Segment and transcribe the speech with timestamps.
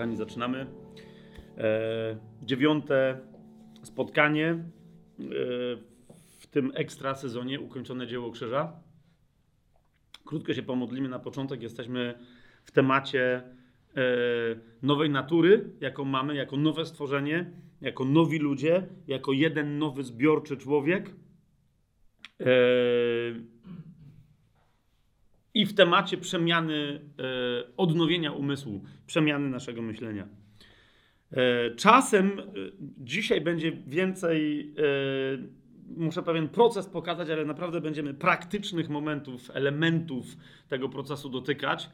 [0.00, 0.66] Kochani, zaczynamy
[1.58, 3.20] e, dziewiąte
[3.82, 4.64] spotkanie e,
[6.38, 8.72] w tym ekstra sezonie ukończone dzieło krzyża.
[10.24, 11.62] Krótko się pomodlimy na początek.
[11.62, 12.14] Jesteśmy
[12.64, 13.42] w temacie
[13.96, 14.02] e,
[14.82, 21.10] nowej natury, jaką mamy, jako nowe stworzenie, jako nowi ludzie, jako jeden nowy zbiorczy człowiek.
[22.40, 22.44] E,
[25.60, 30.28] i w temacie przemiany, e, odnowienia umysłu, przemiany naszego myślenia.
[31.32, 32.42] E, czasem e,
[32.98, 34.74] dzisiaj będzie więcej,
[35.96, 40.36] muszę pewien proces pokazać, ale naprawdę będziemy praktycznych momentów, elementów
[40.68, 41.90] tego procesu dotykać.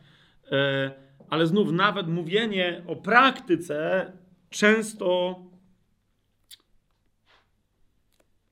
[1.30, 4.12] Ale znów, nawet mówienie o praktyce
[4.50, 5.40] często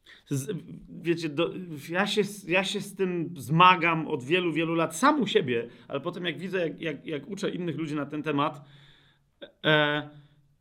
[0.04, 0.13] z,
[1.02, 1.50] wiecie, do,
[1.90, 6.00] ja, się, ja się z tym zmagam od wielu, wielu lat, sam u siebie, ale
[6.00, 8.64] potem jak widzę, jak, jak, jak uczę innych ludzi na ten temat,
[9.64, 10.08] e,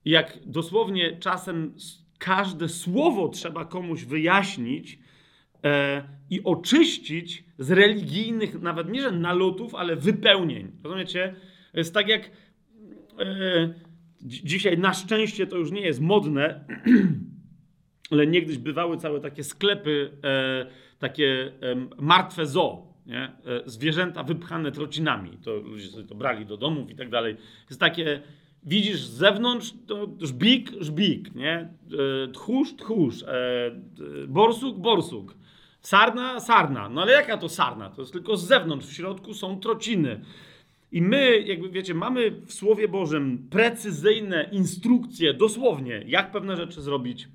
[0.06, 1.76] jak dosłownie czasem
[2.18, 5.00] każde słowo trzeba komuś wyjaśnić
[5.64, 10.72] e, i oczyścić z religijnych, nawet nie że nalotów, ale wypełnień.
[10.84, 11.36] Rozumiecie?
[11.74, 12.32] Jest tak jak
[13.20, 13.74] e,
[14.22, 16.66] dzisiaj na szczęście to już nie jest modne,
[18.14, 20.66] ale niegdyś bywały całe takie sklepy, e,
[21.00, 23.24] takie e, martwe zoo, nie?
[23.24, 23.32] E,
[23.66, 25.38] zwierzęta wypchane trocinami.
[25.44, 27.36] To ludzie sobie to brali do domów i tak dalej.
[27.70, 28.22] Jest takie,
[28.64, 31.54] widzisz z zewnątrz, to żbik, żbik, nie?
[31.54, 33.72] E, tchórz, tchórz, e,
[34.28, 35.36] borsuk, borsuk.
[35.82, 36.90] Sarna, sarna.
[36.90, 37.90] No ale jaka to sarna?
[37.90, 40.22] To jest tylko z zewnątrz, w środku są trociny.
[40.92, 47.28] I my, jakby wiecie, mamy w Słowie Bożym precyzyjne instrukcje, dosłownie, jak pewne rzeczy zrobić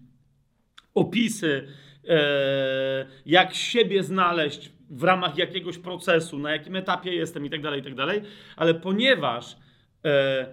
[0.99, 1.69] opisy,
[2.09, 7.81] e, jak siebie znaleźć w ramach jakiegoś procesu, na jakim etapie jestem i tak dalej,
[7.81, 8.23] i tak dalej.
[8.57, 9.57] Ale ponieważ
[10.05, 10.47] e,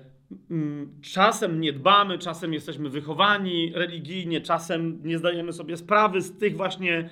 [1.01, 7.09] czasem nie dbamy, czasem jesteśmy wychowani religijnie, czasem nie zdajemy sobie sprawy z tych właśnie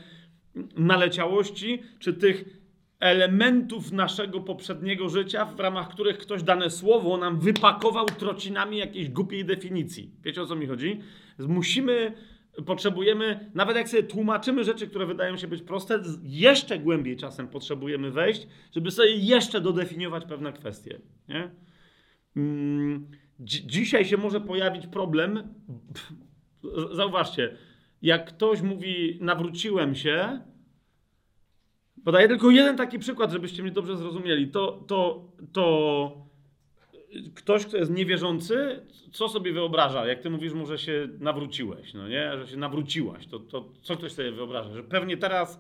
[0.76, 2.46] naleciałości, czy tych
[3.00, 9.46] elementów naszego poprzedniego życia, w ramach których ktoś dane słowo nam wypakował trocinami jakiejś głupiej
[9.46, 10.12] definicji.
[10.24, 11.00] Wiecie o co mi chodzi?
[11.40, 12.14] Musimy
[12.66, 18.12] potrzebujemy, nawet jak sobie tłumaczymy rzeczy, które wydają się być proste, jeszcze głębiej czasem potrzebujemy
[18.12, 21.02] wejść, żeby sobie jeszcze dodefiniować pewne kwestie.
[21.30, 21.52] Nie?
[22.36, 23.08] Mm,
[23.40, 25.54] dzisiaj się może pojawić problem.
[26.92, 27.58] Zauważcie,
[28.02, 30.40] jak ktoś mówi, nawróciłem się,
[32.06, 34.48] podaję tylko jeden taki przykład, żebyście mnie dobrze zrozumieli.
[34.48, 36.33] To, to, to
[37.36, 40.06] ktoś, kto jest niewierzący, co sobie wyobraża?
[40.06, 42.38] Jak ty mówisz mu, że się nawróciłeś, no nie?
[42.38, 44.74] Że się nawróciłaś, to, to co ktoś sobie wyobraża?
[44.74, 45.60] Że pewnie teraz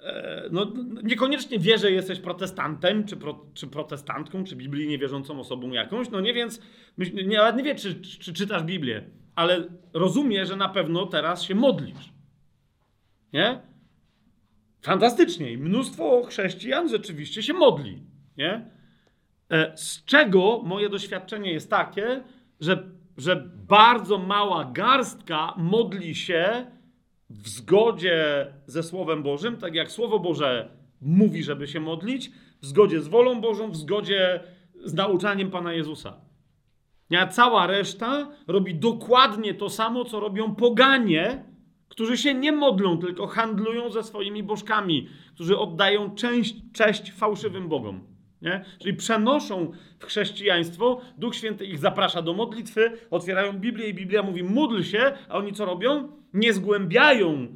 [0.00, 5.70] e, no, niekoniecznie wie, że jesteś protestantem, czy, pro, czy protestantką, czy biblijnie wierzącą osobą
[5.70, 6.62] jakąś, no nie, więc
[6.98, 9.04] nie, nawet nie wie, czy, czy, czy czytasz Biblię,
[9.34, 12.12] ale rozumie, że na pewno teraz się modlisz.
[13.32, 13.60] Nie?
[14.82, 15.52] Fantastycznie.
[15.52, 18.02] I mnóstwo chrześcijan rzeczywiście się modli.
[18.36, 18.70] Nie?
[19.50, 22.22] E, z czego moje doświadczenie jest takie,
[22.60, 26.66] że, że bardzo mała garstka modli się
[27.30, 30.68] w zgodzie ze Słowem Bożym, tak jak Słowo Boże
[31.00, 34.40] mówi, żeby się modlić, w zgodzie z wolą Bożą, w zgodzie
[34.84, 36.20] z nauczaniem Pana Jezusa.
[37.18, 41.44] A cała reszta robi dokładnie to samo, co robią poganie,
[41.88, 48.11] którzy się nie modlą, tylko handlują ze swoimi bożkami, którzy oddają część, cześć fałszywym bogom.
[48.42, 48.64] Nie?
[48.78, 54.42] Czyli przenoszą w chrześcijaństwo, Duch Święty ich zaprasza do modlitwy, otwierają Biblię i Biblia mówi
[54.42, 56.08] módl się, a oni co robią?
[56.34, 57.46] Nie zgłębiają,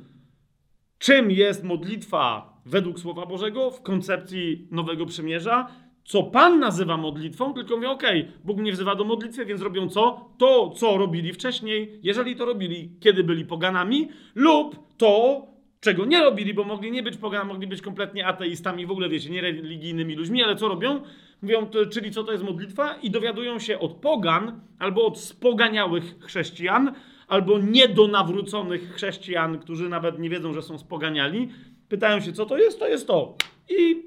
[0.99, 5.71] czym jest modlitwa według Słowa Bożego w koncepcji Nowego Przymierza,
[6.05, 10.31] co Pan nazywa modlitwą, tylko mówią, okej, Bóg mnie wzywa do modlitwy, więc robią co?
[10.39, 15.47] To, co robili wcześniej, jeżeli to robili, kiedy byli poganami, lub to,
[15.81, 19.31] czego nie robili, bo mogli nie być poganami, mogli być kompletnie ateistami, w ogóle wiecie,
[19.31, 21.01] niereligijnymi ludźmi, ale co robią?
[21.43, 26.19] Mówią, to, czyli co to jest modlitwa i dowiadują się od pogan albo od spoganiałych
[26.21, 26.95] chrześcijan,
[27.29, 31.49] albo niedonawróconych chrześcijan, którzy nawet nie wiedzą, że są spoganiali.
[31.89, 32.79] Pytają się, co to jest?
[32.79, 33.37] To jest to.
[33.69, 34.03] I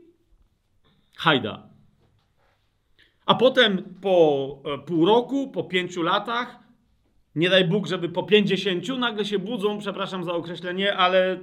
[1.17, 1.69] hajda.
[3.25, 6.59] A potem po e, pół roku, po pięciu latach,
[7.35, 11.39] nie daj Bóg, żeby po pięćdziesięciu nagle się budzą, przepraszam za określenie, ale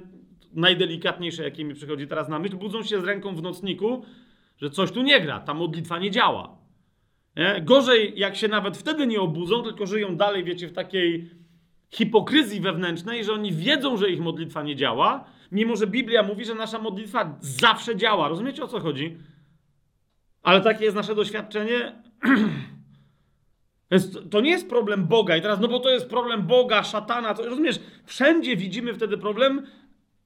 [0.53, 4.05] najdelikatniejsze, jakie mi przychodzi teraz na myśl, budzą się z ręką w nocniku,
[4.57, 6.57] że coś tu nie gra, ta modlitwa nie działa.
[7.35, 7.61] Nie?
[7.61, 11.29] Gorzej, jak się nawet wtedy nie obudzą, tylko żyją dalej, wiecie, w takiej
[11.89, 16.55] hipokryzji wewnętrznej, że oni wiedzą, że ich modlitwa nie działa, mimo że Biblia mówi, że
[16.55, 18.27] nasza modlitwa zawsze działa.
[18.27, 19.17] Rozumiecie o co chodzi?
[20.43, 21.91] Ale takie jest nasze doświadczenie.
[24.31, 25.37] To nie jest problem Boga.
[25.37, 27.79] I teraz, no bo to jest problem Boga, szatana, to, rozumiesz?
[28.05, 29.67] Wszędzie widzimy wtedy problem,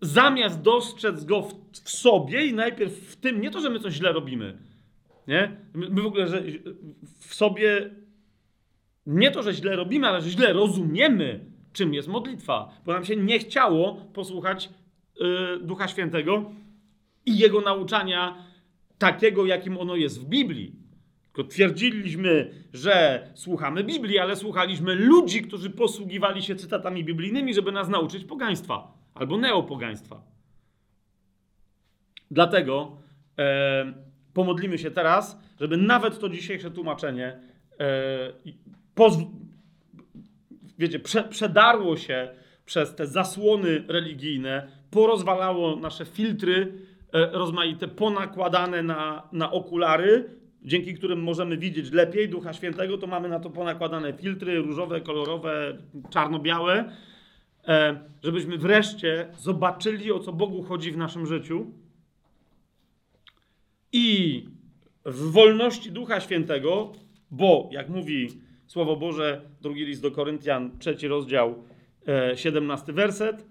[0.02, 3.94] zamiast dostrzec go w, w sobie i najpierw w tym, nie to, że my coś
[3.94, 4.58] źle robimy,
[5.28, 5.58] nie?
[5.74, 6.44] My, w ogóle, że
[7.20, 7.90] w sobie
[9.06, 13.16] nie to, że źle robimy, ale że źle rozumiemy, czym jest modlitwa, bo nam się
[13.16, 14.70] nie chciało posłuchać
[15.20, 16.52] yy, Ducha Świętego
[17.26, 18.46] i Jego nauczania
[18.98, 20.76] takiego, jakim ono jest w Biblii.
[21.34, 27.90] Tylko twierdziliśmy, że słuchamy Biblii, ale słuchaliśmy ludzi, którzy posługiwali się cytatami biblijnymi, żeby nas
[27.90, 30.22] nauczyć pogaństwa albo neopogaństwa.
[32.32, 32.98] Dlatego
[33.40, 33.94] e,
[34.34, 37.40] pomodlimy się teraz, żeby nawet to dzisiejsze tłumaczenie
[37.80, 38.34] e,
[40.80, 42.30] wiecie, prze, przedarło się
[42.66, 46.74] przez te zasłony religijne, porozwalało nasze filtry
[47.14, 50.30] e, rozmaite, ponakładane na, na okulary,
[50.64, 55.78] dzięki którym możemy widzieć lepiej Ducha Świętego, to mamy na to ponakładane filtry różowe, kolorowe,
[56.10, 56.92] czarno-białe,
[58.24, 61.66] żebyśmy wreszcie zobaczyli, o co Bogu chodzi w naszym życiu.
[63.92, 64.46] I
[65.06, 66.92] w wolności Ducha Świętego,
[67.32, 68.28] bo jak mówi
[68.68, 71.64] Słowo Boże, drugi list do Koryntian, trzeci rozdział,
[72.08, 73.46] e, 17 werset.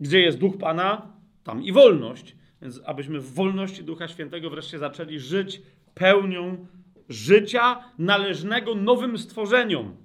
[0.00, 1.12] Gdzie jest Duch Pana,
[1.44, 2.36] tam i wolność.
[2.62, 5.62] Więc abyśmy w wolności Ducha Świętego wreszcie zaczęli żyć
[5.94, 6.66] pełnią
[7.08, 9.96] życia należnego nowym stworzeniom.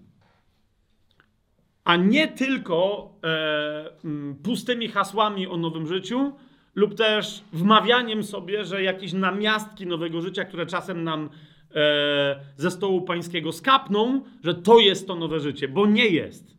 [1.89, 6.33] A nie tylko e, pustymi hasłami o nowym życiu,
[6.75, 11.30] lub też wmawianiem sobie, że jakieś namiastki nowego życia, które czasem nam
[11.75, 16.57] e, ze stołu pańskiego skapną, że to jest to nowe życie, bo nie jest.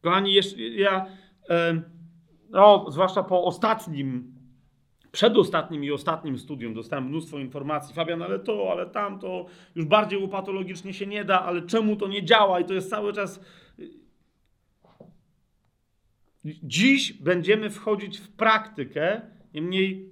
[0.00, 1.06] Kochani, jeszcze, ja,
[1.50, 1.82] e,
[2.50, 4.34] no, zwłaszcza po ostatnim,
[5.12, 7.94] przedostatnim i ostatnim studium dostałem mnóstwo informacji.
[7.94, 12.24] Fabian, ale to, ale tamto, już bardziej upatologicznie się nie da, ale czemu to nie
[12.24, 12.60] działa?
[12.60, 13.40] I to jest cały czas.
[16.44, 19.20] Dziś będziemy wchodzić w praktykę,
[19.54, 20.10] niemniej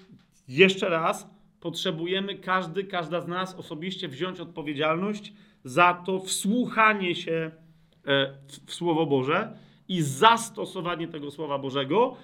[0.48, 1.30] jeszcze raz,
[1.60, 5.32] potrzebujemy każdy, każda z nas osobiście wziąć odpowiedzialność
[5.64, 7.50] za to wsłuchanie się
[8.06, 8.34] e,
[8.66, 9.56] w Słowo Boże
[9.88, 12.16] i zastosowanie tego Słowa Bożego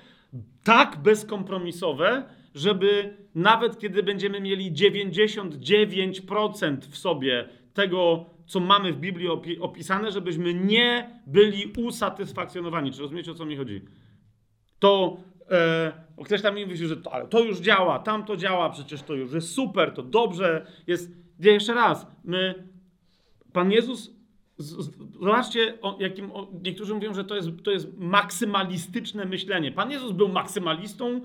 [0.65, 2.25] tak bezkompromisowe,
[2.55, 9.29] żeby nawet kiedy będziemy mieli 99% w sobie tego, co mamy w Biblii
[9.61, 12.93] opisane, żebyśmy nie byli usatysfakcjonowani.
[12.93, 13.83] Czy rozumiecie, o co mi chodzi?
[14.79, 15.17] To
[15.51, 15.93] E,
[16.25, 19.15] ktoś tam mi mówi, że to, ale to już działa, tam to działa, przecież to
[19.15, 21.27] już jest super, to dobrze jest.
[21.39, 22.69] Jeszcze raz, my,
[23.53, 24.17] Pan Jezus,
[25.21, 29.73] zobaczcie, o, jakim, o, niektórzy mówią, że to jest, to jest maksymalistyczne myślenie.
[29.73, 31.21] Pan Jezus był maksymalistą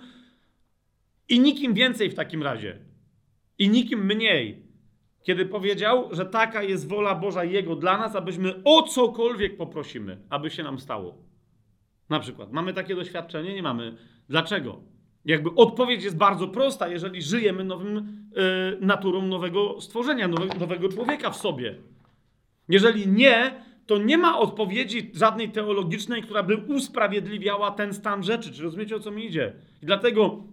[1.29, 2.79] i nikim więcej w takim razie.
[3.57, 4.70] I nikim mniej.
[5.23, 10.49] Kiedy powiedział, że taka jest wola Boża Jego dla nas, abyśmy o cokolwiek poprosimy, aby
[10.49, 11.17] się nam stało.
[12.09, 12.51] Na przykład.
[12.51, 13.53] Mamy takie doświadczenie?
[13.53, 13.97] Nie mamy.
[14.29, 14.79] Dlaczego?
[15.25, 17.95] Jakby odpowiedź jest bardzo prosta, jeżeli żyjemy nowym,
[18.35, 21.75] yy, naturą nowego stworzenia, nowego, nowego człowieka w sobie.
[22.69, 28.53] Jeżeli nie, to nie ma odpowiedzi żadnej teologicznej, która by usprawiedliwiała ten stan rzeczy.
[28.53, 29.53] Czy rozumiecie, o co mi idzie?
[29.83, 30.43] I dlatego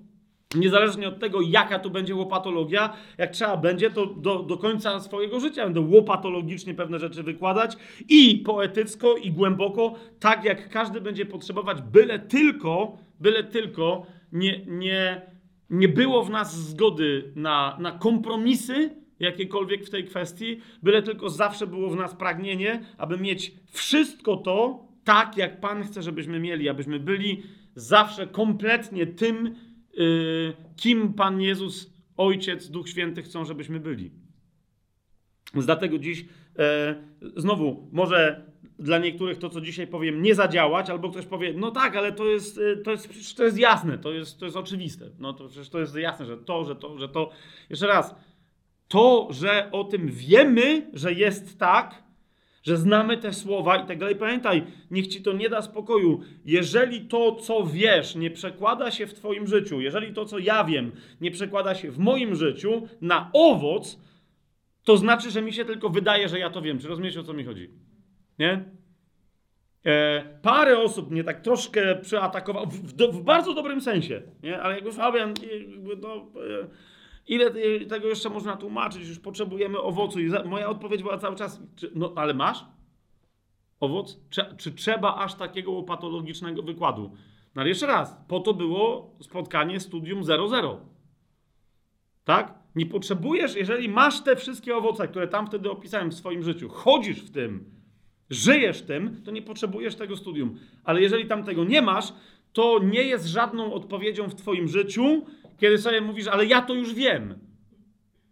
[0.55, 5.41] Niezależnie od tego, jaka to będzie łopatologia, jak trzeba będzie, to do, do końca swojego
[5.41, 7.77] życia będę łopatologicznie pewne rzeczy wykładać
[8.09, 15.23] i poetycko, i głęboko, tak jak każdy będzie potrzebować, byle tylko, byle tylko nie, nie,
[15.71, 21.67] nie było w nas zgody na, na kompromisy jakiekolwiek w tej kwestii, byle tylko zawsze
[21.67, 27.01] było w nas pragnienie, aby mieć wszystko to tak, jak Pan chce, żebyśmy mieli, abyśmy
[27.01, 27.43] byli
[27.75, 29.55] zawsze kompletnie tym,
[30.77, 34.11] kim Pan Jezus, Ojciec, Duch Święty chcą, żebyśmy byli.
[35.55, 36.25] Dlatego dziś
[36.59, 36.95] e,
[37.37, 41.97] znowu może dla niektórych to, co dzisiaj powiem, nie zadziałać, albo ktoś powie, no tak,
[41.97, 45.11] ale to jest, e, to jest, to jest jasne, to jest, to jest oczywiste.
[45.19, 47.31] No to przecież to jest jasne, że to, że to, że to.
[47.71, 48.15] Jeszcze raz,
[48.89, 52.03] to, że o tym wiemy, że jest tak,
[52.69, 54.17] że znamy te słowa i tak dalej.
[54.17, 56.21] Pamiętaj, niech ci to nie da spokoju.
[56.45, 60.93] Jeżeli to, co wiesz, nie przekłada się w Twoim życiu, jeżeli to, co ja wiem,
[61.21, 63.99] nie przekłada się w moim życiu na owoc,
[64.85, 66.79] to znaczy, że mi się tylko wydaje, że ja to wiem.
[66.79, 67.71] Czy rozumiecie, o co mi chodzi?
[68.39, 68.65] Nie?
[69.87, 74.63] E, parę osób mnie tak troszkę przeatakowało, w, w, w, bardzo dobrym sensie, nie?
[74.63, 75.35] ale jakby Fabian,
[76.03, 76.69] to, e,
[77.29, 77.51] Ile
[77.89, 79.09] tego jeszcze można tłumaczyć?
[79.09, 80.21] Już potrzebujemy owocu.
[80.21, 81.63] I moja odpowiedź była cały czas,
[81.95, 82.65] no ale masz
[83.81, 84.21] owoc?
[84.31, 87.13] Czy, czy trzeba aż takiego patologicznego wykładu?
[87.55, 90.81] No ale jeszcze raz, po to było spotkanie Studium 00.
[92.25, 92.55] Tak?
[92.75, 97.23] Nie potrzebujesz, jeżeli masz te wszystkie owoce, które tam wtedy opisałem w swoim życiu, chodzisz
[97.23, 97.71] w tym,
[98.31, 100.59] żyjesz tym, to nie potrzebujesz tego studium.
[100.85, 102.13] Ale jeżeli tam tego nie masz,
[102.53, 105.27] to nie jest żadną odpowiedzią w Twoim życiu,
[105.59, 107.39] kiedy sobie mówisz, ale ja to już wiem.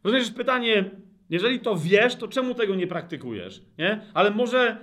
[0.04, 0.90] Rozumiesz pytanie,
[1.30, 3.62] jeżeli to wiesz, to czemu tego nie praktykujesz?
[3.78, 4.00] Nie?
[4.14, 4.76] Ale może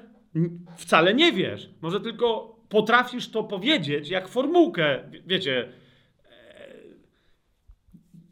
[0.78, 1.70] wcale nie wiesz.
[1.82, 5.00] Może tylko potrafisz to powiedzieć jak formułkę.
[5.26, 5.70] Wiecie,
[6.32, 6.74] e,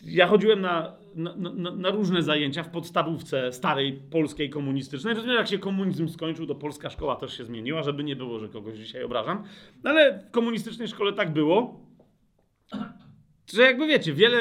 [0.04, 5.14] ja chodziłem na, na, na, na, różne zajęcia w podstawówce starej polskiej komunistycznej.
[5.14, 8.50] Rozumiem, jak się komunizm skończył, to polska szkoła też się zmieniła, żeby nie było, że
[8.50, 9.44] kogoś dzisiaj obrażam.
[9.84, 11.80] No ale w komunistycznej szkole tak było.
[13.54, 14.38] Że jakby wiecie, wiele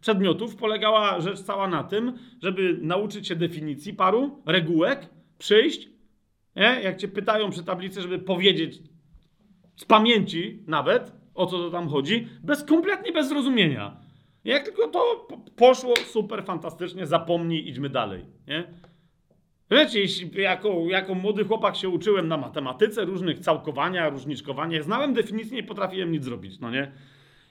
[0.00, 5.06] przedmiotów polegała rzecz cała na tym, żeby nauczyć się definicji paru, regułek,
[5.38, 5.88] przyjść,
[6.56, 6.80] nie?
[6.82, 8.82] jak cię pytają przy tablicy, żeby powiedzieć
[9.76, 13.96] z pamięci nawet, o co to tam chodzi, bez kompletnie bez zrozumienia.
[14.44, 18.24] Jak tylko to poszło super, fantastycznie, zapomnij, idźmy dalej.
[18.48, 18.64] Nie?
[19.70, 20.00] Wiecie,
[20.42, 26.12] jako, jako młody chłopak się uczyłem na matematyce, różnych całkowania, różniczkowania, znałem definicję, nie potrafiłem
[26.12, 26.92] nic zrobić, no nie?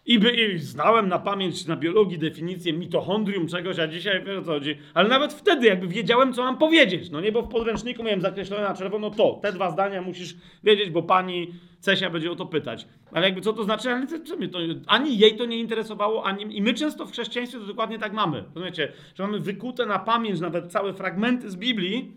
[0.06, 4.42] I, by, I znałem na pamięć na biologii definicję mitochondrium czegoś, a dzisiaj wiesz o
[4.42, 4.78] co chodzi.
[4.94, 7.10] Ale nawet wtedy jakby wiedziałem, co mam powiedzieć.
[7.10, 9.40] No nie, bo w podręczniku miałem zakreślone na czerwono to.
[9.42, 12.88] Te dwa zdania musisz wiedzieć, bo pani Cesia będzie o to pytać.
[13.12, 13.90] Ale jakby co to znaczy?
[13.90, 16.58] Ale co, co to, ani jej to nie interesowało, ani...
[16.58, 18.44] I my często w chrześcijaństwie to dokładnie tak mamy.
[18.56, 18.92] Rozumiecie?
[19.16, 22.12] Że mamy wykute na pamięć nawet całe fragmenty z Biblii,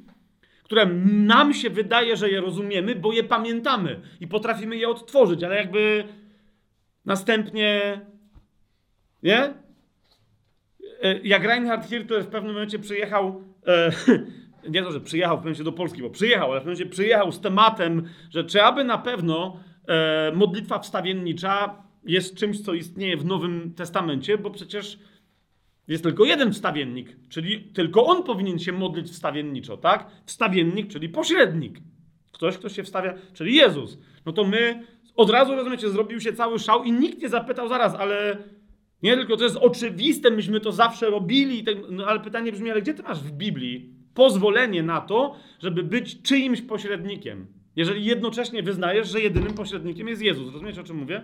[0.63, 5.57] które nam się wydaje, że je rozumiemy, bo je pamiętamy i potrafimy je odtworzyć, ale
[5.57, 6.05] jakby
[7.09, 8.01] Następnie,
[9.23, 9.55] nie?
[11.03, 13.93] E, jak Reinhard Hirtler w pewnym momencie przyjechał, e,
[14.75, 16.97] nie to, że przyjechał w pewnym momencie do Polski, bo przyjechał, ale w pewnym momencie
[16.97, 23.17] przyjechał z tematem, że czy aby na pewno e, modlitwa wstawiennicza jest czymś, co istnieje
[23.17, 24.99] w Nowym Testamencie, bo przecież
[25.89, 30.11] jest tylko jeden wstawiennik, czyli tylko on powinien się modlić wstawienniczo, tak?
[30.27, 31.79] Wstawiennik, czyli pośrednik.
[32.33, 33.99] Ktoś, kto się wstawia, czyli Jezus.
[34.27, 34.85] No to my
[35.19, 38.39] od razu, rozumiecie, zrobił się cały szał i nikt nie zapytał zaraz, ale
[39.03, 42.95] nie tylko to jest oczywiste, myśmy to zawsze robili, no, ale pytanie brzmi, ale gdzie
[42.95, 47.47] ty masz w Biblii pozwolenie na to, żeby być czyimś pośrednikiem?
[47.77, 50.53] Jeżeli jednocześnie wyznajesz, że jedynym pośrednikiem jest Jezus.
[50.53, 51.23] Rozumiecie, o czym mówię?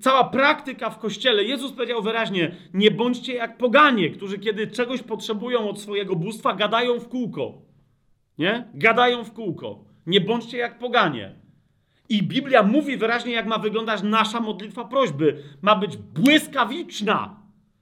[0.00, 5.68] Cała praktyka w kościele, Jezus powiedział wyraźnie: Nie bądźcie jak poganie, którzy kiedy czegoś potrzebują
[5.68, 7.62] od swojego bóstwa, gadają w kółko.
[8.38, 8.68] Nie?
[8.74, 9.87] Gadają w kółko.
[10.08, 11.34] Nie bądźcie jak poganie.
[12.08, 15.42] I Biblia mówi wyraźnie, jak ma wyglądać nasza modlitwa prośby.
[15.62, 17.36] Ma być błyskawiczna.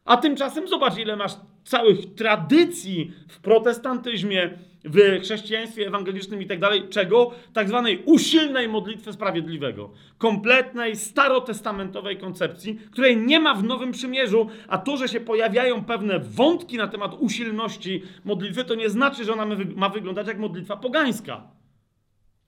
[0.05, 1.33] A tymczasem zobacz, ile masz
[1.65, 6.89] całych tradycji w protestantyzmie, w chrześcijaństwie ewangelicznym i tak dalej.
[6.91, 7.31] Czego?
[7.53, 9.91] Tak zwanej usilnej modlitwy sprawiedliwego.
[10.19, 16.19] Kompletnej, starotestamentowej koncepcji, której nie ma w Nowym Przymierzu, a to, że się pojawiają pewne
[16.21, 21.56] wątki na temat usilności modlitwy, to nie znaczy, że ona ma wyglądać jak modlitwa pogańska.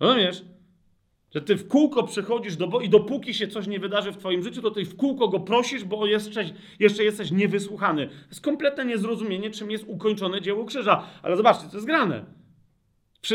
[0.00, 0.44] Rozumiesz?
[1.34, 4.42] Że ty w kółko przychodzisz do Boga i dopóki się coś nie wydarzy w twoim
[4.42, 6.44] życiu, to ty w kółko go prosisz, bo jeszcze,
[6.78, 8.06] jeszcze jesteś niewysłuchany.
[8.06, 11.04] To jest kompletne niezrozumienie, czym jest ukończone dzieło krzyża.
[11.22, 12.24] Ale zobaczcie, co jest grane.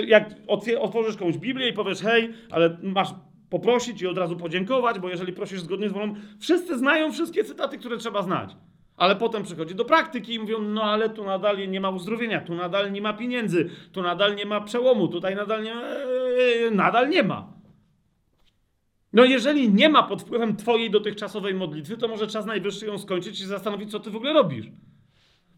[0.08, 0.36] Jak
[0.82, 3.10] otworzysz komuś Biblię i powiesz, hej, ale masz
[3.50, 7.78] poprosić i od razu podziękować, bo jeżeli prosisz zgodnie z wolą, wszyscy znają wszystkie cytaty,
[7.78, 8.56] które trzeba znać.
[8.98, 12.56] Ale potem przychodzi do praktyki i mówią, no ale tu nadal nie ma uzdrowienia, tu
[12.56, 17.24] nadal nie ma pieniędzy, tu nadal nie ma przełomu, tutaj nadal nie e, nadal nie
[17.24, 17.54] ma.
[19.14, 23.42] No jeżeli nie ma pod wpływem twojej dotychczasowej modlitwy, to może czas najwyższy ją skończyć
[23.42, 24.66] i zastanowić, co ty w ogóle robisz.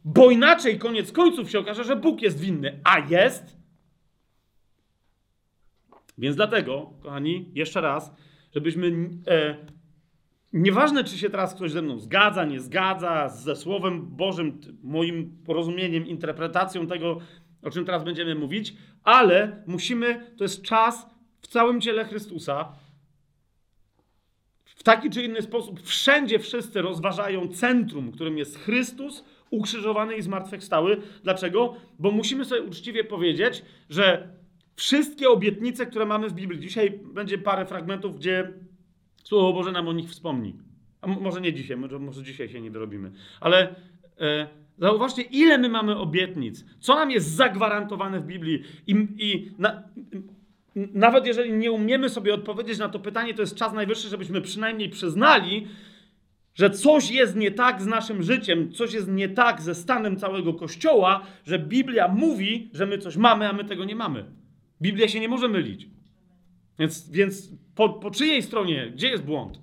[0.06, 3.58] Bo inaczej koniec końców się okaże, że Bóg jest winny, a jest.
[6.18, 8.16] Więc dlatego, kochani, jeszcze raz,
[8.54, 9.56] żebyśmy e,
[10.56, 16.08] Nieważne, czy się teraz ktoś ze mną zgadza, nie zgadza, ze Słowem Bożym, moim porozumieniem,
[16.08, 17.20] interpretacją tego,
[17.64, 21.08] o czym teraz będziemy mówić, ale musimy, to jest czas
[21.42, 22.72] w całym ciele Chrystusa,
[24.66, 31.02] w taki czy inny sposób, wszędzie wszyscy rozważają centrum, którym jest Chrystus, ukrzyżowany i zmartwychwstały.
[31.24, 31.76] Dlaczego?
[32.00, 34.36] Bo musimy sobie uczciwie powiedzieć, że
[34.76, 38.54] wszystkie obietnice, które mamy w Biblii, dzisiaj będzie parę fragmentów, gdzie
[39.26, 40.56] Słowo Boże nam o nich wspomni.
[41.02, 43.12] A może nie dzisiaj, może, może dzisiaj się nie dorobimy.
[43.40, 43.76] Ale
[44.20, 46.66] e, zauważcie, ile my mamy obietnic.
[46.80, 48.64] Co nam jest zagwarantowane w Biblii.
[48.88, 49.84] I, i na,
[50.76, 54.90] nawet jeżeli nie umiemy sobie odpowiedzieć na to pytanie, to jest czas najwyższy, żebyśmy przynajmniej
[54.90, 55.68] przyznali,
[56.54, 60.54] że coś jest nie tak z naszym życiem, coś jest nie tak ze stanem całego
[60.54, 64.26] Kościoła, że Biblia mówi, że my coś mamy, a my tego nie mamy.
[64.82, 65.95] Biblia się nie może mylić.
[66.80, 68.92] Więc, więc po, po czyjej stronie?
[68.96, 69.60] Gdzie jest błąd?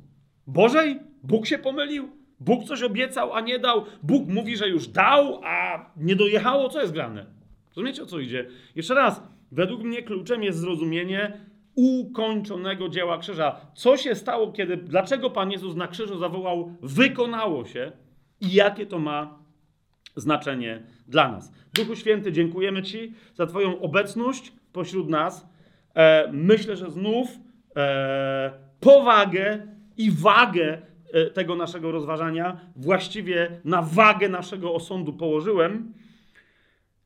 [0.46, 1.00] Bożej?
[1.22, 2.08] Bóg się pomylił?
[2.40, 3.84] Bóg coś obiecał, a nie dał?
[4.02, 6.68] Bóg mówi, że już dał, a nie dojechało?
[6.68, 7.26] Co jest grane?
[7.68, 8.46] Rozumiecie, o co idzie?
[8.74, 11.40] Jeszcze raz, według mnie kluczem jest zrozumienie
[11.74, 13.60] ukończonego dzieła krzyża.
[13.74, 17.92] Co się stało, kiedy, dlaczego Pan Jezus na krzyżu zawołał, wykonało się
[18.40, 19.38] i jakie to ma
[20.16, 21.52] znaczenie dla nas.
[21.74, 25.51] Duchu Święty, dziękujemy Ci za Twoją obecność pośród nas.
[25.94, 27.28] E, myślę, że znów
[27.76, 30.78] e, powagę i wagę
[31.12, 35.92] e, tego naszego rozważania właściwie na wagę naszego osądu położyłem.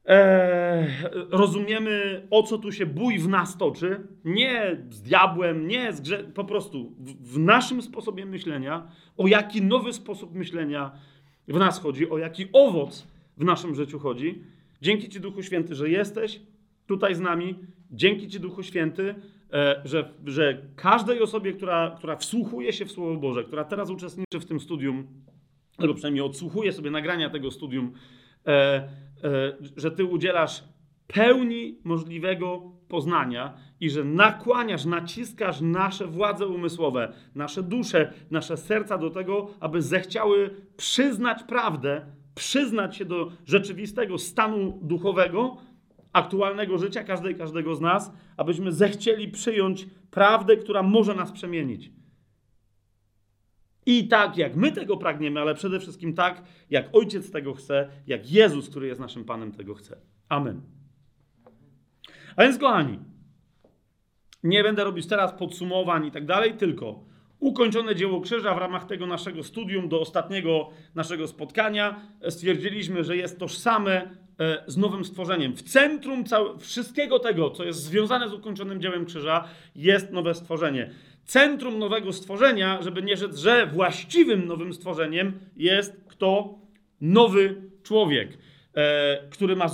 [0.07, 0.87] E,
[1.31, 4.07] rozumiemy, o co tu się bój w nas toczy.
[4.25, 6.19] Nie z diabłem, nie z grze...
[6.19, 10.93] Po prostu w, w naszym sposobie myślenia, o jaki nowy sposób myślenia
[11.49, 14.43] w nas chodzi, o jaki owoc w naszym życiu chodzi.
[14.83, 16.40] Dzięki Ci, Duchu Święty, że jesteś
[16.87, 17.55] tutaj z nami.
[17.90, 19.14] Dzięki Ci, Duchu Święty,
[19.52, 24.40] e, że, że każdej osobie, która, która wsłuchuje się w Słowo Boże, która teraz uczestniczy
[24.40, 25.07] w tym studium,
[25.78, 27.93] albo przynajmniej odsłuchuje sobie nagrania tego studium,
[28.47, 28.88] e, e,
[29.76, 30.64] że Ty udzielasz
[31.07, 39.11] pełni możliwego poznania i że nakłaniasz, naciskasz nasze władze umysłowe, nasze dusze, nasze serca do
[39.11, 45.57] tego, aby zechciały przyznać prawdę, przyznać się do rzeczywistego stanu duchowego,
[46.17, 51.91] aktualnego życia każdej każdego z nas, abyśmy zechcieli przyjąć prawdę, która może nas przemienić.
[53.87, 58.31] I tak, jak my tego pragniemy, ale przede wszystkim tak, jak Ojciec tego chce, jak
[58.31, 59.97] Jezus, który jest naszym Panem, tego chce.
[60.29, 60.61] Amen.
[62.37, 62.99] A więc, kochani,
[64.43, 67.05] nie będę robić teraz podsumowań i tak dalej, tylko
[67.39, 73.39] ukończone dzieło krzyża w ramach tego naszego studium do ostatniego naszego spotkania stwierdziliśmy, że jest
[73.39, 74.25] tożsame
[74.66, 75.57] z nowym stworzeniem.
[75.57, 76.25] W centrum
[76.59, 80.90] wszystkiego tego, co jest związane z ukończonym dziełem krzyża, jest nowe stworzenie.
[81.25, 86.58] Centrum nowego stworzenia, żeby nie rzec, że właściwym nowym stworzeniem jest kto?
[87.00, 88.39] Nowy człowiek.
[88.75, 89.67] E, który, ma,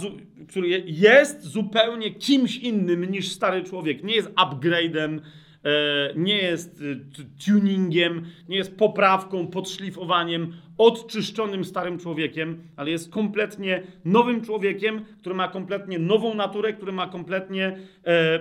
[0.48, 4.04] który jest zupełnie kimś innym niż stary człowiek.
[4.04, 5.20] Nie jest upgrade'em, e,
[6.16, 7.00] nie jest y,
[7.46, 15.48] tuningiem, nie jest poprawką, podszlifowaniem, odczyszczonym starym człowiekiem, ale jest kompletnie nowym człowiekiem, który ma
[15.48, 18.38] kompletnie nową naturę, który ma kompletnie e,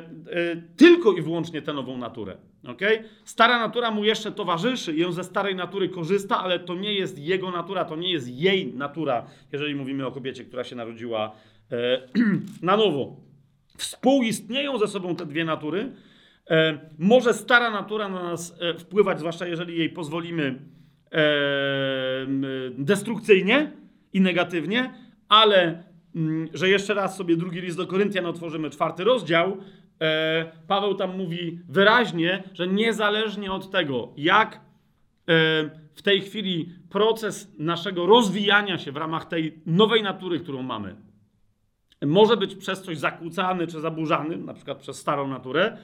[0.78, 2.38] tylko i wyłącznie tę nową naturę.
[2.68, 3.04] Okay?
[3.26, 7.20] Stara natura mu jeszcze towarzyszy i on ze starej natury korzysta, ale to nie jest
[7.20, 11.36] jego natura, to nie jest jej natura, jeżeli mówimy o kobiecie, która się narodziła
[11.72, 12.02] e,
[12.62, 13.16] na nowo.
[13.78, 15.92] Współistnieją ze sobą te dwie natury.
[16.50, 20.60] E, może stara natura na nas e, wpływać, zwłaszcza jeżeli jej pozwolimy
[21.12, 21.22] e,
[22.78, 23.72] destrukcyjnie
[24.14, 24.94] i negatywnie,
[25.30, 25.84] ale
[26.54, 29.58] że jeszcze raz sobie drugi list do Koryntian otworzymy, czwarty rozdział,
[30.68, 34.62] Paweł tam mówi wyraźnie, że niezależnie od tego, jak
[35.94, 40.96] w tej chwili proces naszego rozwijania się w ramach tej nowej natury, którą mamy,
[42.02, 45.78] może być przez coś zakłócany czy zaburzany, na przykład przez starą naturę,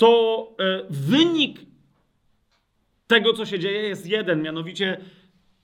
[0.00, 1.60] to e, wynik
[3.06, 5.00] tego, co się dzieje, jest jeden, mianowicie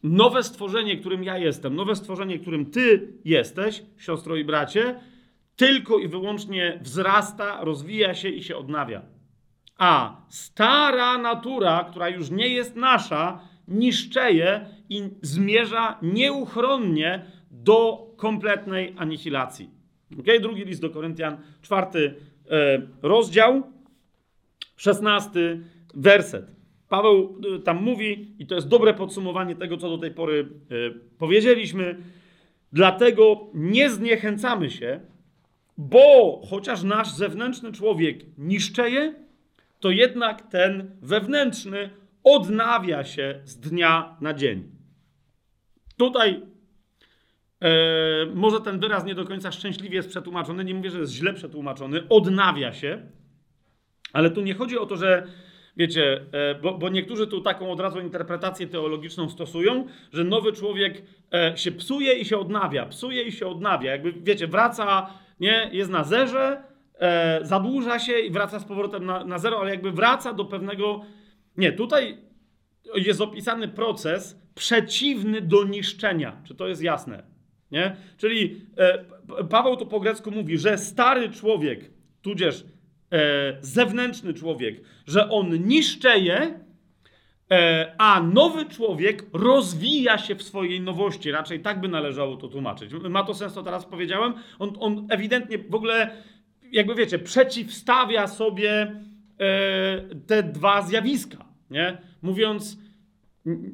[0.03, 5.01] nowe stworzenie, którym ja jestem, nowe stworzenie, którym ty jesteś, siostro i bracie,
[5.57, 9.03] tylko i wyłącznie wzrasta, rozwija się i się odnawia.
[9.79, 19.71] A stara natura, która już nie jest nasza, niszczeje i zmierza nieuchronnie do kompletnej anihilacji.
[20.21, 20.41] Okay?
[20.41, 22.15] Drugi list do Koryntian, czwarty
[22.51, 23.76] e, rozdział,
[24.77, 25.61] szesnasty
[25.95, 26.57] werset.
[26.89, 30.75] Paweł e, tam mówi, i to jest dobre podsumowanie tego, co do tej pory e,
[31.19, 31.97] powiedzieliśmy,
[32.73, 35.01] dlatego nie zniechęcamy się,
[35.79, 39.15] bo chociaż nasz zewnętrzny człowiek niszczeje,
[39.81, 41.91] to jednak ten wewnętrzny
[42.25, 44.71] odnawia się z dnia na dzień.
[45.97, 46.43] Tutaj
[47.61, 47.71] e,
[48.35, 52.09] może ten wyraz nie do końca szczęśliwie jest przetłumaczony, nie mówię, że jest źle przetłumaczony,
[52.09, 53.03] odnawia się,
[54.17, 55.27] ale tu nie chodzi o to, że
[55.77, 61.03] wiecie, e, bo, bo, niektórzy tu taką od razu interpretację teologiczną stosują, że nowy człowiek
[61.33, 65.71] e, się psuje i się odnawia, psuje i się odnawia, jakby wiecie, wraca nie?
[65.73, 66.63] Jest na zerze,
[66.99, 71.05] e, zadłuża się i wraca z powrotem na, na zero, ale jakby wraca do pewnego...
[71.57, 72.19] Nie, tutaj
[72.95, 76.43] jest opisany proces przeciwny do niszczenia.
[76.45, 77.23] Czy to jest jasne?
[77.71, 77.97] Nie?
[78.17, 78.61] Czyli
[79.51, 81.91] Paweł to po grecku mówi, że stary człowiek,
[82.23, 82.65] tudzież
[83.13, 86.67] e, zewnętrzny człowiek, że on niszczeje,
[87.51, 91.31] E, a nowy człowiek rozwija się w swojej nowości.
[91.31, 92.93] Raczej tak by należało to tłumaczyć.
[93.09, 94.35] Ma to sens, co teraz powiedziałem?
[94.59, 96.11] On, on ewidentnie w ogóle,
[96.73, 98.71] jakby wiecie, przeciwstawia sobie
[99.41, 101.45] e, te dwa zjawiska.
[101.71, 101.99] Nie?
[102.23, 102.79] Mówiąc,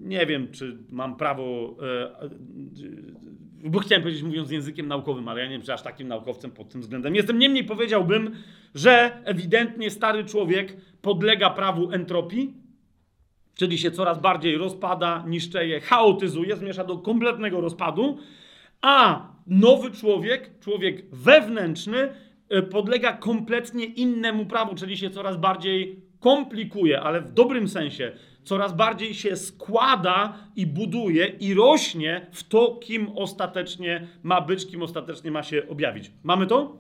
[0.01, 5.53] nie wiem, czy mam prawo, e, bo chciałem powiedzieć mówiąc językiem naukowym, ale ja nie
[5.53, 7.39] wiem, czy aż takim naukowcem pod tym względem jestem.
[7.39, 8.37] Niemniej powiedziałbym,
[8.75, 12.55] że ewidentnie stary człowiek podlega prawu entropii,
[13.55, 18.19] czyli się coraz bardziej rozpada, niszczeje, chaotyzuje, zmierza do kompletnego rozpadu,
[18.83, 22.15] a nowy człowiek, człowiek wewnętrzny,
[22.49, 28.13] e, podlega kompletnie innemu prawu, czyli się coraz bardziej komplikuje, ale w dobrym sensie,
[28.45, 34.83] coraz bardziej się składa i buduje i rośnie w to, kim ostatecznie ma być, kim
[34.83, 36.11] ostatecznie ma się objawić.
[36.23, 36.79] Mamy to?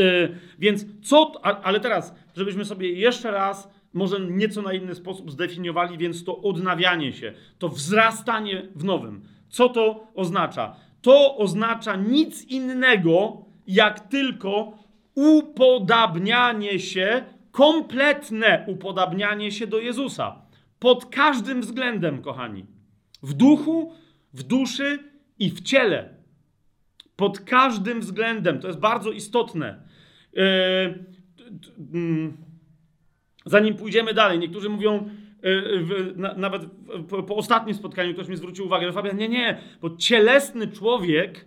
[0.00, 5.98] Yy, więc co, ale teraz, żebyśmy sobie jeszcze raz, może nieco na inny sposób zdefiniowali,
[5.98, 9.22] więc to odnawianie się, to wzrastanie w nowym.
[9.48, 10.76] Co to oznacza?
[11.02, 14.78] To oznacza nic innego, jak tylko
[15.14, 20.42] upodabnianie się, kompletne upodabnianie się do Jezusa.
[20.78, 22.66] Pod każdym względem, kochani.
[23.22, 23.92] W duchu,
[24.34, 24.98] w duszy
[25.38, 26.14] i w ciele.
[27.16, 28.60] Pod każdym względem.
[28.60, 29.89] To jest bardzo istotne.
[30.32, 30.42] Yy,
[31.92, 32.32] yy,
[33.46, 35.10] zanim pójdziemy dalej, niektórzy mówią,
[36.16, 36.62] na, nawet
[37.08, 41.44] po, po, ostatnim spotkaniu ktoś mi zwrócił uwagę, że Fabian, nie, nie, bo cielesny człowiek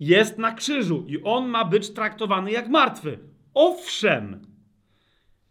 [0.00, 3.18] jest na krzyżu i on ma być traktowany jak martwy.
[3.54, 4.52] Owszem,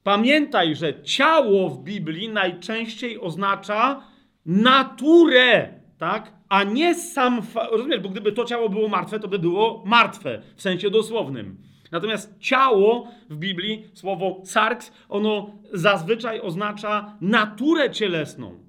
[0.03, 4.03] Pamiętaj, że ciało w Biblii najczęściej oznacza
[4.45, 6.33] naturę, tak?
[6.49, 7.41] A nie sam.
[7.71, 11.57] Rozumiesz, bo gdyby to ciało było martwe, to by było martwe w sensie dosłownym.
[11.91, 18.59] Natomiast ciało w Biblii, słowo sarks, ono zazwyczaj oznacza naturę cielesną,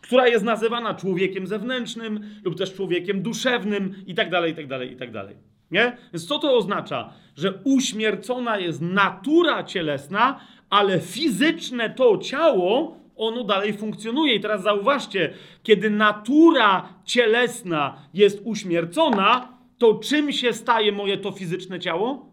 [0.00, 4.92] która jest nazywana człowiekiem zewnętrznym lub też człowiekiem duszewnym i tak dalej, i tak dalej,
[4.92, 5.36] i tak dalej.
[5.70, 5.96] Nie?
[6.12, 7.12] Więc co to oznacza?
[7.36, 14.34] Że uśmiercona jest natura cielesna, ale fizyczne to ciało, ono dalej funkcjonuje.
[14.34, 21.80] I teraz zauważcie, kiedy natura cielesna jest uśmiercona, to czym się staje moje to fizyczne
[21.80, 22.27] ciało?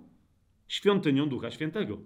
[0.67, 1.97] Świątynią Ducha Świętego.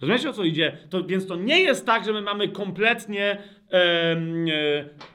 [0.00, 0.78] Rozumiecie o co idzie?
[0.90, 4.18] To, więc to nie jest tak, że my mamy kompletnie e, e,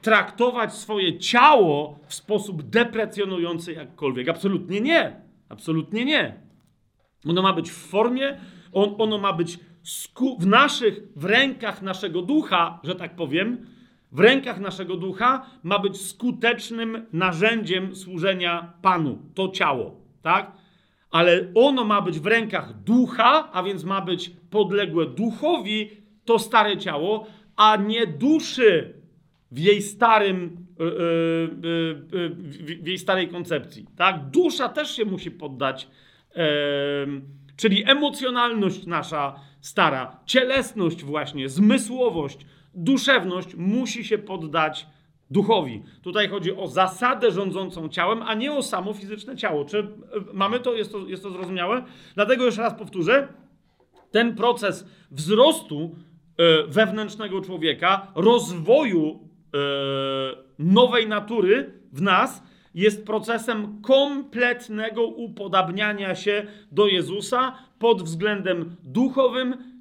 [0.01, 4.29] traktować swoje ciało w sposób deprecjonujący jakkolwiek.
[4.29, 5.21] Absolutnie nie.
[5.49, 6.41] Absolutnie nie.
[7.27, 8.37] Ono ma być w formie,
[8.73, 9.59] on, ono ma być
[10.39, 13.67] w naszych, w rękach naszego ducha, że tak powiem,
[14.11, 19.21] w rękach naszego ducha ma być skutecznym narzędziem służenia Panu.
[19.33, 20.51] To ciało, tak?
[21.11, 25.89] Ale ono ma być w rękach ducha, a więc ma być podległe duchowi,
[26.25, 28.93] to stare ciało, a nie duszy
[29.51, 30.85] w jej starym, yy,
[31.63, 32.29] yy, yy,
[32.81, 33.85] w jej starej koncepcji.
[33.95, 34.29] Tak?
[34.29, 35.87] Dusza też się musi poddać,
[37.55, 44.87] czyli emocjonalność nasza stara, cielesność właśnie, zmysłowość, duszewność musi się poddać
[45.31, 45.83] duchowi.
[46.01, 49.65] Tutaj chodzi o zasadę rządzącą ciałem, a nie o samo fizyczne ciało.
[49.65, 49.87] Czy
[50.33, 50.73] mamy to?
[50.73, 51.83] Jest to, jest to zrozumiałe?
[52.15, 53.27] Dlatego jeszcze raz powtórzę,
[54.11, 55.95] ten proces wzrostu
[56.37, 59.57] e, wewnętrznego człowieka, rozwoju e,
[60.59, 69.76] nowej natury w nas jest procesem kompletnego upodabniania się do Jezusa pod względem duchowym,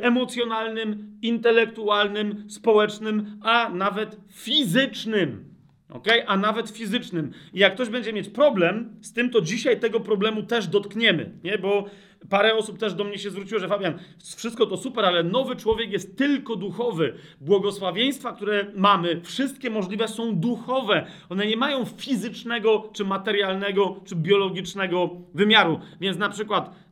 [0.00, 5.52] emocjonalnym, intelektualnym, społecznym, a nawet fizycznym.
[5.92, 6.26] Okay?
[6.26, 7.32] A nawet fizycznym.
[7.54, 11.58] I jak ktoś będzie mieć problem z tym, to dzisiaj tego problemu też dotkniemy, nie?
[11.58, 11.84] Bo
[12.30, 13.98] parę osób też do mnie się zwróciło, że Fabian,
[14.36, 17.14] wszystko to super, ale nowy człowiek jest tylko duchowy.
[17.40, 21.06] Błogosławieństwa, które mamy, wszystkie możliwe są duchowe.
[21.28, 25.80] One nie mają fizycznego, czy materialnego, czy biologicznego wymiaru.
[26.00, 26.74] Więc na przykład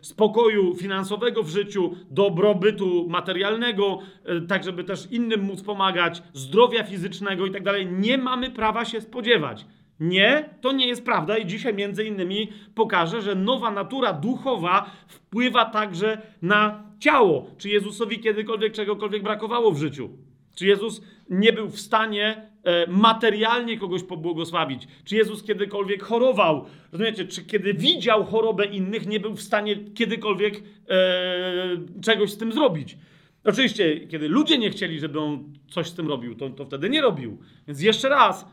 [0.00, 7.46] spokoju finansowego w życiu, dobrobytu materialnego, e, tak żeby też innym móc pomagać, zdrowia fizycznego
[7.46, 9.66] i tak dalej, nie mamy prawa się spodziewać.
[10.00, 15.64] Nie, to nie jest prawda i dzisiaj między innymi pokażę, że nowa natura duchowa wpływa
[15.64, 17.50] także na ciało.
[17.58, 20.10] Czy Jezusowi kiedykolwiek czegokolwiek brakowało w życiu?
[20.54, 22.49] Czy Jezus nie był w stanie e,
[22.88, 24.88] materialnie kogoś pobłogosławić?
[25.04, 26.66] Czy Jezus kiedykolwiek chorował?
[26.92, 27.24] Rozumiecie?
[27.24, 32.96] Czy kiedy widział chorobę innych, nie był w stanie kiedykolwiek e, czegoś z tym zrobić?
[33.44, 37.00] Oczywiście, kiedy ludzie nie chcieli, żeby on coś z tym robił, to, to wtedy nie
[37.00, 37.38] robił.
[37.66, 38.46] Więc jeszcze raz,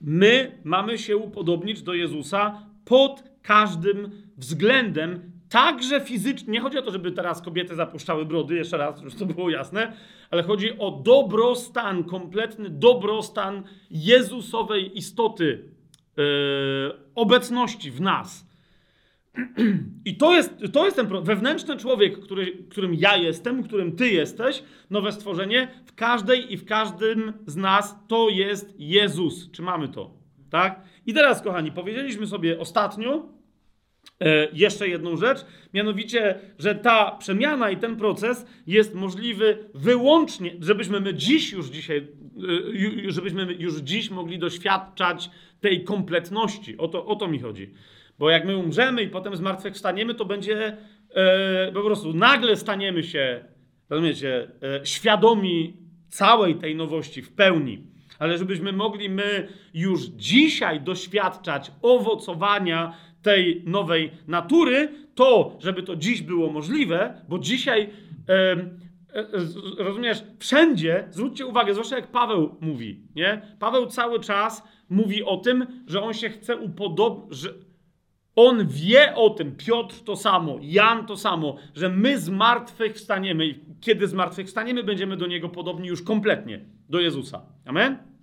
[0.00, 6.52] my mamy się upodobnić do Jezusa pod każdym względem, także fizycznie.
[6.52, 9.92] Nie chodzi o to, żeby teraz kobiety zapuszczały brody, jeszcze raz, żeby to było jasne,
[10.30, 15.68] ale chodzi o dobrostan, kompletny dobrostan Jezusowej istoty,
[16.16, 16.24] yy,
[17.14, 18.46] obecności w nas.
[20.04, 24.62] I to jest, to jest ten wewnętrzny człowiek, który, którym ja jestem, którym ty jesteś,
[24.90, 29.50] nowe stworzenie, w każdej i w każdym z nas to jest Jezus.
[29.50, 30.10] Czy mamy to?
[30.50, 30.80] Tak?
[31.06, 33.33] I teraz, kochani, powiedzieliśmy sobie ostatnio
[34.52, 41.14] jeszcze jedną rzecz, mianowicie, że ta przemiana i ten proces jest możliwy wyłącznie, żebyśmy my
[41.14, 42.06] dziś już dzisiaj,
[43.06, 46.78] e, żebyśmy już dziś mogli doświadczać tej kompletności.
[46.78, 47.70] O to, o to mi chodzi.
[48.18, 50.76] Bo jak my umrzemy i potem zmartwychwstaniemy, to będzie
[51.14, 53.44] e, po prostu nagle staniemy się,
[53.90, 55.76] rozumiecie, e, świadomi
[56.08, 57.86] całej tej nowości w pełni.
[58.18, 66.22] Ale żebyśmy mogli my już dzisiaj doświadczać owocowania tej nowej natury, to, żeby to dziś
[66.22, 67.90] było możliwe, bo dzisiaj,
[68.28, 69.26] e, e,
[69.78, 73.56] rozumiesz, wszędzie, zwróćcie uwagę, zwłaszcza jak Paweł mówi, nie?
[73.58, 77.38] Paweł cały czas mówi o tym, że on się chce upodobnić,
[78.36, 83.46] on wie o tym, Piotr to samo, Jan to samo, że my z martwych wstaniemy
[83.46, 87.42] i kiedy z martwych wstaniemy, będziemy do Niego podobni już kompletnie, do Jezusa.
[87.64, 88.13] Amen?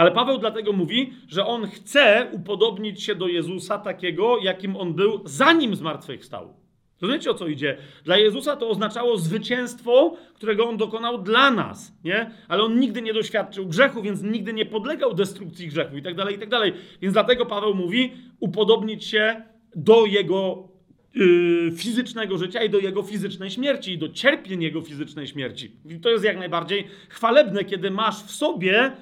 [0.00, 5.20] Ale Paweł dlatego mówi, że on chce upodobnić się do Jezusa takiego, jakim on był,
[5.24, 6.54] zanim zmartwychwstał.
[7.00, 7.76] Rozumiecie o co idzie?
[8.04, 12.30] Dla Jezusa to oznaczało zwycięstwo, którego on dokonał dla nas, nie?
[12.48, 16.36] Ale on nigdy nie doświadczył grzechu, więc nigdy nie podlegał destrukcji grzechu i tak dalej,
[16.36, 16.72] i tak dalej.
[17.02, 19.42] Więc dlatego Paweł mówi upodobnić się
[19.76, 20.68] do jego
[21.14, 25.72] yy, fizycznego życia i do jego fizycznej śmierci, i do cierpień jego fizycznej śmierci.
[25.84, 28.92] I to jest jak najbardziej chwalebne, kiedy masz w sobie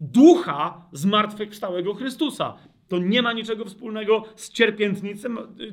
[0.00, 2.56] ducha zmartwychwstałego Chrystusa.
[2.88, 4.52] To nie ma niczego wspólnego z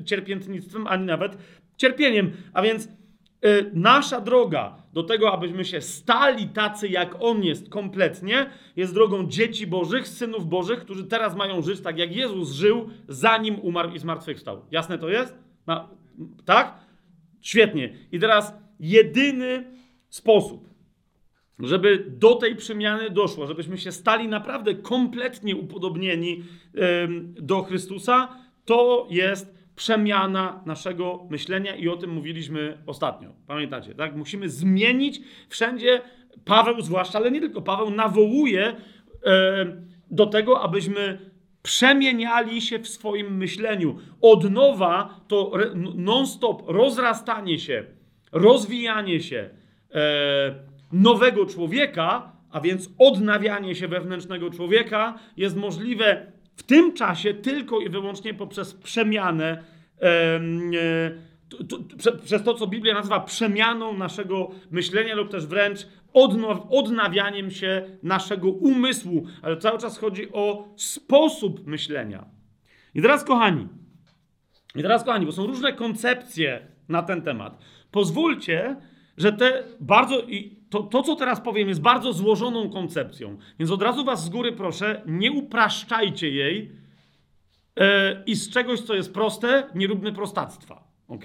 [0.04, 1.38] cierpiętnictwem, ani nawet
[1.76, 2.32] cierpieniem.
[2.52, 2.90] A więc y,
[3.74, 9.66] nasza droga do tego, abyśmy się stali tacy, jak On jest kompletnie, jest drogą dzieci
[9.66, 14.64] Bożych, synów Bożych, którzy teraz mają żyć tak, jak Jezus żył, zanim umarł i zmartwychwstał.
[14.70, 15.38] Jasne to jest?
[15.66, 15.88] No,
[16.44, 16.74] tak?
[17.40, 17.94] Świetnie.
[18.12, 19.64] I teraz jedyny
[20.08, 20.73] sposób,
[21.58, 26.44] żeby do tej przemiany doszło, żebyśmy się stali naprawdę kompletnie upodobnieni
[27.40, 28.28] do Chrystusa,
[28.64, 33.28] to jest przemiana naszego myślenia i o tym mówiliśmy ostatnio.
[33.46, 34.16] Pamiętacie, tak?
[34.16, 36.00] Musimy zmienić wszędzie,
[36.44, 38.76] Paweł zwłaszcza, ale nie tylko Paweł, nawołuje
[40.10, 41.30] do tego, abyśmy
[41.62, 43.98] przemieniali się w swoim myśleniu.
[44.20, 45.52] Od nowa to
[45.94, 47.84] non-stop rozrastanie się,
[48.32, 49.50] rozwijanie się,
[49.94, 57.80] e, nowego człowieka, a więc odnawianie się wewnętrznego człowieka, jest możliwe w tym czasie tylko
[57.80, 59.64] i wyłącznie poprzez przemianę,
[60.02, 61.34] e,
[62.24, 68.48] przez to, co Biblia nazywa przemianą naszego myślenia, lub też wręcz odnaw, odnawianiem się naszego
[68.50, 69.26] umysłu.
[69.42, 72.24] Ale cały czas chodzi o sposób myślenia.
[72.94, 73.68] I teraz, kochani,
[74.74, 77.58] i teraz, kochani, bo są różne koncepcje na ten temat.
[77.90, 78.76] Pozwólcie,
[79.16, 80.22] że te bardzo.
[80.22, 83.36] I to, to, co teraz powiem, jest bardzo złożoną koncepcją.
[83.58, 86.70] Więc od razu Was z góry proszę, nie upraszczajcie jej
[87.76, 87.84] yy,
[88.26, 90.88] i z czegoś, co jest proste, nie róbmy prostactwa.
[91.08, 91.24] Ok?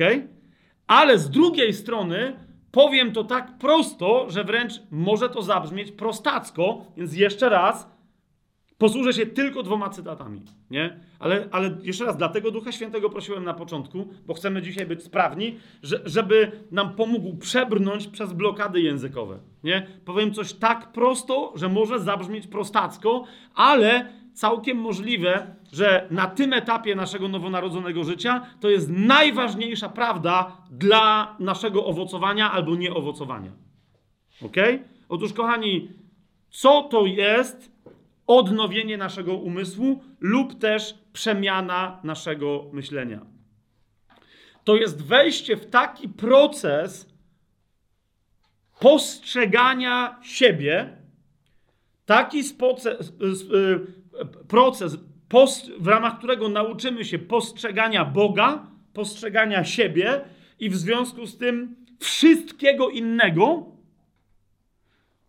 [0.88, 2.40] Ale z drugiej strony
[2.72, 7.92] powiem to tak prosto, że wręcz może to zabrzmieć prostacko, więc jeszcze raz
[8.80, 11.00] Posłużę się tylko dwoma cytatami, nie?
[11.20, 15.58] Ale, ale jeszcze raz, dlatego Ducha Świętego prosiłem na początku, bo chcemy dzisiaj być sprawni,
[15.84, 19.88] że, żeby nam pomógł przebrnąć przez blokady językowe, nie?
[20.06, 23.24] Powiem coś tak prosto, że może zabrzmieć prostacko,
[23.56, 31.36] ale całkiem możliwe, że na tym etapie naszego nowonarodzonego życia to jest najważniejsza prawda dla
[31.40, 33.52] naszego owocowania albo nieowocowania.
[34.46, 34.56] Ok?
[35.10, 35.90] Otóż, kochani,
[36.50, 37.69] co to jest
[38.30, 43.26] odnowienie naszego umysłu lub też przemiana naszego myślenia.
[44.64, 47.10] To jest wejście w taki proces
[48.80, 50.98] postrzegania siebie,
[52.06, 52.44] taki
[54.48, 54.98] proces,
[55.80, 60.22] w ramach którego nauczymy się postrzegania Boga, postrzegania siebie
[60.60, 63.66] i w związku z tym wszystkiego innego,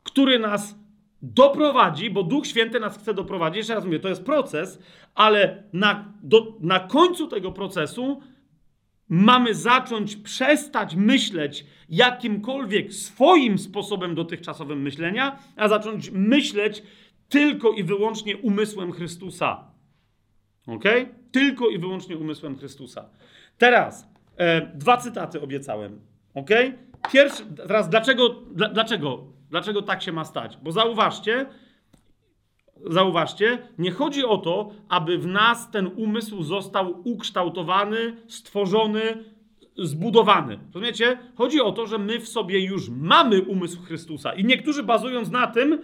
[0.02, 0.79] który nas
[1.22, 4.78] doprowadzi, bo Duch Święty nas chce doprowadzić, jeszcze raz mówię, to jest proces,
[5.14, 8.20] ale na, do, na końcu tego procesu
[9.08, 16.82] mamy zacząć przestać myśleć jakimkolwiek swoim sposobem dotychczasowym myślenia, a zacząć myśleć
[17.28, 19.70] tylko i wyłącznie umysłem Chrystusa.
[20.66, 20.84] Ok?
[21.32, 23.10] Tylko i wyłącznie umysłem Chrystusa.
[23.58, 26.00] Teraz e, dwa cytaty obiecałem.
[26.34, 26.50] Ok?
[27.12, 28.28] Pierwszy, teraz dlaczego,
[28.72, 30.58] dlaczego Dlaczego tak się ma stać?
[30.62, 31.46] Bo zauważcie,
[32.86, 39.24] zauważcie, nie chodzi o to, aby w nas ten umysł został ukształtowany, stworzony,
[39.78, 40.58] zbudowany.
[40.74, 41.18] Rozumiecie?
[41.34, 44.32] Chodzi o to, że my w sobie już mamy umysł Chrystusa.
[44.32, 45.82] I niektórzy bazując na tym,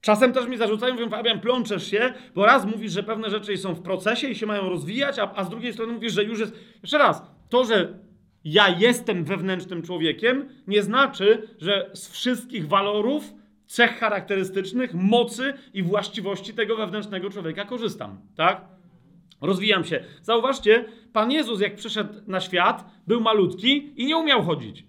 [0.00, 3.74] czasem też mi zarzucają, mówią, Fabian, plączesz się, bo raz mówisz, że pewne rzeczy są
[3.74, 6.56] w procesie i się mają rozwijać, a, a z drugiej strony mówisz, że już jest...
[6.82, 8.05] Jeszcze raz, to, że
[8.46, 13.34] ja jestem wewnętrznym człowiekiem, nie znaczy, że z wszystkich walorów,
[13.66, 18.64] cech charakterystycznych, mocy i właściwości tego wewnętrznego człowieka korzystam, tak?
[19.40, 20.04] Rozwijam się.
[20.22, 24.84] Zauważcie, Pan Jezus, jak przyszedł na świat, był malutki i nie umiał chodzić.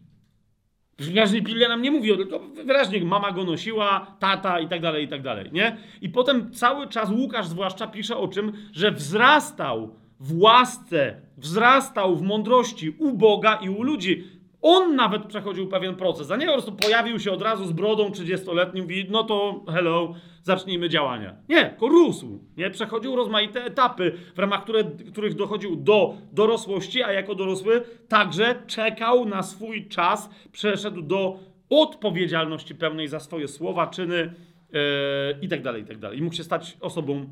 [1.00, 5.08] Wyraźnie Biblia nam nie mówi, tylko wyraźnie mama go nosiła, tata i tak dalej, i
[5.08, 5.78] tak dalej, nie?
[6.02, 12.22] I potem cały czas Łukasz zwłaszcza pisze o czym, że wzrastał w łasce, wzrastał w
[12.22, 14.24] mądrości u Boga i u ludzi.
[14.62, 18.10] On nawet przechodził pewien proces, a nie po prostu pojawił się od razu z brodą
[18.10, 21.36] 30-letnim, mówi, no to hello, zacznijmy działania.
[21.50, 22.70] Nie, tylko rósł, nie?
[22.70, 29.26] Przechodził rozmaite etapy, w ramach które, których dochodził do dorosłości, a jako dorosły także czekał
[29.26, 34.34] na swój czas, przeszedł do odpowiedzialności pełnej za swoje słowa, czyny
[34.74, 34.80] yy,
[35.42, 36.20] i dalej, i tak dalej.
[36.20, 37.26] I mógł się stać osobą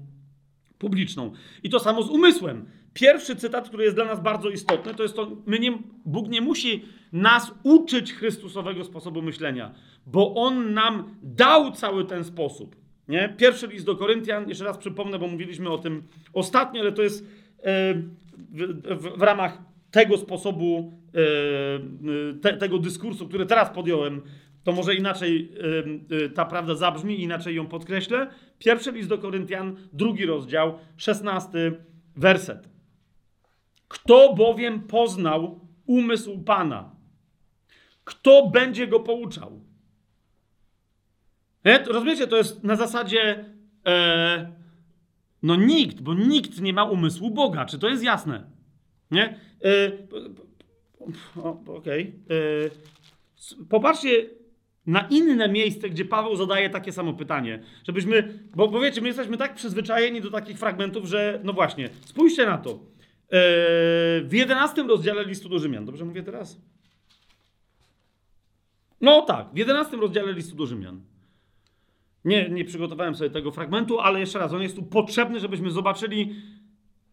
[0.79, 1.31] publiczną.
[1.63, 2.65] I to samo z umysłem.
[2.93, 6.41] Pierwszy cytat, który jest dla nas bardzo istotny, to jest to, my nie, Bóg nie
[6.41, 9.71] musi nas uczyć Chrystusowego sposobu myślenia,
[10.05, 12.75] bo On nam dał cały ten sposób.
[13.07, 13.33] Nie?
[13.37, 17.27] Pierwszy list do Koryntian, jeszcze raz przypomnę, bo mówiliśmy o tym ostatnio, ale to jest
[17.63, 19.61] e, w, w, w ramach
[19.91, 20.93] tego sposobu,
[22.33, 24.21] e, te, tego dyskursu, który teraz podjąłem,
[24.65, 25.51] to może inaczej
[26.25, 28.27] e, ta prawda zabrzmi, inaczej ją podkreślę.
[28.59, 31.75] Pierwszy list do Koryntian, drugi rozdział, szesnasty
[32.15, 32.69] werset.
[33.87, 36.95] Kto bowiem poznał umysł Pana?
[38.03, 39.61] Kto będzie go pouczał?
[41.65, 41.77] Nie?
[41.77, 43.45] Rozumiecie, to jest na zasadzie
[43.85, 44.51] e,
[45.43, 47.65] no nikt, bo nikt nie ma umysłu Boga.
[47.65, 48.43] Czy to jest jasne?
[49.11, 49.39] Nie?
[49.63, 49.91] E,
[51.65, 52.13] Okej.
[52.25, 52.37] Okay.
[53.59, 54.29] E, popatrzcie
[54.87, 57.59] na inne miejsce, gdzie Paweł zadaje takie samo pytanie.
[57.87, 62.45] Żebyśmy, bo, bo wiecie, my jesteśmy tak przyzwyczajeni do takich fragmentów, że no właśnie, spójrzcie
[62.45, 62.71] na to.
[62.71, 62.77] E,
[64.21, 65.85] w jedenastym rozdziale listu do Rzymian.
[65.85, 66.61] Dobrze mówię teraz?
[69.01, 71.01] No tak, w jedenastym rozdziale listu do Rzymian.
[72.25, 76.35] Nie, nie przygotowałem sobie tego fragmentu, ale jeszcze raz, on jest tu potrzebny, żebyśmy zobaczyli.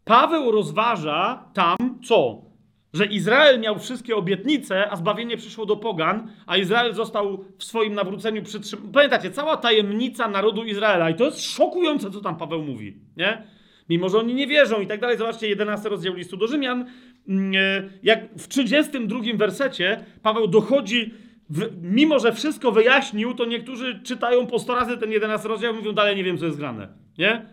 [0.04, 2.51] Paweł rozważa tam co?
[2.92, 7.94] Że Izrael miał wszystkie obietnice, a zbawienie przyszło do pogan, a Izrael został w swoim
[7.94, 8.92] nawróceniu przytrzymany.
[8.92, 11.10] Pamiętacie, cała tajemnica narodu Izraela.
[11.10, 12.96] I to jest szokujące, co tam Paweł mówi.
[13.16, 13.42] Nie?
[13.88, 15.18] Mimo, że oni nie wierzą i tak dalej.
[15.18, 16.86] Zobaczcie, 11 rozdział listu do Rzymian.
[17.28, 21.14] Mm, e, jak w 32 wersecie Paweł dochodzi
[21.50, 25.76] w, mimo że wszystko wyjaśnił, to niektórzy czytają po 100 razy ten 11 rozdział i
[25.76, 26.88] mówią, dalej nie wiem, co jest grane.
[27.18, 27.46] Nie?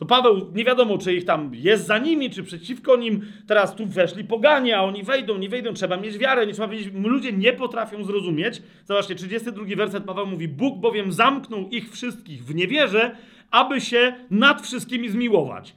[0.00, 3.32] To Paweł, nie wiadomo, czy ich tam jest za nimi, czy przeciwko nim.
[3.46, 5.72] Teraz tu weszli poganie, a oni wejdą, nie wejdą.
[5.72, 6.94] Trzeba mieć wiarę, nie trzeba wiedzieć.
[7.04, 8.62] Ludzie nie potrafią zrozumieć.
[8.84, 13.16] Zobaczcie, 32 werset Paweł mówi, Bóg bowiem zamknął ich wszystkich w niewierze,
[13.50, 15.74] aby się nad wszystkimi zmiłować.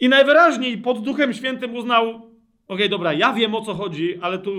[0.00, 2.26] I najwyraźniej pod Duchem Świętym uznał, okej,
[2.68, 4.50] okay, dobra, ja wiem o co chodzi, ale tu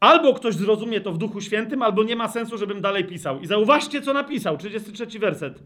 [0.00, 3.40] Albo ktoś zrozumie to w Duchu Świętym, albo nie ma sensu, żebym dalej pisał.
[3.40, 5.62] I zauważcie, co napisał, 33 werset.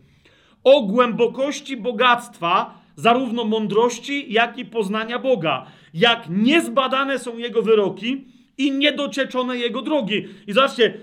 [0.66, 5.66] O głębokości bogactwa, zarówno mądrości, jak i poznania Boga.
[5.94, 8.24] Jak niezbadane są Jego wyroki
[8.58, 10.28] i niedocieczone Jego drogi.
[10.46, 10.94] I zobaczcie,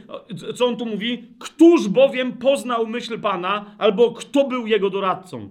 [0.56, 1.24] co on tu mówi.
[1.40, 5.50] Któż bowiem poznał myśl Pana, albo kto był Jego doradcą?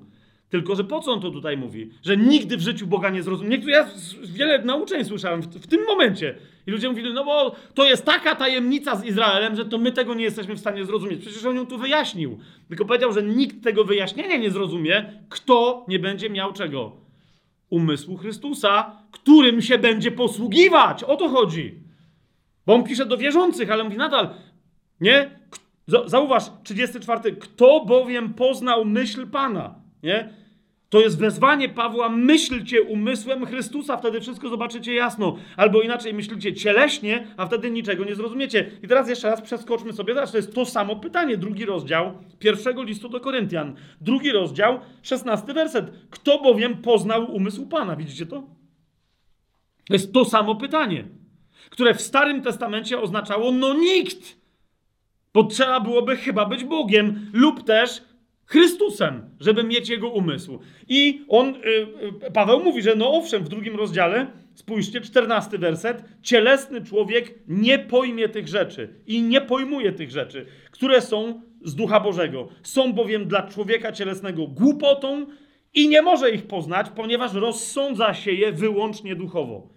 [0.51, 1.91] Tylko, że po co on to tutaj mówi?
[2.03, 3.61] Że nigdy w życiu Boga nie zrozumiał.
[3.61, 3.89] Ja
[4.23, 6.35] wiele nauczeń słyszałem w, w, tym momencie.
[6.67, 10.15] I ludzie mówili, no bo to jest taka tajemnica z Izraelem, że to my tego
[10.15, 11.21] nie jesteśmy w stanie zrozumieć.
[11.21, 12.39] Przecież on ją tu wyjaśnił.
[12.69, 16.93] Tylko powiedział, że nikt tego wyjaśnienia nie zrozumie, kto nie będzie miał czego?
[17.71, 21.05] Umysłu Chrystusa, którym się będzie posługiwać.
[21.05, 21.75] O to chodzi.
[22.67, 24.35] Bo on pisze do wierzących, ale mówi nadal,
[25.01, 25.31] nie?
[26.07, 27.37] Zauważ, 34.
[27.37, 29.75] Kto bowiem poznał myśl Pana?
[30.03, 30.42] Nie?
[30.93, 35.37] To jest wezwanie Pawła, myślcie umysłem Chrystusa, wtedy wszystko zobaczycie jasno.
[35.57, 38.71] Albo inaczej, myślcie cieleśnie, a wtedy niczego nie zrozumiecie.
[38.83, 42.83] I teraz jeszcze raz przeskoczmy sobie, teraz to jest to samo pytanie, drugi rozdział pierwszego
[42.83, 43.77] listu do Koryntian.
[44.01, 45.87] Drugi rozdział, szesnasty werset.
[46.11, 47.97] Kto bowiem poznał umysł Pana?
[47.97, 48.43] Widzicie to?
[49.89, 51.05] To jest to samo pytanie,
[51.71, 54.37] które w Starym Testamencie oznaczało no nikt.
[55.35, 58.12] Bo trzeba byłoby chyba być Bogiem lub też
[58.53, 60.59] Chrystusem, żeby mieć jego umysł.
[60.89, 61.59] I on, y,
[62.27, 67.79] y, Paweł mówi, że no owszem, w drugim rozdziale, spójrzcie, czternasty werset, cielesny człowiek nie
[67.79, 72.49] pojmie tych rzeczy i nie pojmuje tych rzeczy, które są z Ducha Bożego.
[72.63, 75.27] Są bowiem dla człowieka cielesnego głupotą
[75.75, 79.69] i nie może ich poznać, ponieważ rozsądza się je wyłącznie duchowo.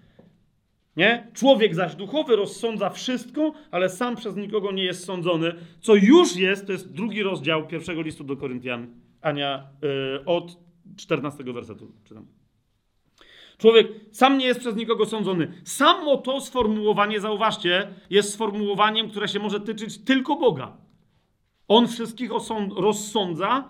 [0.97, 1.27] Nie?
[1.33, 5.55] Człowiek zaś duchowy rozsądza wszystko, ale sam przez nikogo nie jest sądzony.
[5.81, 8.87] Co już jest, to jest drugi rozdział pierwszego listu do Koryntian,
[9.21, 10.57] Ania, yy, od
[10.97, 12.27] 14 wersetu czytam.
[13.57, 15.61] Człowiek sam nie jest przez nikogo sądzony.
[15.63, 20.77] Samo to sformułowanie, zauważcie, jest sformułowaniem, które się może tyczyć tylko Boga.
[21.67, 22.29] On wszystkich
[22.77, 23.69] rozsądza,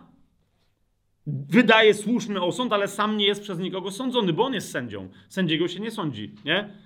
[1.27, 5.09] wydaje słuszny osąd, ale sam nie jest przez nikogo sądzony, bo on jest sędzią.
[5.29, 6.84] Sędziego się nie sądzi, nie?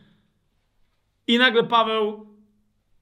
[1.30, 2.26] I nagle Paweł,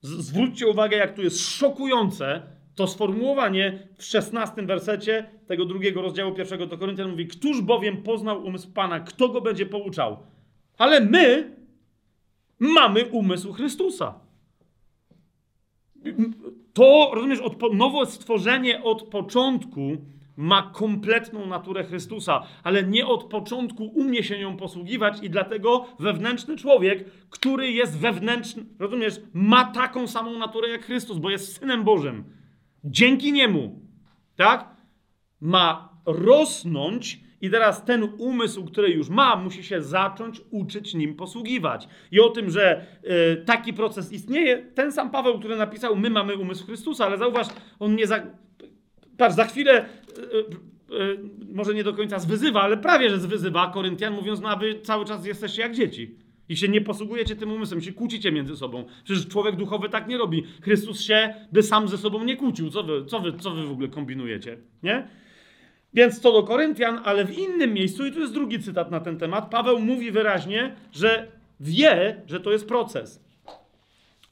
[0.02, 2.42] zwróćcie uwagę, jak tu jest szokujące
[2.76, 8.46] to sformułowanie w szesnastym wersecie tego drugiego rozdziału pierwszego do Koryntian mówi, któż bowiem poznał
[8.46, 10.18] umysł Pana, kto go będzie pouczał?
[10.78, 11.56] Ale my
[12.60, 14.20] mamy umysł Chrystusa.
[16.74, 17.40] To, rozumiesz,
[17.74, 19.98] nowe stworzenie od początku
[20.38, 26.58] ma kompletną naturę Chrystusa, ale nie od początku umie się nią posługiwać i dlatego wewnętrzny
[26.58, 32.24] człowiek, który jest wewnętrzny, rozumiesz, ma taką samą naturę jak Chrystus, bo jest Synem Bożym.
[32.84, 33.82] Dzięki niemu,
[34.36, 34.76] tak?
[35.42, 41.88] Ma rosnąć i teraz ten umysł, który już ma, musi się zacząć uczyć nim posługiwać.
[42.12, 46.36] I o tym, że y, taki proces istnieje, ten sam Paweł, który napisał, my mamy
[46.36, 47.48] umysł Chrystusa, ale zauważ,
[47.80, 48.24] on nie za...
[49.18, 49.86] Patrz, za chwilę
[50.18, 50.22] E,
[50.98, 51.18] e,
[51.54, 55.06] może nie do końca zwyzywa, ale prawie że zwyzywa Koryntian, mówiąc, no a wy cały
[55.06, 56.16] czas jesteście jak dzieci.
[56.50, 58.86] I się nie posługujecie tym umysłem, się kłócicie między sobą.
[59.04, 60.44] Przecież człowiek duchowy tak nie robi.
[60.62, 62.70] Chrystus się by sam ze sobą nie kłócił.
[62.70, 64.58] Co wy, co wy, co wy w ogóle kombinujecie?
[64.84, 65.08] Nie?
[65.94, 69.18] Więc co do Koryntian, ale w innym miejscu, i tu jest drugi cytat na ten
[69.18, 71.28] temat, Paweł mówi wyraźnie, że
[71.60, 73.27] wie, że to jest proces.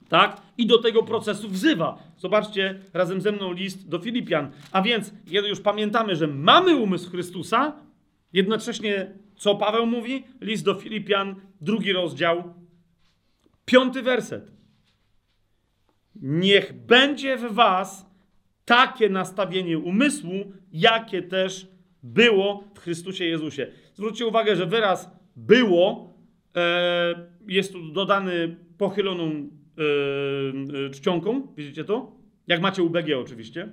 [0.09, 0.41] Tak?
[0.57, 2.03] I do tego procesu wzywa.
[2.17, 4.51] Zobaczcie razem ze mną list do Filipian.
[4.71, 7.73] A więc, kiedy już pamiętamy, że mamy umysł Chrystusa,
[8.33, 10.23] jednocześnie co Paweł mówi?
[10.41, 12.53] List do Filipian, drugi rozdział,
[13.65, 14.51] piąty werset.
[16.21, 18.05] Niech będzie w was
[18.65, 21.67] takie nastawienie umysłu, jakie też
[22.03, 23.67] było w Chrystusie Jezusie.
[23.93, 26.13] Zwróćcie uwagę, że wyraz było
[26.55, 32.11] e, jest tu dodany pochyloną yy, czcionką, widzicie to?
[32.47, 33.69] Jak macie UBG oczywiście.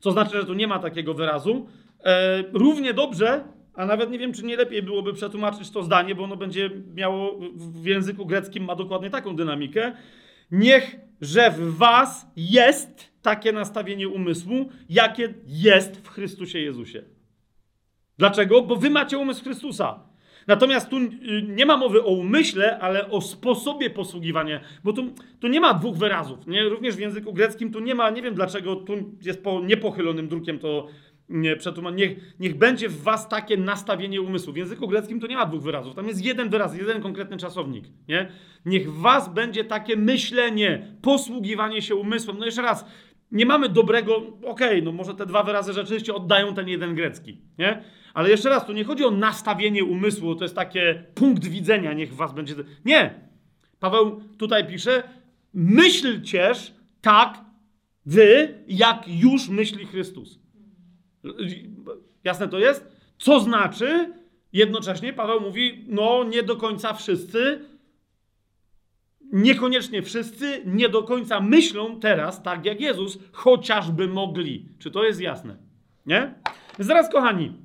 [0.00, 1.68] Co znaczy, że tu nie ma takiego wyrazu.
[2.04, 6.24] E, równie dobrze, a nawet nie wiem, czy nie lepiej byłoby przetłumaczyć to zdanie, bo
[6.24, 9.96] ono będzie miało w języku greckim ma dokładnie taką dynamikę.
[10.50, 17.02] Niech, że w was jest takie nastawienie umysłu, jakie jest w Chrystusie Jezusie.
[18.18, 18.62] Dlaczego?
[18.62, 20.00] Bo wy macie umysł Chrystusa.
[20.46, 21.10] Natomiast tu y,
[21.48, 25.96] nie ma mowy o umyśle, ale o sposobie posługiwania, bo tu, tu nie ma dwóch
[25.96, 26.46] wyrazów.
[26.46, 26.68] Nie?
[26.68, 28.92] Również w języku greckim tu nie ma, nie wiem dlaczego tu
[29.22, 30.88] jest po niepochylonym drukiem to
[31.28, 31.56] nie,
[31.94, 34.52] niech, niech będzie w was takie nastawienie umysłu.
[34.52, 35.94] W języku greckim to nie ma dwóch wyrazów.
[35.94, 37.84] Tam jest jeden wyraz, jeden konkretny czasownik.
[38.08, 38.28] Nie?
[38.66, 42.38] Niech w was będzie takie myślenie, posługiwanie się umysłem.
[42.38, 42.84] No jeszcze raz,
[43.34, 47.38] nie mamy dobrego, okej, okay, no może te dwa wyrazy rzeczywiście oddają ten jeden grecki,
[47.58, 47.84] nie?
[48.14, 52.14] Ale jeszcze raz, tu nie chodzi o nastawienie umysłu, to jest takie punkt widzenia, niech
[52.14, 52.54] was będzie.
[52.84, 53.14] Nie!
[53.80, 55.02] Paweł tutaj pisze:
[55.54, 57.44] myślcież tak,
[58.06, 60.38] wy, jak już myśli Chrystus.
[62.24, 62.88] Jasne to jest?
[63.18, 64.12] Co znaczy?
[64.52, 67.60] Jednocześnie Paweł mówi: no, nie do końca wszyscy,
[69.34, 74.68] niekoniecznie wszyscy, nie do końca myślą teraz tak jak Jezus, chociażby mogli.
[74.78, 75.56] Czy to jest jasne?
[76.06, 76.34] Nie?
[76.78, 77.64] Zaraz, kochani,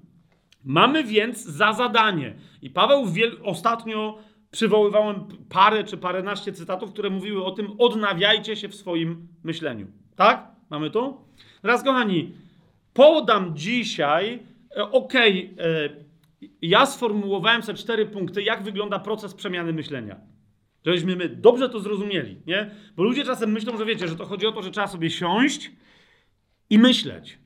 [0.64, 2.34] Mamy więc za zadanie.
[2.62, 3.38] I Paweł wiel...
[3.44, 4.18] ostatnio
[4.52, 5.16] przywoływałem
[5.50, 9.88] parę czy paręnaście cytatów, które mówiły o tym, odnawiajcie się w swoim myśleniu.
[10.16, 10.48] Tak?
[10.70, 11.26] Mamy to?
[11.62, 12.34] Teraz, kochani,
[12.94, 14.40] podam dzisiaj,
[14.78, 15.90] e, okej, okay, e,
[16.62, 20.16] ja sformułowałem sobie cztery punkty, jak wygląda proces przemiany myślenia.
[20.86, 22.72] Żebyśmy my dobrze to zrozumieli, nie?
[22.96, 25.72] Bo ludzie czasem myślą, że wiecie, że to chodzi o to, że trzeba sobie siąść
[26.70, 27.40] i myśleć.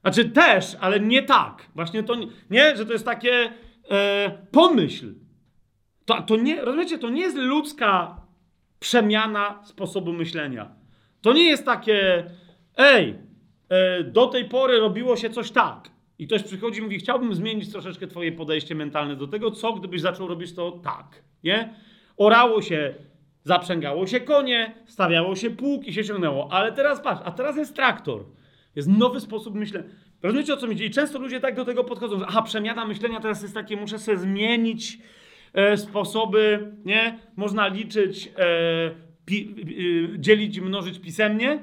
[0.00, 1.66] Znaczy też, ale nie tak.
[1.74, 2.14] Właśnie to
[2.50, 3.52] nie, że to jest takie
[3.90, 5.14] e, pomyśl.
[6.04, 8.20] To, to nie, rozumiecie, to nie jest ludzka
[8.80, 10.70] przemiana sposobu myślenia.
[11.20, 12.24] To nie jest takie,
[12.76, 13.18] ej,
[13.68, 15.90] e, do tej pory robiło się coś tak.
[16.18, 20.00] I ktoś przychodzi i mówi, chciałbym zmienić troszeczkę twoje podejście mentalne do tego, co gdybyś
[20.00, 21.74] zaczął robić to tak, nie?
[22.20, 22.94] Orało się,
[23.44, 26.52] zaprzęgało się konie, stawiało się pług i się ciągnęło.
[26.52, 28.24] Ale teraz patrz, a teraz jest traktor.
[28.76, 29.88] Jest nowy sposób myślenia.
[30.22, 30.84] Rozumiecie o co mi chodzi?
[30.84, 33.98] I często ludzie tak do tego podchodzą, że aha, przemiana myślenia teraz jest takie, muszę
[33.98, 34.98] sobie zmienić
[35.52, 37.18] e, sposoby, nie?
[37.36, 38.90] Można liczyć, e,
[39.24, 39.54] pi,
[40.14, 41.62] e, dzielić i mnożyć pisemnie,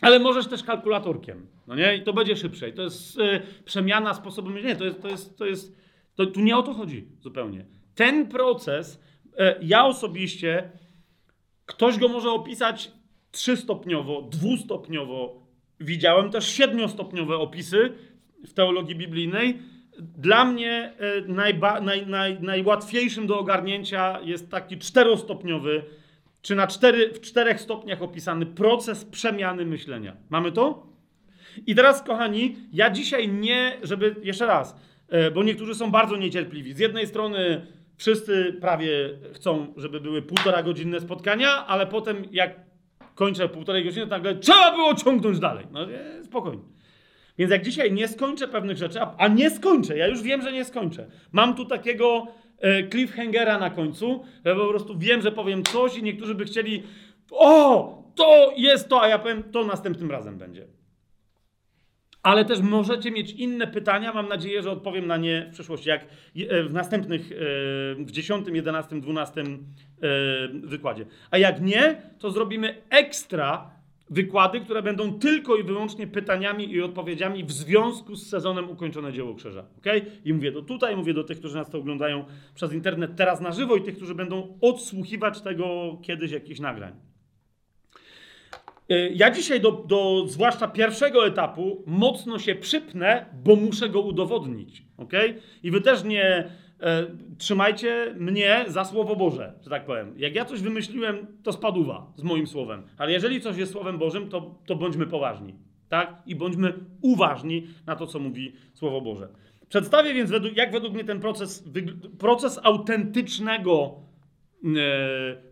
[0.00, 1.96] ale możesz też kalkulatorkiem, no nie?
[1.96, 2.68] I to będzie szybsze.
[2.68, 4.76] I to jest e, przemiana sposobu myślenia.
[4.76, 5.76] To jest, to jest, to jest,
[6.14, 7.64] to, tu nie o to chodzi zupełnie.
[7.94, 9.00] Ten proces,
[9.62, 10.70] ja osobiście,
[11.66, 12.90] ktoś go może opisać
[13.30, 15.46] trzystopniowo, dwustopniowo.
[15.80, 17.92] Widziałem też siedmiostopniowe opisy
[18.46, 19.58] w teologii biblijnej.
[19.98, 25.82] Dla mnie e, najba, naj, naj, najłatwiejszym do ogarnięcia jest taki czterostopniowy,
[26.42, 30.16] czy na cztery, w czterech stopniach opisany proces przemiany myślenia.
[30.30, 30.86] Mamy to?
[31.66, 34.76] I teraz, kochani, ja dzisiaj nie, żeby jeszcze raz,
[35.08, 36.72] e, bo niektórzy są bardzo niecierpliwi.
[36.72, 37.66] Z jednej strony
[37.96, 42.60] wszyscy prawie chcą, żeby były półtora godzinne spotkania, ale potem jak
[43.14, 45.66] kończę półtorej godziny, to nagle trzeba było ciągnąć dalej.
[45.72, 46.62] No nie, spokojnie.
[47.38, 50.52] Więc jak dzisiaj nie skończę pewnych rzeczy, a, a nie skończę, ja już wiem, że
[50.52, 51.10] nie skończę.
[51.32, 52.26] Mam tu takiego
[52.58, 56.82] e, cliffhangera na końcu, że po prostu wiem, że powiem coś i niektórzy by chcieli
[57.30, 60.66] o, to jest to, a ja powiem, to następnym razem będzie.
[62.24, 64.12] Ale też możecie mieć inne pytania.
[64.12, 66.06] Mam nadzieję, że odpowiem na nie w przyszłości, jak
[66.68, 67.34] w następnych, e,
[68.04, 69.44] w 10, 11, 12
[70.52, 71.06] wykładzie.
[71.30, 73.70] A jak nie, to zrobimy ekstra
[74.10, 79.34] wykłady, które będą tylko i wyłącznie pytaniami i odpowiedziami w związku z sezonem Ukończone Dzieło
[79.34, 79.64] Krzyża.
[79.78, 80.02] Okay?
[80.24, 83.52] I mówię do tutaj, mówię do tych, którzy nas to oglądają przez internet teraz na
[83.52, 87.13] żywo i tych, którzy będą odsłuchiwać tego kiedyś jakichś nagrań.
[88.90, 94.82] Y, ja dzisiaj do, do zwłaszcza pierwszego etapu mocno się przypnę, bo muszę go udowodnić.
[94.96, 95.40] Okay?
[95.62, 96.24] I wy też nie
[96.80, 97.06] e,
[97.38, 100.14] trzymajcie mnie za słowo Boże, że tak powiem.
[100.16, 102.82] Jak ja coś wymyśliłem, to spadła z moim słowem.
[102.98, 105.54] Ale jeżeli coś jest słowem Bożym, to, to bądźmy poważni.
[105.88, 106.22] Tak?
[106.26, 109.28] I bądźmy uważni na to, co mówi Słowo Boże.
[109.68, 111.64] Przedstawię więc, według, jak według mnie ten proces,
[112.18, 114.04] proces autentycznego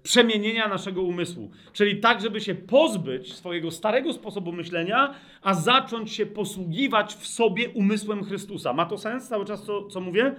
[0.03, 1.51] przemienienia naszego umysłu.
[1.73, 7.71] Czyli tak, żeby się pozbyć swojego starego sposobu myślenia, a zacząć się posługiwać w sobie
[7.71, 8.73] umysłem Chrystusa.
[8.73, 10.35] Ma to sens cały czas, co, co mówię?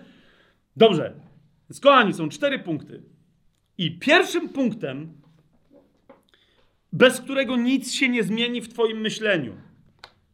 [0.76, 1.14] Dobrze.
[1.70, 3.04] Więc kochani, są cztery punkty.
[3.78, 5.14] I pierwszym punktem,
[6.94, 9.54] bez którego nic się nie zmieni w Twoim myśleniu,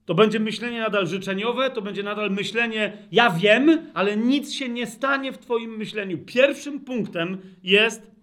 [0.06, 4.88] to będzie myślenie nadal życzeniowe, to będzie nadal myślenie, ja wiem, ale nic się nie
[4.88, 6.18] stanie w Twoim myśleniu.
[6.18, 8.19] Pierwszym punktem jest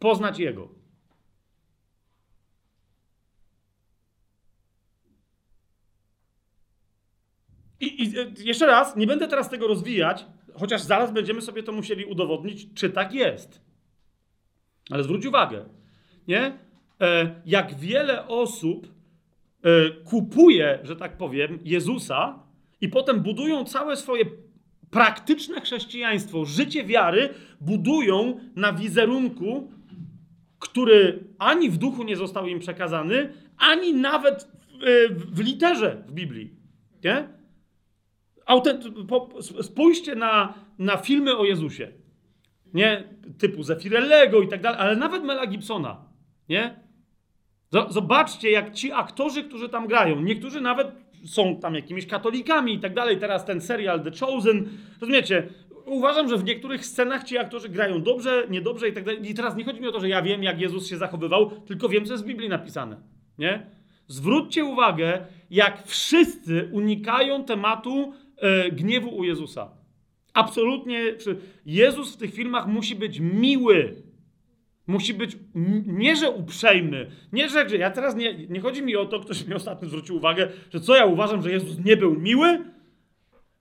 [0.00, 0.68] poznać Jego.
[7.80, 8.14] I, I,
[8.46, 12.90] jeszcze raz, nie będę teraz tego rozwijać, chociaż zaraz będziemy sobie to musieli udowodnić, czy
[12.90, 13.60] tak jest.
[14.90, 15.64] Ale zwróć uwagę,
[16.28, 16.58] nie?
[17.00, 18.86] E, jak wiele osób
[19.62, 22.42] e, kupuje, że tak powiem, Jezusa
[22.80, 24.24] i potem budują całe swoje
[24.90, 29.72] praktyczne chrześcijaństwo, życie wiary, budują na wizerunku
[30.60, 34.48] który ani w duchu nie został im przekazany, ani nawet
[34.80, 36.54] w, w literze w Biblii.
[37.04, 37.28] Nie?
[38.46, 38.84] Autent,
[39.62, 41.92] spójrzcie na, na filmy o Jezusie.
[42.74, 43.04] Nie?
[43.38, 46.04] Typu Zefirellego i tak dalej, ale nawet Mela Gibsona.
[46.48, 46.80] Nie?
[47.88, 50.88] Zobaczcie, jak ci aktorzy, którzy tam grają, niektórzy nawet
[51.24, 53.18] są tam jakimiś katolikami i tak dalej.
[53.18, 54.68] Teraz ten serial The Chosen,
[55.00, 55.48] rozumiecie?
[55.94, 59.30] Uważam, że w niektórych scenach ci aktorzy grają dobrze, niedobrze i tak dalej.
[59.30, 61.88] I teraz nie chodzi mi o to, że ja wiem, jak Jezus się zachowywał, tylko
[61.88, 62.96] wiem, co jest w Biblii napisane.
[63.38, 63.66] Nie?
[64.06, 69.70] Zwróćcie uwagę, jak wszyscy unikają tematu e, gniewu u Jezusa.
[70.34, 71.00] Absolutnie.
[71.66, 74.02] Jezus w tych filmach musi być miły.
[74.86, 75.36] Musi być
[75.86, 77.66] nie, że uprzejmy, nie, że.
[77.78, 80.96] Ja teraz nie, nie chodzi mi o to, ktoś mi ostatnio zwrócił uwagę, że co
[80.96, 82.64] ja uważam, że Jezus nie był miły,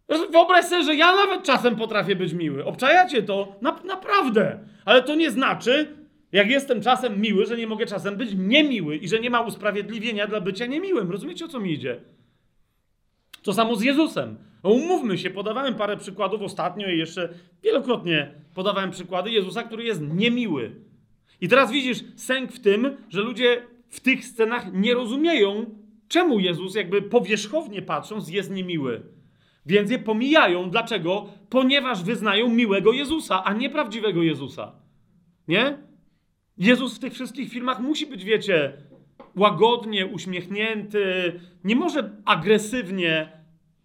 [0.10, 2.66] Wyobraź sobie, że ja nawet czasem potrafię być miły.
[2.66, 3.56] Obczajacie to?
[3.62, 4.60] Na, naprawdę.
[4.86, 5.96] Ale to nie znaczy,
[6.32, 10.28] jak jestem czasem miły, że nie mogę czasem być niemiły i że nie ma usprawiedliwienia
[10.28, 11.12] dla bycia niemiłym.
[11.12, 12.00] Rozumiecie, o co mi idzie?
[13.44, 14.38] To samo z Jezusem.
[14.64, 17.30] No umówmy się, podawałem parę przykładów ostatnio i jeszcze
[17.64, 20.72] wielokrotnie podawałem przykłady Jezusa, który jest niemiły.
[21.42, 25.66] I teraz widzisz sęk w tym, że ludzie w tych scenach nie rozumieją,
[26.08, 29.02] czemu Jezus, jakby powierzchownie patrząc, jest niemiły.
[29.70, 30.70] Więc je pomijają.
[30.70, 31.26] Dlaczego?
[31.50, 34.72] Ponieważ wyznają miłego Jezusa, a nie prawdziwego Jezusa.
[35.48, 35.78] Nie?
[36.58, 38.74] Jezus w tych wszystkich filmach musi być, wiecie,
[39.36, 43.32] łagodnie, uśmiechnięty, nie może agresywnie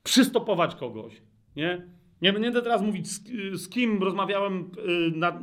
[0.02, 1.22] przystopować kogoś.
[1.56, 1.86] Nie?
[2.22, 3.08] Nie będę teraz mówić,
[3.52, 5.40] z, kim rozmawiałem y, na,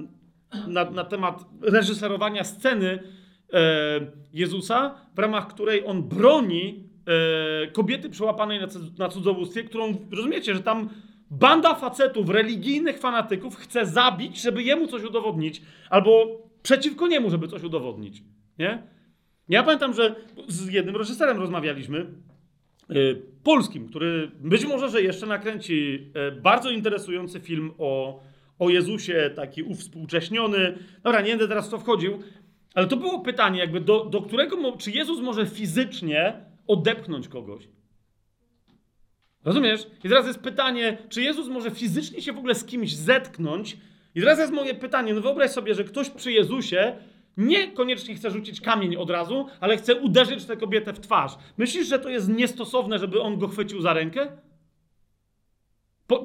[0.67, 3.03] na, na, temat reżyserowania sceny
[3.53, 3.59] e,
[4.33, 6.90] Jezusa, w ramach której on broni
[7.73, 8.59] kobiety przełapanej
[8.97, 10.89] na, cudzołóstwie, którą, rozumiecie, że tam
[11.31, 16.27] banda facetów, religijnych fanatyków chce zabić, żeby jemu coś udowodnić, albo
[16.63, 18.23] przeciwko niemu, żeby coś udowodnić,
[18.59, 18.83] nie?
[19.49, 20.15] Ja pamiętam, że
[20.47, 22.05] z jednym reżyserem rozmawialiśmy,
[22.89, 28.19] yy, polskim, który być może, że jeszcze nakręci yy, bardzo interesujący film o,
[28.59, 30.77] o Jezusie, taki uwspółcześniony.
[31.03, 32.19] Dobra, nie będę teraz w to wchodził,
[32.73, 37.68] ale to było pytanie, jakby do, do którego, czy Jezus może fizycznie odepchnąć kogoś?
[39.45, 39.88] Rozumiesz?
[40.03, 43.78] I teraz jest pytanie, czy Jezus może fizycznie się w ogóle z kimś zetknąć?
[44.16, 46.95] I teraz jest moje pytanie, no wyobraź sobie, że ktoś przy Jezusie
[47.38, 51.32] niekoniecznie chce rzucić kamień od razu, ale chce uderzyć tę kobietę w twarz.
[51.57, 54.38] Myślisz, że to jest niestosowne, żeby on go chwycił za rękę?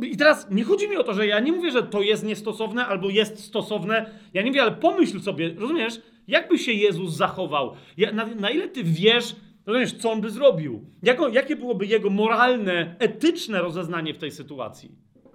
[0.02, 2.86] I teraz nie chodzi mi o to, że ja nie mówię, że to jest niestosowne
[2.86, 4.10] albo jest stosowne.
[4.34, 7.76] Ja nie mówię, ale pomyśl sobie, rozumiesz, jakby się Jezus zachował?
[7.96, 10.84] Ja, na, na ile ty wiesz, rozumiesz, co on by zrobił?
[11.02, 14.90] Jako, jakie byłoby jego moralne, etyczne rozeznanie w tej sytuacji?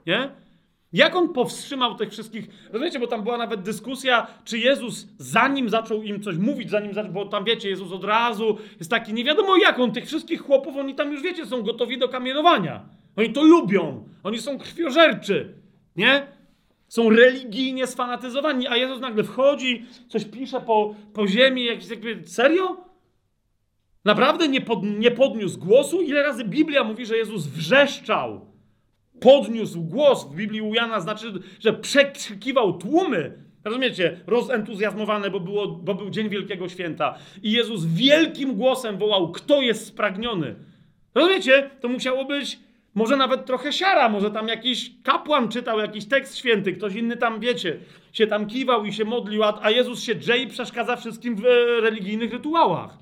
[0.06, 0.32] Nie?
[0.94, 2.48] Jak on powstrzymał tych wszystkich.
[2.72, 7.12] Rozumiecie, bo tam była nawet dyskusja, czy Jezus, zanim zaczął im coś mówić, zanim zaczął,
[7.12, 10.78] bo tam wiecie, Jezus od razu jest taki, nie wiadomo jak on, tych wszystkich chłopów,
[10.78, 12.86] oni tam już wiecie, są gotowi do kamienowania.
[13.16, 15.54] Oni to lubią, oni są krwiożerczy,
[15.96, 16.28] nie?
[16.88, 22.91] Są religijnie sfanatyzowani, a Jezus nagle wchodzi, coś pisze po, po ziemi, jakiś jakby, serio?
[24.06, 26.02] Naprawdę nie, pod, nie podniósł głosu?
[26.02, 28.52] Ile razy Biblia mówi, że Jezus wrzeszczał?
[29.22, 33.34] podniósł głos w Biblii u Jana, znaczy, że przekrzykiwał tłumy.
[33.64, 34.20] Rozumiecie?
[34.28, 37.18] Rozentuzjazmowane, bo, było, bo był Dzień Wielkiego Święta.
[37.44, 40.56] I Jezus wielkim głosem wołał, kto jest spragniony.
[41.16, 41.70] Rozumiecie?
[41.82, 42.60] To musiało być
[42.96, 47.40] może nawet trochę siara, może tam jakiś kapłan czytał jakiś tekst święty, ktoś inny tam,
[47.40, 47.78] wiecie,
[48.14, 51.82] się tam kiwał i się modlił, a, Jezus się drze i przeszkadza wszystkim w e,
[51.82, 52.98] religijnych rytuałach.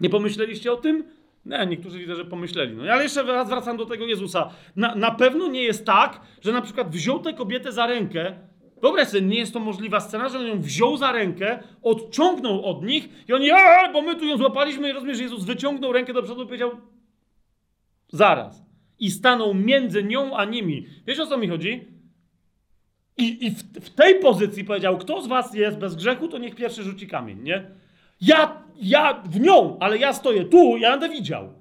[0.00, 1.04] Nie pomyśleliście o tym?
[1.46, 2.76] Nie, niektórzy widzę, że pomyśleli.
[2.76, 4.50] No ale jeszcze raz wracam do tego Jezusa.
[4.76, 8.36] Na, na pewno nie jest tak, że na przykład wziął tę kobietę za rękę.
[8.82, 12.84] Wyobraź sobie, nie jest to możliwa scena, że on ją wziął za rękę, odciągnął od
[12.84, 13.50] nich i oni,
[13.92, 16.70] bo my tu ją złapaliśmy i rozumiesz, Jezus wyciągnął rękę do przodu i powiedział
[18.08, 18.62] zaraz.
[18.98, 20.86] I stanął między nią a nimi.
[21.06, 21.84] Wiesz o co mi chodzi?
[23.16, 26.54] I, i w, w tej pozycji powiedział, kto z was jest bez grzechu, to niech
[26.54, 27.70] pierwszy rzuci kamień, nie?
[28.20, 31.52] Ja, ja w nią, ale ja stoję tu, ja będę widział.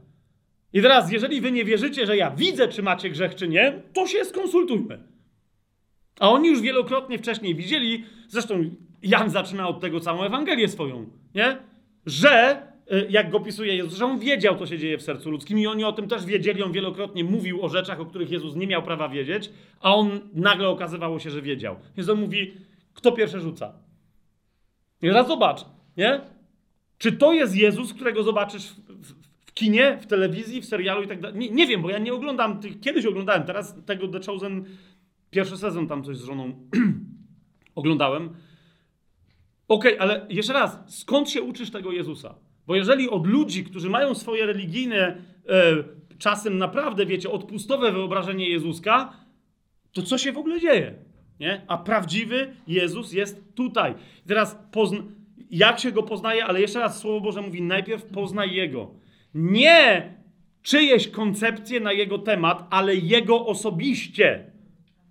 [0.74, 4.07] I teraz, jeżeli wy nie wierzycie, że ja widzę, czy macie grzech, czy nie, to
[4.07, 5.03] się skonsultujmy.
[6.20, 8.70] A oni już wielokrotnie wcześniej widzieli, zresztą
[9.03, 11.57] Jan zaczyna od tego całą Ewangelię swoją, nie?
[12.05, 12.61] Że,
[12.91, 15.68] y, jak go pisuje Jezus, że on wiedział, co się dzieje w sercu ludzkim i
[15.68, 16.63] oni o tym też wiedzieli.
[16.63, 19.49] On wielokrotnie mówił o rzeczach, o których Jezus nie miał prawa wiedzieć,
[19.82, 21.76] a on nagle okazywało się, że wiedział.
[21.97, 22.53] Więc on mówi,
[22.93, 23.74] kto pierwszy rzuca?
[25.01, 25.66] I teraz zobacz,
[25.97, 26.22] nie?
[26.98, 29.14] Czy to jest Jezus, którego zobaczysz w,
[29.46, 31.39] w, kinie, w telewizji, w serialu i tak dalej?
[31.39, 32.80] Nie, nie, wiem, bo ja nie oglądam tych.
[32.80, 34.66] Kiedyś oglądałem, teraz tego The Chosen,
[35.30, 36.70] pierwszy sezon tam coś z żoną
[37.76, 38.30] oglądałem.
[39.68, 42.36] Okej, okay, ale jeszcze raz, skąd się uczysz tego Jezusa?
[42.68, 45.18] Bo jeżeli od ludzi, którzy mają swoje religijne,
[45.50, 45.84] e,
[46.18, 49.14] czasem naprawdę, wiecie, odpustowe wyobrażenie Jezuska,
[49.91, 50.96] to co się w ogóle dzieje?
[51.39, 51.62] Nie?
[51.68, 53.96] A prawdziwy Jezus jest tutaj.
[54.28, 55.04] Teraz pozna
[55.52, 58.91] jak się go poznaje, ale jeszcze raz Słowo Boże mówi, najpierw poznaj Jego.
[59.34, 60.14] Nie
[60.62, 64.52] czyjeś koncepcje na Jego temat, ale Jego osobiście.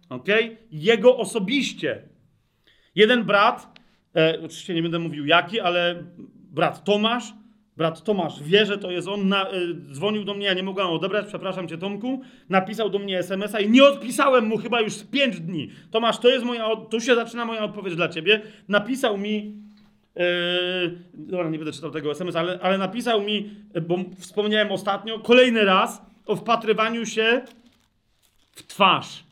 [0.08, 0.28] Ok?
[0.70, 2.02] Jego osobiście.
[2.94, 3.80] Jeden brat,
[4.16, 6.04] e, oczywiście nie będę mówił jaki, ale
[6.50, 7.34] brat Tomasz,
[7.76, 9.52] brat Tomasz wie, że to jest on, na, e,
[9.92, 13.70] dzwonił do mnie, ja nie mogłem odebrać, przepraszam cię Tomku, napisał do mnie SMS-a i
[13.70, 15.70] nie odpisałem mu chyba już z 5 dni.
[15.90, 18.42] Tomasz, to jest moja, tu się zaczyna moja odpowiedź dla ciebie.
[18.68, 19.63] Napisał mi
[20.16, 23.50] Yy, dobra, nie będę czytał tego SMS, ale, ale napisał mi,
[23.88, 27.42] bo wspomniałem ostatnio, kolejny raz o wpatrywaniu się
[28.52, 29.24] w twarz.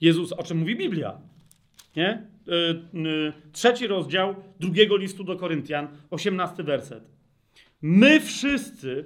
[0.00, 1.18] Jezus, o czym mówi Biblia.
[1.96, 2.26] Nie?
[2.46, 7.04] Yy, yy, trzeci rozdział drugiego listu do Koryntian, osiemnasty werset.
[7.82, 9.04] My wszyscy,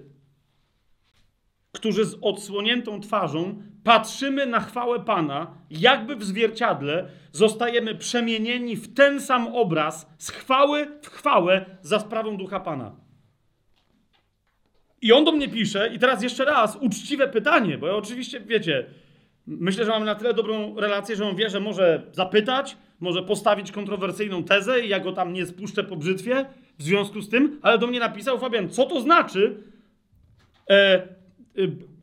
[1.73, 9.21] którzy z odsłoniętą twarzą patrzymy na chwałę Pana, jakby w zwierciadle, zostajemy przemienieni w ten
[9.21, 12.97] sam obraz z chwały w chwałę za sprawą ducha Pana.
[15.03, 18.87] I on do mnie pisze, i teraz jeszcze raz uczciwe pytanie, bo ja oczywiście, wiecie,
[19.47, 23.73] myślę, że mamy na tyle dobrą relację, że on wie, że może zapytać, może postawić
[23.73, 26.47] kontrowersyjną tezę i ja go tam nie spuszczę po brzytwie
[26.79, 29.63] w związku z tym, ale do mnie napisał, Fabian, co to znaczy?
[30.71, 31.09] E,
[31.59, 31.94] Y,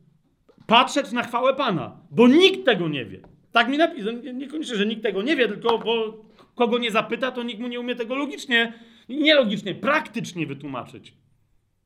[0.66, 3.20] patrzeć na chwałę Pana, bo nikt tego nie wie.
[3.52, 7.42] Tak mi napisał, niekoniecznie, że nikt tego nie wie, tylko bo kogo nie zapyta, to
[7.42, 8.72] nikt mu nie umie tego logicznie,
[9.08, 11.14] nielogicznie, praktycznie wytłumaczyć.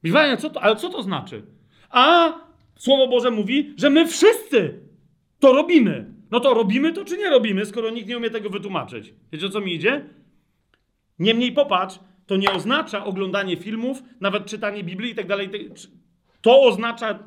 [0.03, 1.43] Mówię, co to, ale co to znaczy?
[1.91, 2.33] A
[2.77, 4.81] Słowo Boże mówi, że my wszyscy
[5.39, 6.15] to robimy.
[6.31, 9.15] No to robimy to, czy nie robimy, skoro nikt nie umie tego wytłumaczyć?
[9.33, 10.05] Wiecie, o co mi idzie?
[11.19, 15.51] Niemniej popatrz, to nie oznacza oglądanie filmów, nawet czytanie Biblii i tak dalej.
[16.41, 17.19] To oznacza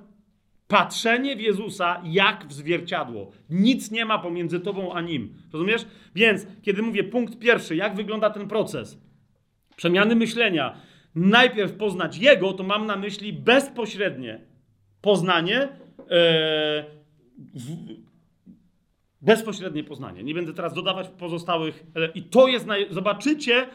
[0.70, 3.32] patrzenie w Jezusa jak w zwierciadło.
[3.50, 5.34] Nic nie ma pomiędzy tobą a nim.
[5.54, 5.86] Rozumiesz?
[6.16, 8.98] Więc kiedy mówię punkt pierwszy, jak wygląda ten proces
[9.76, 10.78] przemiany myślenia,
[11.16, 14.42] najpierw poznać Jego, to mam na myśli bezpośrednie
[15.02, 16.86] poznanie, e,
[17.54, 17.76] w,
[19.22, 20.24] bezpośrednie poznanie.
[20.24, 21.86] Nie będę teraz dodawać pozostałych.
[22.16, 22.88] I to jest, naj...
[22.90, 23.68] zobaczycie,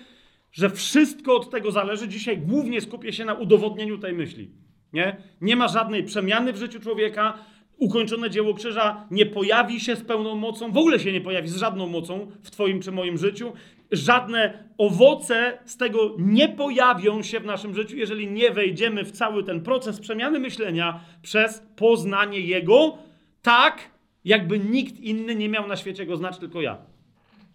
[0.53, 2.09] że wszystko od tego zależy.
[2.09, 4.64] Dzisiaj głównie skupię się na udowodnieniu tej myśli.
[4.95, 5.17] Nie?
[5.41, 7.39] nie ma żadnej przemiany w życiu człowieka.
[7.79, 11.57] Ukończone dzieło krzyża nie pojawi się z pełną mocą, w ogóle się nie pojawi z
[11.57, 13.53] żadną mocą w Twoim czy moim życiu.
[13.93, 19.45] Żadne owoce z tego nie pojawią się w naszym życiu, jeżeli nie wejdziemy w cały
[19.45, 22.99] ten proces przemiany myślenia przez poznanie Jego,
[23.43, 23.91] tak
[24.25, 26.79] jakby nikt inny nie miał na świecie go znać, tylko ja.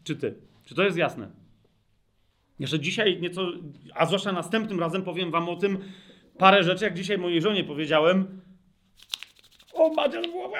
[0.03, 0.35] Czy Ty.
[0.65, 1.29] Czy to jest jasne?
[2.59, 3.51] Jeszcze dzisiaj nieco,
[3.95, 5.77] a zwłaszcza następnym razem powiem Wam o tym,
[6.39, 8.41] parę rzeczy, jak dzisiaj mojej żonie powiedziałem.
[9.73, 10.53] O, to było...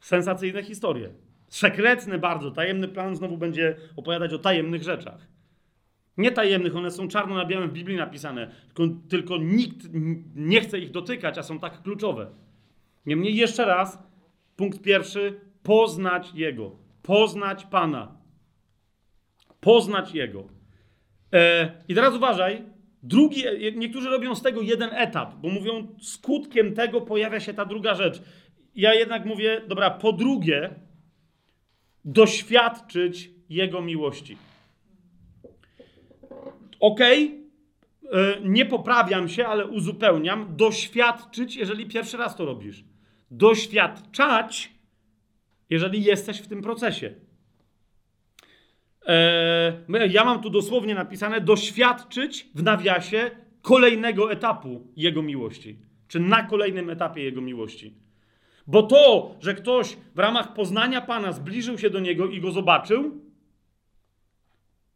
[0.00, 1.10] Sensacyjne historie.
[1.48, 2.50] Sekretne bardzo.
[2.50, 5.26] Tajemny plan znowu będzie opowiadać o tajemnych rzeczach.
[6.16, 9.76] Nie tajemnych, one są czarno na białym w Biblii napisane, tylko, tylko nikt
[10.34, 12.30] nie chce ich dotykać, a są tak kluczowe.
[13.06, 13.98] Niemniej jeszcze raz,
[14.56, 16.76] punkt pierwszy, poznać Jego.
[17.02, 18.16] Poznać Pana.
[19.60, 20.44] Poznać Jego.
[21.32, 22.64] E, I teraz uważaj,
[23.02, 23.42] Drugi,
[23.74, 28.22] niektórzy robią z tego jeden etap, bo mówią, skutkiem tego pojawia się ta druga rzecz.
[28.74, 30.70] Ja jednak mówię, dobra, po drugie,
[32.04, 34.36] doświadczyć Jego miłości.
[36.80, 37.24] Okej,
[38.10, 40.56] okay, nie poprawiam się, ale uzupełniam.
[40.56, 42.84] Doświadczyć, jeżeli pierwszy raz to robisz.
[43.30, 44.72] Doświadczać,
[45.70, 47.14] jeżeli jesteś w tym procesie.
[49.08, 53.30] E, ja mam tu dosłownie napisane doświadczyć w nawiasie
[53.62, 55.78] kolejnego etapu Jego miłości.
[56.08, 57.94] Czy na kolejnym etapie Jego miłości.
[58.66, 63.20] Bo to, że ktoś w ramach poznania Pana zbliżył się do Niego i Go zobaczył,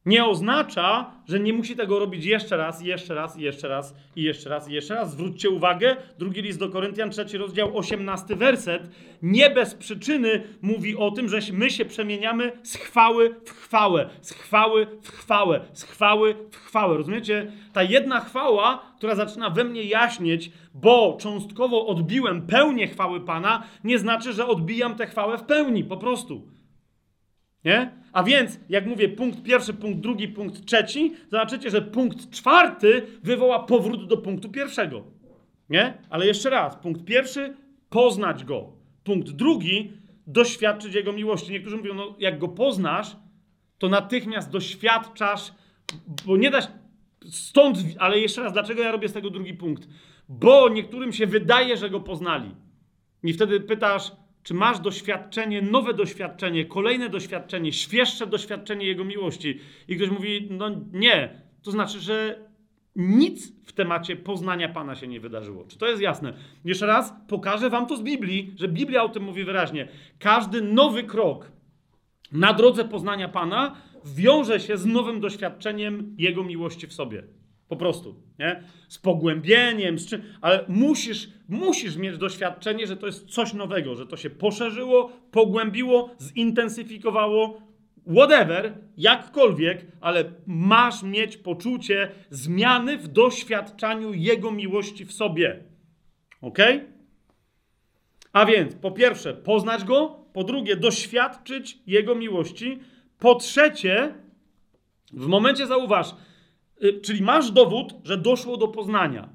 [0.06, 4.50] nie oznacza, że nie musi tego robić jeszcze raz, jeszcze raz, jeszcze raz i jeszcze
[4.50, 5.12] raz i jeszcze raz.
[5.12, 8.82] Zwróćcie uwagę, drugi list do Koryntian, trzeci rozdział, osiemnasty werset.
[9.22, 14.32] Nie bez przyczyny mówi o tym, że my się przemieniamy z chwały w chwałę, z
[14.32, 16.96] chwały w chwałę, z chwały w chwałę.
[16.96, 17.52] Rozumiecie?
[17.72, 23.98] Ta jedna chwała, która zaczyna we mnie jaśnieć, bo cząstkowo odbiłem pełnię chwały Pana, nie
[23.98, 26.52] znaczy, że odbijam tę chwałę w pełni, po prostu.
[27.64, 27.90] Nie?
[28.12, 33.58] A więc, jak mówię, punkt pierwszy, punkt drugi, punkt trzeci, zobaczycie, że punkt czwarty wywoła
[33.58, 35.04] powrót do punktu pierwszego.
[35.70, 35.94] Nie?
[36.10, 37.56] Ale jeszcze raz, punkt pierwszy,
[37.90, 38.72] poznać go.
[39.04, 39.92] Punkt drugi,
[40.26, 41.52] doświadczyć jego miłości.
[41.52, 43.16] Niektórzy mówią, no jak go poznasz,
[43.78, 45.52] to natychmiast doświadczasz,
[46.26, 46.68] bo nie dasz
[47.30, 49.88] stąd, ale jeszcze raz, dlaczego ja robię z tego drugi punkt?
[50.28, 52.54] Bo niektórym się wydaje, że go poznali.
[53.22, 54.12] I wtedy pytasz,
[54.42, 59.58] czy masz doświadczenie, nowe doświadczenie, kolejne doświadczenie, świeższe doświadczenie Jego miłości?
[59.88, 61.42] I ktoś mówi, no nie.
[61.62, 62.38] To znaczy, że
[62.96, 65.64] nic w temacie poznania Pana się nie wydarzyło.
[65.68, 66.32] Czy to jest jasne?
[66.64, 69.88] Jeszcze raz pokażę Wam to z Biblii, że Biblia o tym mówi wyraźnie.
[70.18, 71.52] Każdy nowy krok
[72.32, 77.22] na drodze poznania Pana wiąże się z nowym doświadczeniem Jego miłości w sobie.
[77.72, 78.62] Po prostu, nie?
[78.88, 84.06] Z pogłębieniem, z czym, ale musisz, musisz mieć doświadczenie, że to jest coś nowego, że
[84.06, 87.62] to się poszerzyło, pogłębiło, zintensyfikowało,
[88.14, 95.64] whatever, jakkolwiek, ale masz mieć poczucie zmiany w doświadczaniu Jego miłości w sobie.
[96.40, 96.58] Ok?
[98.32, 102.78] A więc, po pierwsze, poznać Go, po drugie, doświadczyć Jego miłości,
[103.18, 104.14] po trzecie,
[105.12, 106.14] w momencie zauważ,
[107.02, 109.28] czyli masz dowód, że doszło do poznania,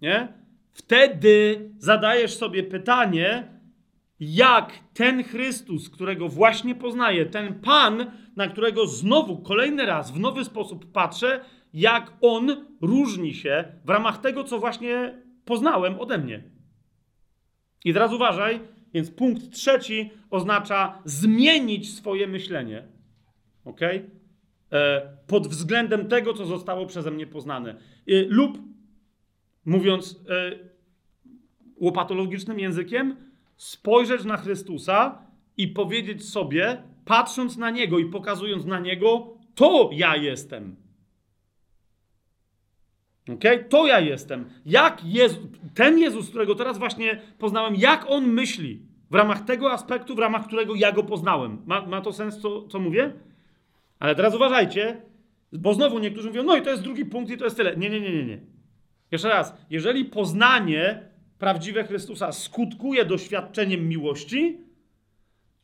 [0.00, 0.28] nie?
[0.72, 3.48] Wtedy zadajesz sobie pytanie,
[4.20, 10.44] jak ten Chrystus, którego właśnie poznaję, ten Pan, na którego znowu kolejny raz w nowy
[10.44, 11.44] sposób patrzę,
[11.74, 16.42] jak on różni się w ramach tego, co właśnie poznałem ode mnie.
[17.84, 18.60] I teraz uważaj,
[18.94, 22.88] więc punkt trzeci oznacza zmienić swoje myślenie.
[23.64, 23.80] Ok?
[24.74, 27.70] E, pod względem tego, co zostało przeze mnie poznane.
[27.70, 27.76] E,
[28.28, 28.58] lub,
[29.64, 30.58] mówiąc e,
[31.76, 33.16] łopatologicznym językiem,
[33.56, 35.22] spojrzeć na Chrystusa
[35.56, 40.76] i powiedzieć sobie, patrząc na Niego i pokazując na Niego, to ja jestem.
[43.34, 43.64] Okay?
[43.64, 44.50] To ja jestem.
[44.66, 50.14] Jak Jezu, ten Jezus, którego teraz właśnie poznałem, jak on myśli w ramach tego aspektu,
[50.14, 51.62] w ramach którego ja go poznałem.
[51.66, 53.12] Ma, ma to sens, co, co mówię?
[54.04, 55.02] Ale teraz uważajcie,
[55.52, 57.76] bo znowu niektórzy mówią, no i to jest drugi punkt i to jest tyle.
[57.76, 58.40] Nie, nie, nie, nie, nie.
[59.10, 64.60] Jeszcze raz, jeżeli poznanie prawdziwe Chrystusa skutkuje doświadczeniem miłości,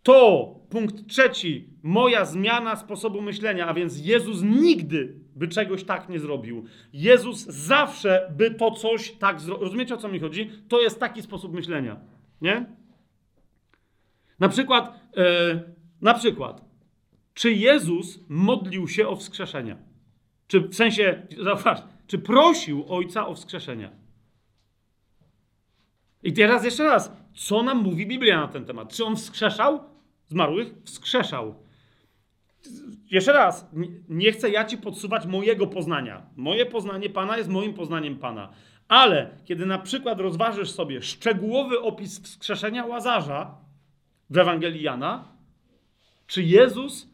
[0.03, 6.19] to punkt trzeci, moja zmiana sposobu myślenia, a więc Jezus nigdy by czegoś tak nie
[6.19, 6.65] zrobił.
[6.93, 9.65] Jezus zawsze by to coś tak zrobił.
[9.65, 10.51] Rozumiecie o co mi chodzi?
[10.69, 12.01] To jest taki sposób myślenia.
[12.41, 12.67] Nie?
[14.39, 15.25] Na przykład, yy,
[16.01, 16.70] na przykład,
[17.35, 19.77] czy Jezus modlił się o wskrzeszenia?
[20.47, 23.91] Czy w sensie, zauważ, czy prosił Ojca o wskrzeszenia?
[26.23, 28.93] I teraz jeszcze raz, co nam mówi Biblia na ten temat?
[28.93, 29.81] Czy on wskrzeszał
[30.29, 30.75] zmarłych?
[30.85, 31.55] Wskrzeszał.
[33.11, 33.71] Jeszcze raz,
[34.09, 36.27] nie chcę ja ci podsuwać mojego poznania.
[36.37, 38.53] Moje poznanie Pana jest moim poznaniem Pana.
[38.89, 43.55] Ale kiedy na przykład rozważysz sobie szczegółowy opis wskrzeszenia Łazarza
[44.31, 45.29] w Ewangelii Jana,
[46.27, 47.10] czy Jezus,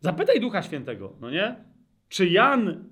[0.00, 1.56] zapytaj Ducha Świętego, no nie?
[2.08, 2.84] Czy Jan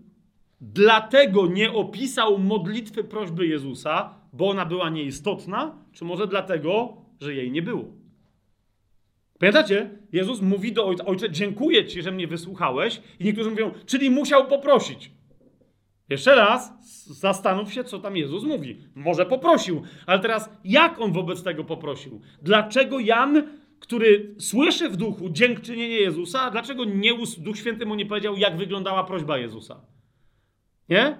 [0.60, 7.50] dlatego nie opisał modlitwy prośby Jezusa, bo ona była nieistotna, czy może dlatego, że jej
[7.50, 7.84] nie było?
[9.38, 9.90] Pamiętacie?
[10.12, 13.00] Jezus mówi do ojca: Ojcze, dziękuję ci, że mnie wysłuchałeś.
[13.20, 15.10] I niektórzy mówią, czyli musiał poprosić.
[16.08, 16.72] Jeszcze raz,
[17.06, 18.78] zastanów się, co tam Jezus mówi.
[18.94, 22.20] Może poprosił, ale teraz jak on wobec tego poprosił?
[22.42, 23.42] Dlaczego Jan,
[23.80, 29.04] który słyszy w duchu dziękczynienie Jezusa, dlaczego nie, Duch Święty mu nie powiedział, jak wyglądała
[29.04, 29.80] prośba Jezusa?
[30.88, 31.18] Nie?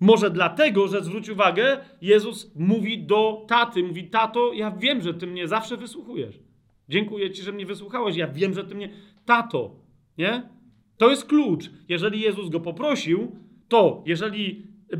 [0.00, 5.26] Może dlatego, że zwróć uwagę, Jezus mówi do taty, mówi, tato, ja wiem, że ty
[5.26, 6.40] mnie zawsze wysłuchujesz.
[6.88, 8.90] Dziękuję ci, że mnie wysłuchałeś, ja wiem, że ty mnie,
[9.24, 9.76] tato,
[10.18, 10.48] nie?
[10.96, 11.70] To jest klucz.
[11.88, 13.36] Jeżeli Jezus go poprosił,
[13.68, 14.96] to jeżeli, e,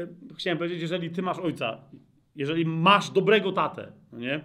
[0.00, 1.84] e, chciałem powiedzieć, jeżeli ty masz ojca,
[2.36, 4.44] jeżeli masz dobrego tatę, no nie?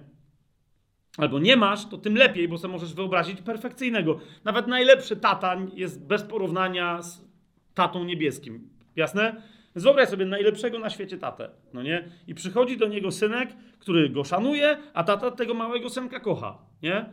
[1.18, 4.20] Albo nie masz, to tym lepiej, bo sobie możesz wyobrazić perfekcyjnego.
[4.44, 7.26] Nawet najlepszy tata jest bez porównania z
[7.74, 8.70] tatą niebieskim.
[8.96, 9.42] Jasne?
[9.76, 12.10] Więc wyobraź sobie najlepszego na świecie tatę, no nie?
[12.28, 13.50] I przychodzi do niego synek,
[13.80, 17.06] który go szanuje, a tata tego małego synka kocha, nie?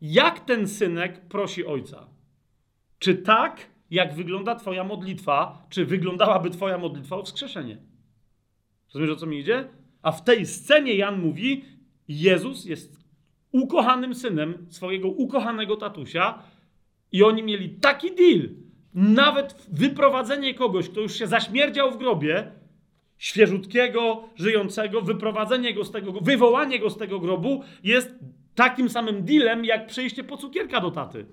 [0.00, 2.06] Jak ten synek prosi ojca?
[2.98, 7.78] Czy tak, jak wygląda twoja modlitwa, czy wyglądałaby twoja modlitwa o wskrzeszenie?
[8.94, 9.68] Rozumiesz, o co mi idzie?
[10.02, 11.64] A w tej scenie Jan mówi,
[12.08, 12.97] Jezus jest
[13.52, 16.42] ukochanym synem swojego ukochanego tatusia
[17.12, 18.48] i oni mieli taki deal,
[18.94, 22.52] nawet wyprowadzenie kogoś, kto już się zaśmierdział w grobie,
[23.18, 28.14] świeżutkiego, żyjącego, wyprowadzenie go z tego, wywołanie go z tego grobu jest
[28.54, 31.26] takim samym dealem, jak przejście po cukierka do taty.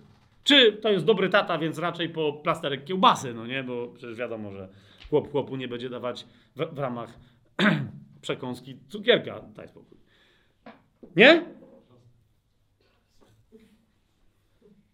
[0.43, 3.63] Czy to jest dobry tata, więc raczej po plasterek kiełbasy, no nie?
[3.63, 4.70] Bo przecież wiadomo, że
[5.09, 7.20] chłop chłopu nie będzie dawać w, w ramach
[8.22, 9.41] przekąski cukierka.
[9.55, 9.97] Daj spokój.
[11.16, 11.43] Nie?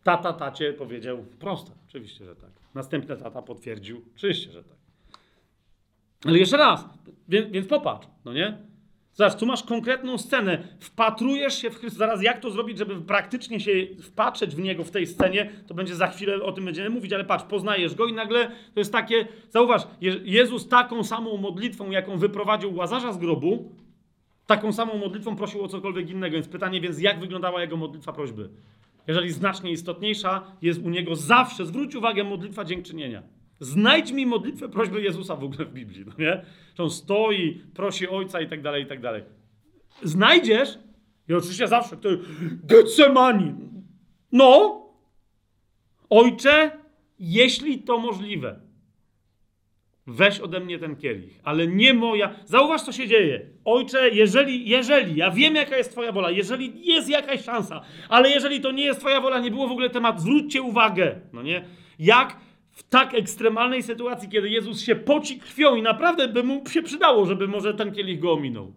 [0.04, 1.72] Tata tacie powiedział prosto.
[1.88, 2.50] Oczywiście, że tak.
[2.74, 4.02] Następny tata potwierdził.
[4.16, 4.78] Oczywiście, że tak.
[6.26, 6.86] Ale jeszcze raz,
[7.28, 8.58] więc, więc popatrz, no nie?
[9.14, 10.64] Zaraz, tu masz konkretną scenę.
[10.80, 12.06] Wpatrujesz się w Chrystusa.
[12.06, 13.72] Zaraz, jak to zrobić, żeby praktycznie się
[14.02, 17.26] wpatrzeć w Niego w tej scenie, to będzie za chwilę o tym będziemy mówić, ale
[17.26, 19.82] patrz, poznajesz Go i nagle to jest takie, zauważ,
[20.24, 23.76] Jezus taką samą modlitwą, jaką wyprowadził Łazarza z grobu,
[24.46, 26.34] taką samą modlitwą prosił o cokolwiek innego.
[26.34, 28.50] Więc pytanie, więc jak wyglądała Jego modlitwa prośby?
[29.08, 33.24] Jeżeli znacznie istotniejsza jest u niego zawsze, zwróć uwagę, modlitwa dziękczynienia.
[33.60, 36.46] Znajdź mi modlitwę prośby Jezusa w ogóle w Biblii, no nie?
[36.76, 39.24] Że on stoi, prosi Ojca i tak dalej, i tak dalej.
[40.04, 40.80] Znajdziesz,
[41.30, 42.10] i oczywiście zawsze, to
[42.64, 43.54] Getsemani.
[44.32, 44.82] No,
[46.10, 46.72] Ojcze,
[47.20, 48.60] jeśli to możliwe,
[50.08, 52.36] weź ode mnie ten kielich, ale nie moja.
[52.46, 53.50] Zauważ, co się dzieje.
[53.66, 58.62] Ojcze, jeżeli, jeżeli, ja wiem, jaka jest Twoja wola, jeżeli jest jakaś szansa, ale jeżeli
[58.62, 61.66] to nie jest Twoja wola, nie było w ogóle temat, zwróćcie uwagę, no nie?
[62.00, 62.38] Jak
[62.72, 67.26] w tak ekstremalnej sytuacji, kiedy Jezus się poci krwią i naprawdę by mu się przydało,
[67.26, 68.74] żeby może ten kielich go ominął.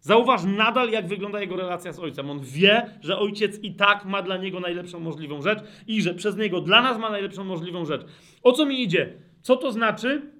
[0.00, 2.30] Zauważ nadal, jak wygląda jego relacja z ojcem.
[2.30, 6.36] On wie, że ojciec i tak ma dla niego najlepszą możliwą rzecz i że przez
[6.36, 8.02] niego dla nas ma najlepszą możliwą rzecz.
[8.42, 9.14] O co mi idzie?
[9.42, 10.35] Co to znaczy?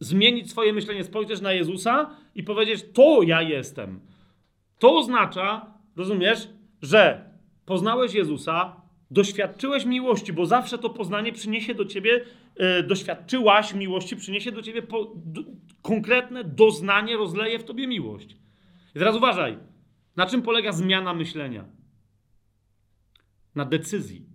[0.00, 4.00] Zmienić swoje myślenie, spojrzeć na Jezusa i powiedzieć: To ja jestem.
[4.78, 6.48] To oznacza, rozumiesz,
[6.82, 7.30] że
[7.66, 8.76] poznałeś Jezusa,
[9.10, 12.24] doświadczyłeś miłości, bo zawsze to poznanie przyniesie do ciebie,
[12.56, 15.42] yy, doświadczyłaś miłości, przyniesie do ciebie po, do,
[15.82, 18.36] konkretne doznanie, rozleje w tobie miłość.
[18.94, 19.58] I teraz uważaj,
[20.16, 21.64] na czym polega zmiana myślenia?
[23.54, 24.29] Na decyzji.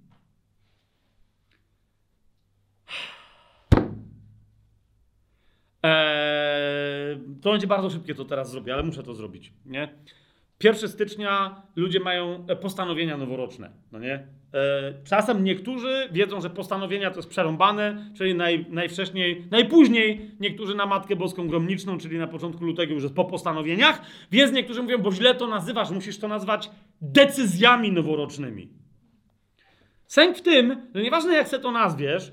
[7.41, 9.89] To będzie bardzo szybkie, to teraz zrobię, ale muszę to zrobić, nie?
[10.63, 14.13] 1 stycznia ludzie mają e, postanowienia noworoczne, no nie?
[14.13, 20.85] E, czasem niektórzy wiedzą, że postanowienia to jest przerąbane, czyli naj, najwcześniej, najpóźniej niektórzy na
[20.85, 25.11] Matkę Boską Gromniczną, czyli na początku lutego już jest po postanowieniach, więc niektórzy mówią, bo
[25.11, 26.71] źle to nazywasz, musisz to nazwać
[27.01, 28.69] decyzjami noworocznymi.
[30.07, 32.31] Sęk w tym, że nieważne jak se to nazwiesz,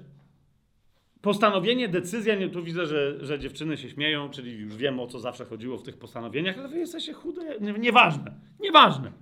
[1.23, 5.21] postanowienie, decyzja, nie, tu widzę, że, że dziewczyny się śmieją, czyli już wiemy o co
[5.21, 9.13] zawsze chodziło w tych postanowieniach, ale wy jesteście chude, nie, nieważne, nieważne.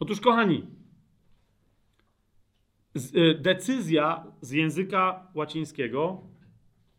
[0.00, 0.66] Otóż kochani,
[2.94, 6.22] z, y, decyzja z języka łacińskiego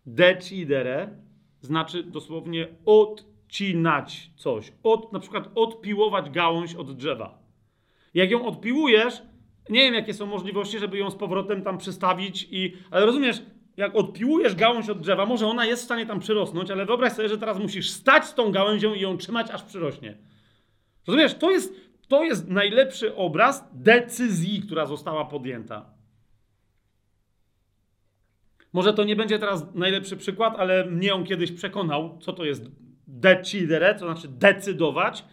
[0.05, 1.09] decidere
[1.61, 7.41] znaczy dosłownie odcinać coś, od, na przykład odpiłować gałąź od drzewa.
[8.13, 9.21] Jak ją odpiłujesz,
[9.69, 13.41] nie wiem jakie są możliwości, żeby ją z powrotem tam przystawić i, ale rozumiesz,
[13.77, 17.29] jak odpiłujesz gałąź od drzewa, może ona jest w stanie tam przyrosnąć, ale wyobraź sobie,
[17.29, 20.17] że teraz musisz stać z tą gałęzią i ją trzymać, aż przyrośnie.
[21.07, 21.33] Rozumiesz?
[21.33, 21.73] To jest,
[22.07, 25.85] to jest najlepszy obraz decyzji, która została podjęta.
[28.73, 32.63] Może to nie będzie teraz najlepszy przykład, ale mnie on kiedyś przekonał, co to jest
[33.07, 35.25] decidere, to znaczy decydować.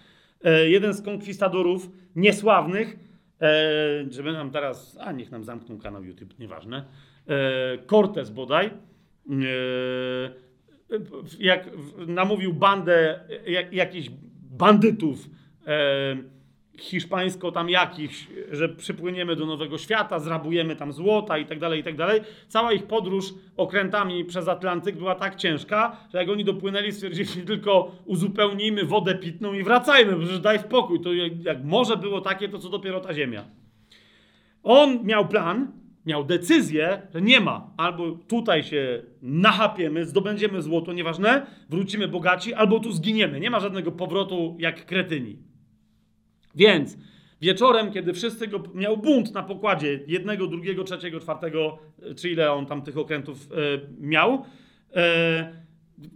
[0.44, 2.96] E, jeden z konkwistadorów niesławnych,
[3.40, 6.84] e, żeby nam teraz, a niech nam zamkną kanał YouTube, nieważne,
[7.86, 8.70] Cortez bodaj, e,
[11.38, 11.70] jak
[12.06, 14.10] namówił bandę jak, jakichś
[14.50, 15.28] bandytów
[15.66, 16.16] e,
[16.78, 21.84] hiszpańsko tam jakichś, że przypłyniemy do Nowego Świata, zrabujemy tam złota i tak dalej, i
[21.84, 22.20] tak dalej.
[22.48, 27.92] Cała ich podróż okrętami przez Atlantyk była tak ciężka, że jak oni dopłynęli, stwierdzili tylko
[28.04, 31.00] uzupełnijmy wodę pitną i wracajmy, że daj spokój.
[31.00, 33.44] To jak, jak morze było takie, to co dopiero ta ziemia.
[34.62, 35.72] On miał plan,
[36.06, 37.70] miał decyzję, że nie ma.
[37.76, 43.40] Albo tutaj się nachapiemy, zdobędziemy złoto, nieważne, wrócimy bogaci, albo tu zginiemy.
[43.40, 45.36] Nie ma żadnego powrotu jak kretyni.
[46.54, 46.98] Więc
[47.40, 51.78] wieczorem, kiedy wszyscy go miał bunt na pokładzie jednego, drugiego, trzeciego, czwartego,
[52.16, 53.56] czy ile on tam tych okrętów e,
[54.00, 54.44] miał,
[54.96, 55.52] e,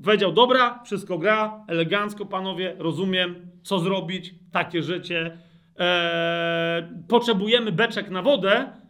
[0.05, 5.39] powiedział: Dobra, wszystko gra, elegancko, panowie, rozumiem, co zrobić, takie życie.
[5.78, 8.82] E, potrzebujemy beczek na wodę,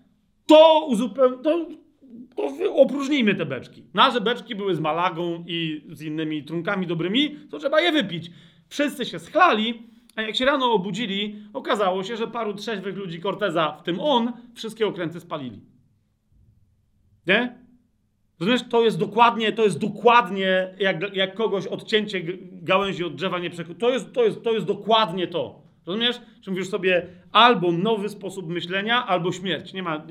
[0.52, 1.42] to uzupełnimy.
[1.42, 1.66] To,
[2.36, 3.84] to opróżnijmy te beczki.
[3.94, 8.30] Nasze beczki były z malagą i z innymi trunkami dobrymi, to trzeba je wypić.
[8.68, 9.82] Wszyscy się schlali,
[10.16, 14.32] a jak się rano obudzili, okazało się, że paru trzeźwych ludzi Corteza, w tym on,
[14.54, 15.60] wszystkie okręty spalili.
[17.26, 17.58] Nie?
[18.40, 22.22] Rozumiesz, to jest dokładnie, to jest dokładnie jak, jak kogoś odcięcie
[22.52, 23.80] gałęzi od drzewa nie przekroczy.
[23.80, 25.61] To jest, to, jest, to jest dokładnie to.
[25.86, 26.20] Rozumiesz?
[26.40, 29.72] Czy mówisz sobie albo nowy sposób myślenia, albo śmierć.
[29.72, 30.06] Nie ma,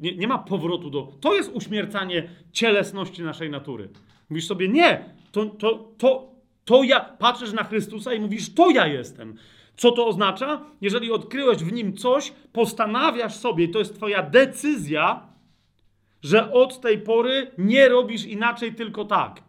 [0.00, 1.12] nie, nie ma powrotu do.
[1.20, 3.88] To jest uśmiercanie cielesności naszej natury.
[4.30, 6.30] Mówisz sobie, nie, to, to, to,
[6.64, 7.00] to ja.
[7.00, 9.34] Patrzysz na Chrystusa i mówisz, to ja jestem.
[9.76, 10.64] Co to oznacza?
[10.80, 15.26] Jeżeli odkryłeś w nim coś, postanawiasz sobie, to jest Twoja decyzja,
[16.22, 19.42] że od tej pory nie robisz inaczej, tylko tak.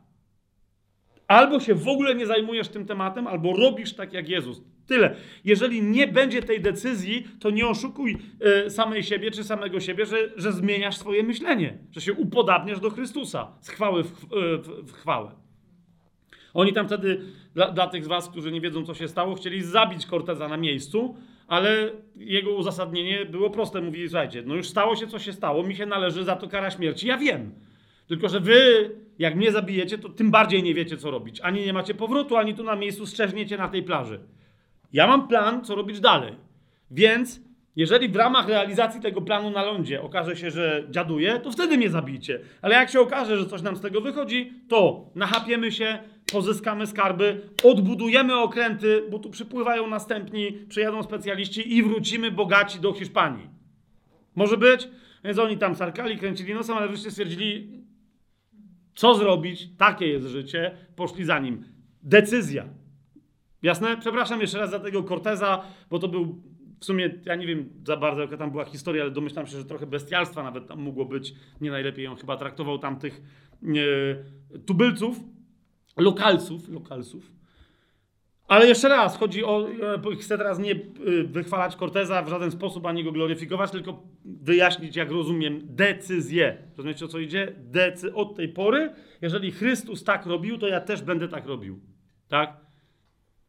[1.28, 4.61] Albo się w ogóle nie zajmujesz tym tematem, albo robisz tak jak Jezus.
[4.88, 5.15] Tyle.
[5.45, 8.17] Jeżeli nie będzie tej decyzji, to nie oszukuj
[8.65, 12.89] y, samej siebie czy samego siebie, że, że zmieniasz swoje myślenie, że się upodabniasz do
[12.89, 14.11] Chrystusa z chwały w,
[14.61, 15.32] w, w, chwałę.
[16.53, 17.21] Oni tam wtedy,
[17.53, 20.57] dla, dla, tych z was, którzy nie wiedzą, co się stało, chcieli zabić Corteza na
[20.57, 21.15] miejscu,
[21.47, 23.82] ale jego uzasadnienie było proste.
[23.82, 26.71] Mówili, słuchajcie, no już stało się, co się stało, mi się należy za to kara
[26.71, 27.07] śmierci.
[27.07, 27.51] Ja wiem.
[28.07, 31.41] Tylko, że wy, jak mnie zabijecie, to tym bardziej nie wiecie, co robić.
[31.41, 34.19] Ani nie macie powrotu, ani tu na miejscu strzeszniecie na tej plaży.
[34.93, 36.35] Ja mam plan, co robić dalej.
[36.91, 37.41] Więc
[37.75, 41.89] jeżeli w ramach realizacji tego planu na lądzie okaże się, że dziaduje, to wtedy mnie
[41.89, 42.39] zabijcie.
[42.61, 45.99] Ale jak się okaże, że coś nam z tego wychodzi, to nachapiemy się,
[46.31, 53.49] pozyskamy skarby, odbudujemy okręty, bo tu przypływają następni, przyjadą specjaliści i wrócimy bogaci do Hiszpanii.
[54.35, 54.89] Może być?
[55.23, 57.67] Więc oni tam sarkali, kręcili nosem, ale wreszcie stwierdzili,
[58.95, 61.65] co zrobić, takie jest życie, poszli za nim.
[62.03, 62.80] Decyzja.
[63.62, 63.97] Jasne?
[63.97, 66.41] Przepraszam jeszcze raz za tego Corteza, bo to był
[66.80, 69.66] w sumie, ja nie wiem za bardzo, jaka tam była historia, ale domyślam się, że
[69.66, 71.34] trochę bestialstwa nawet tam mogło być.
[71.62, 73.22] Nie najlepiej on chyba traktował tam tych
[73.64, 75.20] e, tubylców,
[75.97, 77.32] lokalców, lokalców.
[78.47, 79.68] Ale jeszcze raz, chodzi o,
[80.12, 80.78] e, chcę teraz nie e,
[81.24, 86.57] wychwalać Corteza w żaden sposób, ani go gloryfikować, tylko wyjaśnić, jak rozumiem, decyzję.
[86.78, 87.55] Rozumiecie, o co idzie?
[87.57, 91.80] Decy od tej pory, jeżeli Chrystus tak robił, to ja też będę tak robił.
[92.28, 92.61] Tak?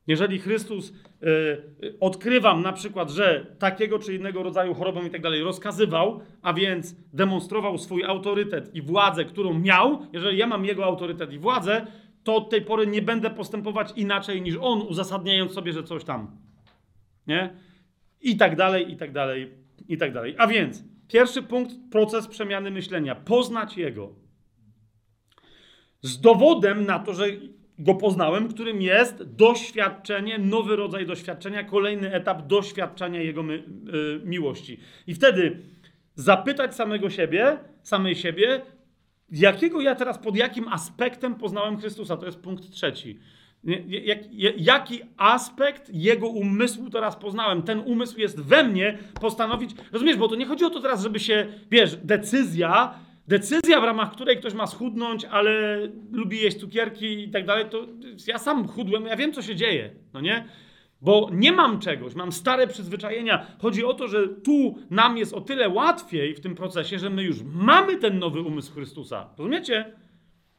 [0.07, 0.93] Jeżeli Chrystus
[1.23, 6.53] y, odkrywam na przykład, że takiego czy innego rodzaju chorobą i tak dalej rozkazywał, a
[6.53, 11.87] więc demonstrował swój autorytet i władzę, którą miał, jeżeli ja mam jego autorytet i władzę,
[12.25, 16.37] to od tej pory nie będę postępować inaczej niż on, uzasadniając sobie, że coś tam.
[17.27, 17.57] Nie?
[18.21, 19.55] I tak dalej, i tak dalej,
[19.89, 20.35] i tak dalej.
[20.39, 23.15] A więc, pierwszy punkt, proces przemiany myślenia.
[23.15, 24.15] Poznać Jego.
[26.01, 27.27] Z dowodem na to, że
[27.83, 33.62] go poznałem, którym jest doświadczenie, nowy rodzaj doświadczenia, kolejny etap doświadczenia Jego my, y,
[34.24, 34.78] miłości.
[35.07, 35.59] I wtedy
[36.14, 38.62] zapytać samego siebie, samej siebie,
[39.30, 42.16] jakiego ja teraz, pod jakim aspektem poznałem Chrystusa?
[42.16, 43.18] To jest punkt trzeci.
[43.89, 44.18] Jak,
[44.57, 47.62] jaki aspekt jego umysłu teraz poznałem?
[47.62, 49.70] Ten umysł jest we mnie postanowić.
[49.93, 52.95] Rozumiesz, bo to nie chodzi o to teraz, żeby się, wiesz, decyzja,
[53.29, 55.79] decyzja, w ramach której ktoś ma schudnąć, ale
[56.12, 57.87] lubi jeść cukierki i tak dalej, to
[58.27, 60.49] ja sam chudłem, ja wiem, co się dzieje, no nie?
[61.01, 63.47] Bo nie mam czegoś, mam stare przyzwyczajenia.
[63.59, 67.23] Chodzi o to, że tu nam jest o tyle łatwiej w tym procesie, że my
[67.23, 69.29] już mamy ten nowy umysł Chrystusa.
[69.39, 69.93] Rozumiecie?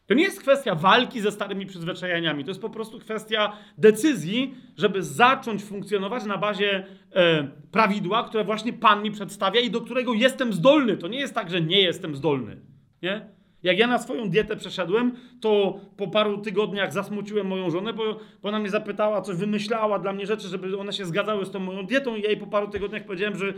[0.08, 5.04] To nie jest kwestia walki ze starymi przyzwyczajeniami, to jest po prostu kwestia decyzji, żeby
[5.04, 6.86] zacząć funkcjonować na bazie
[7.16, 10.98] e, prawidła, które właśnie Pan mi przedstawia i do którego jestem zdolny.
[10.98, 12.58] To nie jest tak, że nie jestem zdolny.
[13.02, 13.34] Nie?
[13.64, 18.50] Jak ja na swoją dietę przeszedłem, to po paru tygodniach zasmuciłem moją żonę, bo, bo
[18.50, 21.86] ona mnie zapytała, coś wymyślała dla mnie rzeczy, żeby one się zgadzały z tą moją
[21.86, 23.54] dietą i ja jej po paru tygodniach powiedziałem, że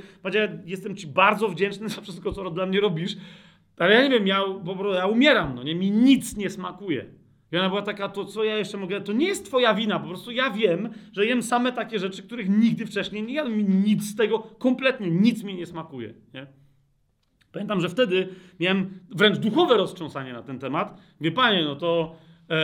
[0.65, 3.17] jestem ci bardzo wdzięczny za wszystko, co dla mnie robisz,
[3.77, 7.05] ale ja nie wiem, ja, bo ja umieram, no nie, mi nic nie smakuje.
[7.51, 10.07] I ona była taka, to co ja jeszcze mogę, to nie jest twoja wina, po
[10.07, 14.15] prostu ja wiem, że jem same takie rzeczy, których nigdy wcześniej nie jadłem, nic z
[14.15, 16.47] tego, kompletnie nic mi nie smakuje, nie?
[17.51, 18.27] Pamiętam, że wtedy
[18.59, 21.01] miałem wręcz duchowe roztrząsanie na ten temat.
[21.21, 22.15] Wie panie, no to,
[22.49, 22.57] e,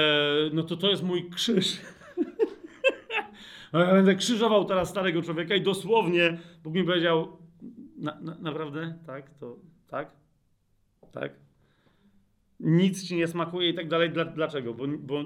[0.53, 1.77] no to to jest mój krzyż.
[3.73, 7.37] ja będę krzyżował teraz starego człowieka i dosłownie Bóg mi powiedział,
[7.97, 8.97] na, na, naprawdę?
[9.05, 9.29] Tak?
[9.29, 9.55] To,
[9.87, 10.20] tak?
[11.11, 11.31] Tak?
[12.59, 14.11] Nic ci nie smakuje i tak dalej.
[14.35, 14.73] Dlaczego?
[14.73, 15.23] Bo, bo,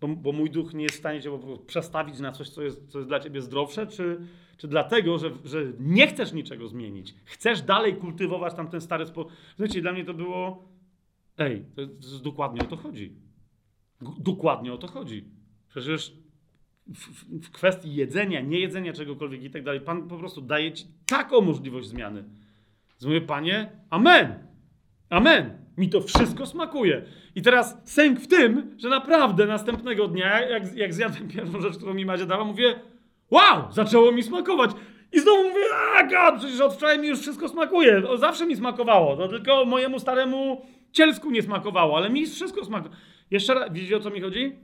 [0.00, 2.98] bo, bo mój duch nie jest w stanie cię przestawić na coś, co jest, co
[2.98, 4.20] jest dla ciebie zdrowsze, czy,
[4.56, 7.14] czy dlatego, że, że nie chcesz niczego zmienić?
[7.24, 9.32] Chcesz dalej kultywować tam ten stary sposób.
[9.56, 10.68] Znaczy, dla mnie to było.
[11.38, 13.16] Ej, to jest dokładnie o to chodzi.
[14.18, 15.24] Dokładnie o to chodzi.
[15.68, 16.16] Przecież
[16.86, 21.40] w, w, kwestii jedzenia, niejedzenia czegokolwiek i tak dalej, Pan po prostu daje ci taką
[21.40, 22.24] możliwość zmiany.
[23.06, 24.34] Mówię, Panie, amen.
[25.10, 25.58] Amen.
[25.78, 27.02] Mi to wszystko smakuje.
[27.34, 31.94] I teraz sęk w tym, że naprawdę następnego dnia, jak, jak zjadłem pierwszą rzecz, którą
[31.94, 32.74] mi Madzia dała, mówię,
[33.30, 34.70] wow, zaczęło mi smakować.
[35.12, 35.60] I znowu mówię,
[36.18, 38.08] a przecież od wczoraj mi już wszystko smakuje.
[38.08, 39.16] O, zawsze mi smakowało.
[39.16, 42.94] To tylko mojemu staremu cielsku nie smakowało, ale mi wszystko smakuje.
[43.30, 44.58] Jeszcze raz, widzicie o co mi chodzi?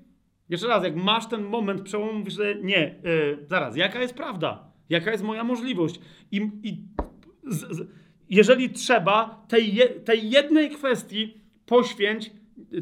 [0.49, 4.65] Jeszcze raz, jak masz ten moment przełomu, mówisz sobie, nie, yy, zaraz, jaka jest prawda?
[4.89, 6.01] Jaka jest moja możliwość?
[6.33, 6.85] I, i
[7.47, 7.89] z, z,
[8.31, 11.35] jeżeli trzeba, tej, je, tej jednej kwestii
[11.67, 12.31] poświęć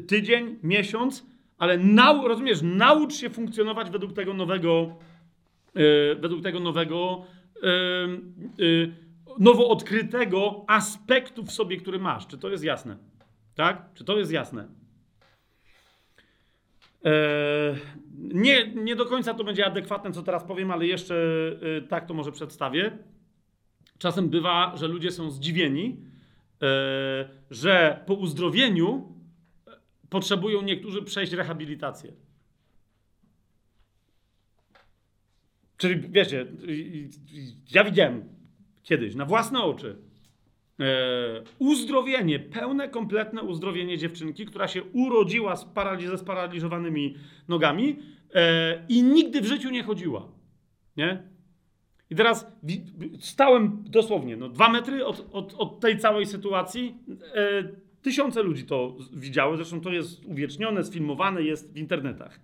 [0.06, 1.26] tydzień, miesiąc,
[1.58, 4.96] ale nau, rozumiesz, naucz się funkcjonować według tego nowego,
[5.74, 7.24] yy, według tego nowego,
[7.62, 8.94] yy, yy,
[9.38, 12.26] nowo odkrytego aspektu w sobie, który masz.
[12.26, 12.96] Czy to jest jasne?
[13.54, 13.88] Tak?
[13.94, 14.68] Czy to jest jasne?
[18.18, 21.14] Nie, nie do końca to będzie adekwatne, co teraz powiem, ale jeszcze
[21.88, 22.98] tak to może przedstawię.
[23.98, 25.96] Czasem bywa, że ludzie są zdziwieni,
[26.62, 29.12] e, że po uzdrowieniu
[29.66, 29.70] e,
[30.10, 32.12] potrzebują niektórzy przejść rehabilitację.
[35.76, 36.46] Czyli wiecie,
[37.70, 38.28] ja widziałem
[38.82, 39.98] kiedyś na własne oczy
[40.80, 40.84] e,
[41.58, 47.14] uzdrowienie, pełne, kompletne uzdrowienie dziewczynki, która się urodziła z paraliz- ze sparaliżowanymi
[47.48, 47.96] nogami
[48.88, 50.28] i nigdy w życiu nie chodziła.
[50.96, 51.27] Nie?
[52.10, 52.46] I teraz
[53.20, 56.94] stałem dosłownie no, dwa metry od, od, od tej całej sytuacji.
[57.34, 57.64] E,
[58.02, 62.40] tysiące ludzi to widziały, zresztą to jest uwiecznione, sfilmowane, jest w internetach.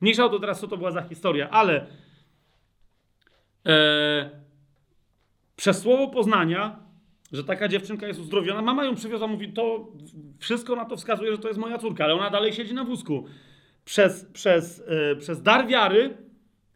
[0.00, 1.86] Mniejsza o to teraz, co to była za historia, ale
[3.66, 4.30] e,
[5.56, 6.78] przez słowo poznania,
[7.32, 9.92] że taka dziewczynka jest uzdrowiona, mama ją przywiozła, mówi, to
[10.38, 13.24] wszystko na to wskazuje, że to jest moja córka, ale ona dalej siedzi na wózku.
[13.84, 16.29] Przez, przez, e, przez dar wiary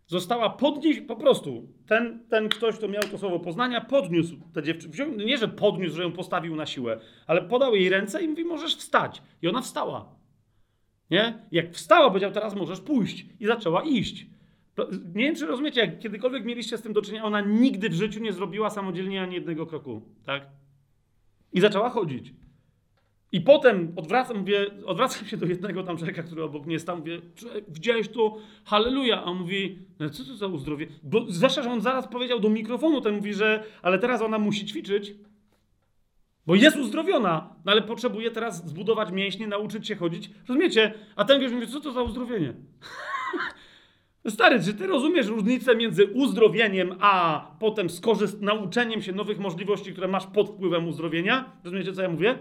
[0.06, 5.24] została podnieść, po prostu ten, ten ktoś, kto miał to słowo poznania, podniósł tę dziewczynę.
[5.24, 8.76] Nie, że podniósł, że ją postawił na siłę, ale podał jej ręce i mówi, możesz
[8.76, 9.22] wstać.
[9.42, 10.14] I ona wstała.
[11.10, 11.38] Nie?
[11.52, 13.26] Jak wstała, powiedział, teraz możesz pójść.
[13.40, 14.26] I zaczęła iść.
[15.14, 18.20] Nie wiem, czy rozumiecie, jak kiedykolwiek mieliście z tym do czynienia, ona nigdy w życiu
[18.20, 20.02] nie zrobiła samodzielnie ani jednego kroku.
[20.26, 20.46] Tak?
[21.52, 22.32] I zaczęła chodzić.
[23.34, 27.20] I potem odwracam, mówię, odwracam się do jednego tam człowieka, który obok mnie stał, mówię,
[27.68, 30.86] widziałeś to, halleluja, a on mówi, no co to za uzdrowie?
[31.02, 34.66] Bo zwłaszcza, że on zaraz powiedział do mikrofonu, ten mówi, że ale teraz ona musi
[34.66, 35.14] ćwiczyć.
[36.46, 40.30] Bo jest uzdrowiona, no ale potrzebuje teraz zbudować mięśnie, nauczyć się chodzić.
[40.48, 40.94] Rozumiecie?
[41.16, 42.54] A ten gość mówi, co to za uzdrowienie?
[44.28, 50.08] Stary, czy ty rozumiesz różnicę między uzdrowieniem, a potem skorzyst nauczeniem się nowych możliwości, które
[50.08, 51.52] masz pod wpływem uzdrowienia?
[51.64, 52.38] Rozumiecie, co ja mówię?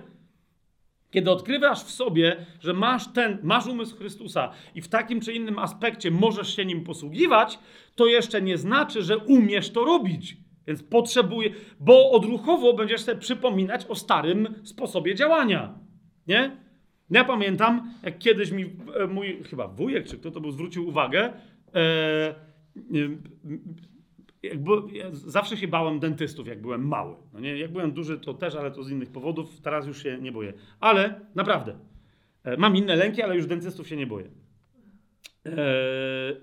[1.13, 5.59] Kiedy odkrywasz w sobie, że masz ten, masz umysł Chrystusa i w takim czy innym
[5.59, 7.59] aspekcie możesz się nim posługiwać,
[7.95, 10.37] to jeszcze nie znaczy, że umiesz to robić.
[10.67, 11.49] Więc potrzebuje,
[11.79, 15.79] bo odruchowo będziesz sobie przypominać o starym sposobie działania.
[16.27, 16.57] Nie?
[17.09, 21.33] Ja pamiętam, jak kiedyś mi e, mój chyba wujek, czy kto to był, zwrócił uwagę,
[21.75, 22.35] e,
[24.43, 27.15] jakby, ja zawsze się bałem dentystów, jak byłem mały.
[27.33, 27.57] No nie?
[27.57, 29.61] Jak byłem duży, to też, ale to z innych powodów.
[29.61, 30.53] Teraz już się nie boję.
[30.79, 31.75] Ale naprawdę,
[32.43, 34.29] e, mam inne lęki, ale już dentystów się nie boję.
[35.45, 35.53] Eee,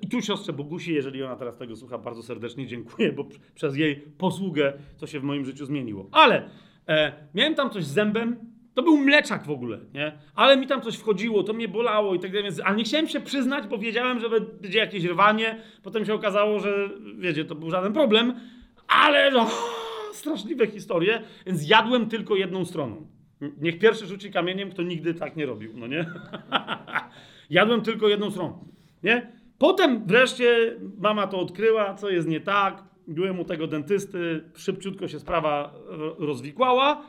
[0.02, 3.97] I tu siostrze Bogusi, jeżeli ona teraz tego słucha, bardzo serdecznie dziękuję, bo przez jej
[3.97, 6.09] posługę to się w moim życiu zmieniło.
[6.12, 6.51] Ale
[6.89, 8.36] e, miałem tam coś z zębem,
[8.74, 10.18] to był mleczak w ogóle, nie?
[10.34, 13.09] Ale mi tam coś wchodziło, to mnie bolało i tak dalej, więc, ale nie chciałem
[13.09, 14.28] się przyznać, bo wiedziałem, że
[14.60, 15.60] będzie jakieś rwanie.
[15.82, 18.40] Potem się okazało, że wiecie, to był żaden problem,
[18.88, 19.51] ale no,
[20.12, 23.06] straszliwe historie, więc jadłem tylko jedną stroną.
[23.60, 26.06] Niech pierwszy rzuci kamieniem, kto nigdy tak nie robił, no nie?
[27.51, 28.64] jadłem tylko jedną stroną,
[29.02, 29.32] nie?
[29.59, 32.84] Potem wreszcie mama to odkryła, co jest nie tak.
[33.06, 35.74] Byłem u tego dentysty, szybciutko się sprawa
[36.18, 37.02] rozwikłała.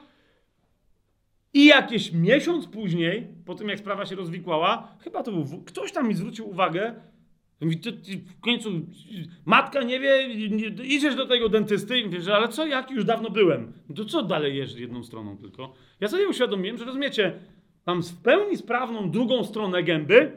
[1.53, 6.07] I jakiś miesiąc później, po tym jak sprawa się rozwikłała, chyba to był ktoś tam
[6.07, 6.95] mi zwrócił uwagę,
[7.61, 8.69] mówi, ty, ty w końcu
[9.45, 10.27] matka nie wie,
[10.83, 13.73] idziesz do tego dentysty i mówisz, ale co, jak już dawno byłem?
[13.95, 15.73] To co dalej jesz jedną stroną tylko?
[15.99, 17.39] Ja sobie uświadomiłem, że rozumiecie,
[17.85, 20.31] mam w pełni sprawną drugą stronę gęby,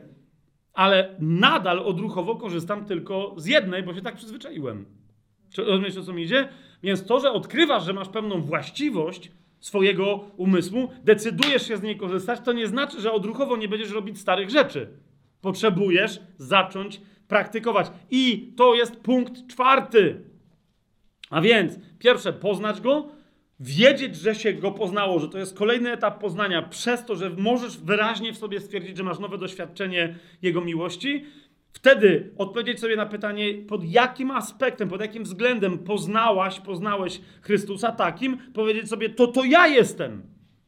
[0.72, 4.84] ale nadal odruchowo korzystam tylko z jednej, bo się tak przyzwyczaiłem.
[5.56, 6.48] Rozumiesz, o co mi idzie?
[6.82, 9.32] Więc to, że odkrywasz, że masz pewną właściwość,
[9.64, 14.20] swojego umysłu, decydujesz się z niej korzystać, to nie znaczy, że odruchowo nie będziesz robić
[14.20, 14.88] starych rzeczy.
[15.40, 17.86] Potrzebujesz zacząć praktykować.
[18.10, 20.20] I to jest punkt czwarty.
[21.30, 23.08] A więc, pierwsze, poznać go,
[23.60, 27.78] wiedzieć, że się go poznało, że to jest kolejny etap poznania, przez to, że możesz
[27.78, 31.24] wyraźnie w sobie stwierdzić, że masz nowe doświadczenie Jego miłości.
[31.74, 38.38] Wtedy odpowiedzieć sobie na pytanie, pod jakim aspektem, pod jakim względem poznałaś, poznałeś Chrystusa takim,
[38.52, 40.22] powiedzieć sobie, to to ja jestem.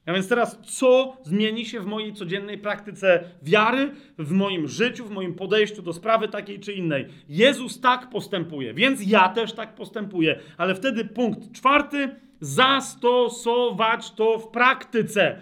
[0.06, 5.10] A więc teraz, co zmieni się w mojej codziennej praktyce wiary, w moim życiu, w
[5.10, 7.06] moim podejściu do sprawy takiej czy innej?
[7.28, 10.40] Jezus tak postępuje, więc ja też tak postępuję.
[10.56, 15.40] Ale wtedy punkt czwarty, zastosować to w praktyce.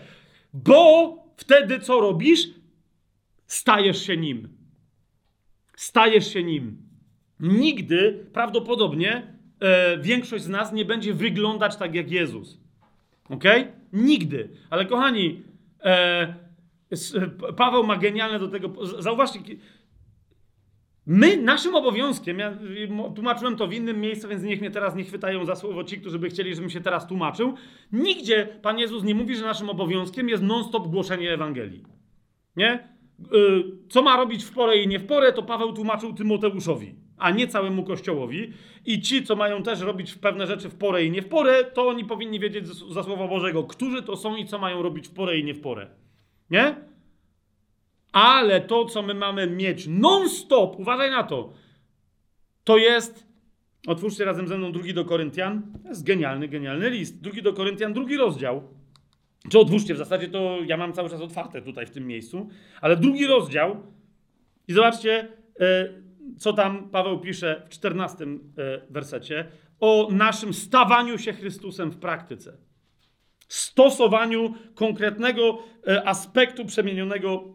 [0.53, 2.49] Bo wtedy co robisz?
[3.47, 4.54] Stajesz się nim
[5.85, 6.77] stajesz się nim.
[7.41, 12.61] Nigdy, prawdopodobnie, e, większość z nas nie będzie wyglądać tak jak Jezus.
[13.29, 13.45] Ok?
[13.93, 14.49] Nigdy.
[14.71, 15.43] Ale kochani,
[15.85, 16.35] e,
[17.57, 18.87] Paweł ma genialne do tego.
[18.87, 19.41] Zauważcie,
[21.07, 22.59] my, naszym obowiązkiem, ja
[23.15, 26.19] tłumaczyłem to w innym miejscu, więc niech mnie teraz nie chwytają za słowo ci, którzy
[26.19, 27.55] by chcieli, żebym się teraz tłumaczył.
[27.93, 31.85] Nigdzie Pan Jezus nie mówi, że naszym obowiązkiem jest non-stop głoszenie Ewangelii.
[32.57, 32.94] Nie?
[33.21, 37.31] Y, co ma robić w porę i nie w porę, to Paweł tłumaczył Tymoteuszowi, a
[37.31, 38.53] nie całemu Kościołowi.
[38.87, 41.89] I ci, co mają też robić pewne rzeczy w porę i nie w porę, to
[41.89, 45.39] oni powinni wiedzieć za Słowa Bożego, którzy to są i co mają robić w porę
[45.39, 45.91] i nie w porę.
[46.51, 46.75] Nie?
[48.13, 51.53] Ale to, co my mamy mieć non-stop, uważaj na to,
[52.65, 53.27] to jest,
[53.87, 57.21] otwórzcie razem ze mną drugi do Koryntian, to jest genialny, genialny list.
[57.21, 58.63] Drugi do Koryntian, drugi rozdział.
[59.51, 62.49] Czy odwóżcie, w zasadzie to ja mam cały czas otwarte tutaj w tym miejscu,
[62.81, 63.77] ale drugi rozdział
[64.69, 65.29] i zobaczcie,
[65.61, 65.89] e,
[66.39, 69.47] co tam Paweł pisze w czternastym e, wersecie
[69.81, 72.57] o naszym stawaniu się Chrystusem w praktyce.
[73.49, 75.59] Stosowaniu konkretnego
[75.89, 77.55] e, aspektu przemienionego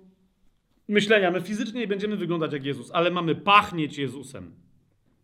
[0.88, 1.32] myślenia.
[1.32, 4.56] My fizycznie nie będziemy wyglądać jak Jezus, ale mamy pachnieć Jezusem.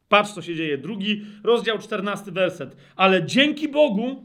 [0.09, 0.77] Patrz, co się dzieje.
[0.77, 2.75] Drugi rozdział, czternasty werset.
[2.95, 4.23] Ale dzięki Bogu,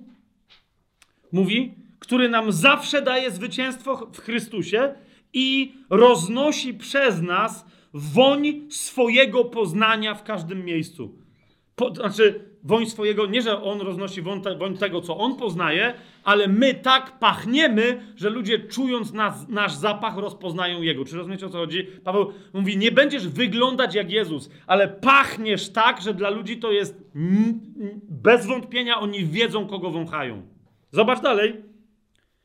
[1.32, 4.94] mówi, który nam zawsze daje zwycięstwo w Chrystusie
[5.32, 11.18] i roznosi przez nas woń swojego poznania w każdym miejscu.
[11.76, 15.94] Po, znaczy, woń swojego, nie że on roznosi woń, te, woń, tego, co on poznaje,
[16.24, 21.04] ale my tak pachniemy, że ludzie czując nas, nasz zapach rozpoznają jego.
[21.04, 21.86] Czy rozumiecie o co chodzi?
[22.04, 27.00] Paweł mówi: Nie będziesz wyglądać jak Jezus, ale pachniesz tak, że dla ludzi to jest
[28.08, 30.42] bez wątpienia, oni wiedzą, kogo wąchają.
[30.92, 31.69] Zobacz dalej.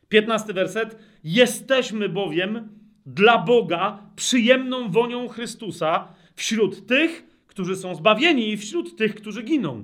[0.09, 0.97] 15 werset.
[1.23, 2.69] Jesteśmy bowiem
[3.05, 9.83] dla Boga przyjemną wonią Chrystusa wśród tych, którzy są zbawieni i wśród tych, którzy giną.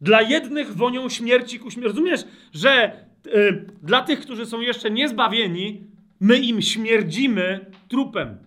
[0.00, 1.88] Dla jednych wonią śmierci ku śmierci.
[1.88, 5.86] Rozumiesz, że y, dla tych, którzy są jeszcze niezbawieni,
[6.20, 8.38] my im śmierdzimy trupem.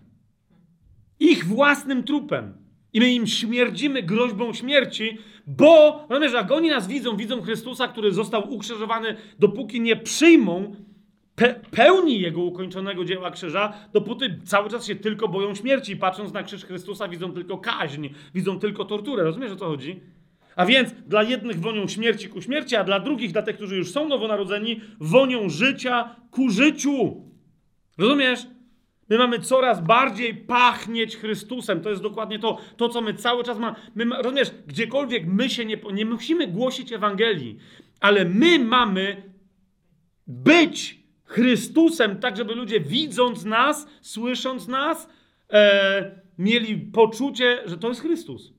[1.20, 2.65] Ich własnym trupem.
[2.96, 8.12] I my im śmierdzimy groźbą śmierci, bo, rozumiesz, jak oni nas widzą, widzą Chrystusa, który
[8.12, 10.76] został ukrzyżowany, dopóki nie przyjmą
[11.34, 15.96] pe pełni jego ukończonego dzieła krzyża, dopóty cały czas się tylko boją śmierci.
[15.96, 19.24] Patrząc na krzyż Chrystusa, widzą tylko kaźń, widzą tylko torturę.
[19.24, 20.00] Rozumiesz, o co chodzi?
[20.56, 23.90] A więc dla jednych wonią śmierci ku śmierci, a dla drugich, dla tych, którzy już
[23.90, 27.22] są nowonarodzeni, wonią życia ku życiu.
[27.98, 28.46] Rozumiesz?
[29.08, 31.80] My mamy coraz bardziej pachnieć Chrystusem.
[31.80, 33.76] To jest dokładnie to, to co my cały czas mamy.
[33.94, 37.58] My, rozumiesz, gdziekolwiek my się nie, nie musimy głosić Ewangelii,
[38.00, 39.22] ale my mamy
[40.26, 45.08] być Chrystusem, tak żeby ludzie widząc nas, słysząc nas,
[45.52, 48.52] e, mieli poczucie, że to jest Chrystus.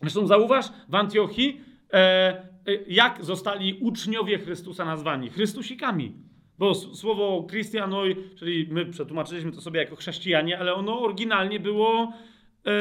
[0.00, 1.60] Zresztą zauważ w Antiochii,
[1.92, 5.30] e, e jak zostali uczniowie Chrystusa nazwani?
[5.30, 6.31] Chrystusikami.
[6.62, 12.12] Bo słowo Christianoi, czyli my przetłumaczyliśmy to sobie jako chrześcijanie, ale ono oryginalnie było,
[12.64, 12.72] yy,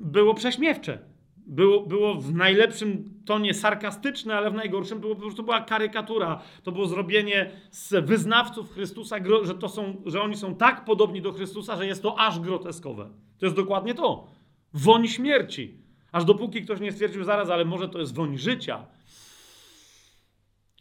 [0.00, 0.98] było prześmiewcze.
[1.36, 6.42] Było, było w najlepszym tonie sarkastyczne, ale w najgorszym było po prostu była karykatura.
[6.62, 11.32] To było zrobienie z wyznawców Chrystusa, że, to są, że oni są tak podobni do
[11.32, 13.10] Chrystusa, że jest to aż groteskowe.
[13.38, 14.26] To jest dokładnie to.
[14.74, 15.78] Woń śmierci.
[16.12, 18.86] Aż dopóki ktoś nie stwierdził zaraz, ale może to jest woń życia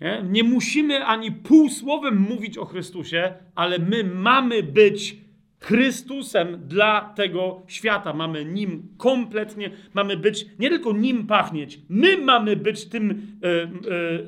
[0.02, 0.24] nie?
[0.30, 5.18] nie musimy ani półsłowem mówić o Chrystusie, ale my mamy być
[5.60, 8.14] Chrystusem dla tego świata.
[8.14, 13.12] Mamy nim kompletnie, mamy być, nie tylko nim pachnieć, my mamy być tym
[13.44, 13.70] e, e,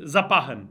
[0.04, 0.68] zapachem.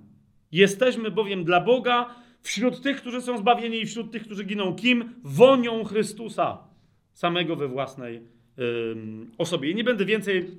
[0.53, 5.15] Jesteśmy bowiem dla Boga wśród tych, którzy są zbawieni i wśród tych, którzy giną kim?
[5.23, 6.59] Wonią Chrystusa
[7.13, 8.23] samego we własnej e,
[9.39, 9.71] osobie.
[9.71, 10.51] I nie będę więcej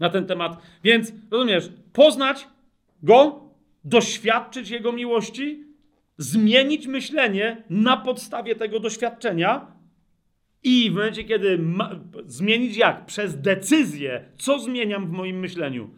[0.00, 0.62] na ten temat.
[0.84, 2.46] Więc rozumiesz, poznać
[3.02, 3.40] go,
[3.84, 5.64] doświadczyć Jego miłości,
[6.18, 9.66] zmienić myślenie na podstawie tego doświadczenia
[10.62, 11.90] i w momencie, kiedy ma,
[12.26, 13.06] zmienić jak?
[13.06, 15.90] Przez decyzję, co zmieniam w moim myśleniu.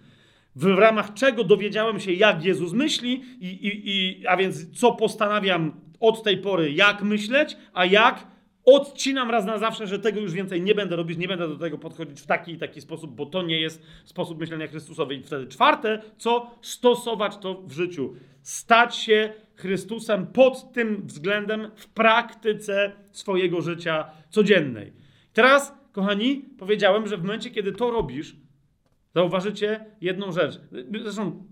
[0.56, 5.80] W ramach czego dowiedziałem się, jak Jezus myśli, i, i, i, a więc co postanawiam
[6.00, 8.26] od tej pory, jak myśleć, a jak
[8.64, 11.78] Odcinam raz na zawsze, że tego już więcej nie będę robić, nie będę do tego
[11.78, 15.14] podchodzić w taki i taki sposób, bo to nie jest sposób myślenia Chrystusowy.
[15.14, 18.14] I wtedy czwarte, co stosować to w życiu.
[18.42, 24.92] Stać się Chrystusem pod tym względem w praktyce swojego życia codziennej.
[25.32, 28.36] Teraz, kochani, powiedziałem, że w momencie, kiedy to robisz,
[29.14, 30.60] zauważycie jedną rzecz.
[31.02, 31.44] Zresztą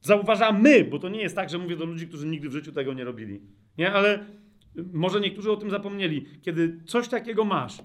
[0.00, 2.94] zauważamy, bo to nie jest tak, że mówię do ludzi, którzy nigdy w życiu tego
[2.94, 3.40] nie robili.
[3.78, 4.24] Nie, ale
[4.92, 6.26] może niektórzy o tym zapomnieli.
[6.42, 7.78] Kiedy coś takiego masz,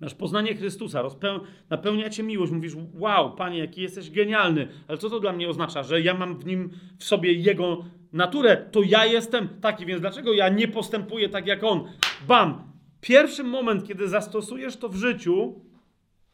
[0.00, 1.40] masz poznanie Chrystusa, rozpeł...
[1.70, 5.82] napełnia cię miłość, mówisz, wow, Panie, jaki jesteś genialny, ale co to dla mnie oznacza?
[5.82, 10.32] Że ja mam w nim, w sobie Jego naturę, to ja jestem taki, więc dlaczego
[10.32, 11.84] ja nie postępuję tak jak On?
[12.28, 12.70] Bam!
[13.00, 15.60] Pierwszy moment, kiedy zastosujesz to w życiu,